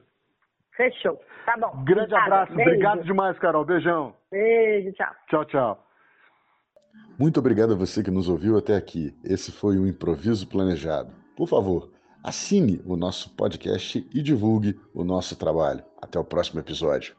Fechou, 0.75 1.19
tá 1.45 1.55
bom. 1.57 1.83
Grande 1.83 2.13
abraço, 2.15 2.53
Beijo. 2.53 2.69
obrigado 2.69 3.03
demais, 3.03 3.37
Carol, 3.39 3.63
beijão. 3.63 4.13
Beijo, 4.31 4.91
tchau. 4.93 5.13
Tchau, 5.29 5.45
tchau. 5.45 5.85
Muito 7.19 7.39
obrigado 7.39 7.73
a 7.73 7.77
você 7.77 8.03
que 8.03 8.11
nos 8.11 8.27
ouviu 8.27 8.57
até 8.57 8.75
aqui. 8.75 9.13
Esse 9.23 9.51
foi 9.51 9.77
o 9.77 9.87
Improviso 9.87 10.47
Planejado. 10.49 11.11
Por 11.35 11.47
favor, 11.47 11.91
assine 12.23 12.81
o 12.85 12.95
nosso 12.97 13.33
podcast 13.35 14.05
e 14.13 14.21
divulgue 14.21 14.77
o 14.93 15.03
nosso 15.03 15.37
trabalho. 15.37 15.83
Até 16.01 16.19
o 16.19 16.23
próximo 16.25 16.59
episódio. 16.59 17.15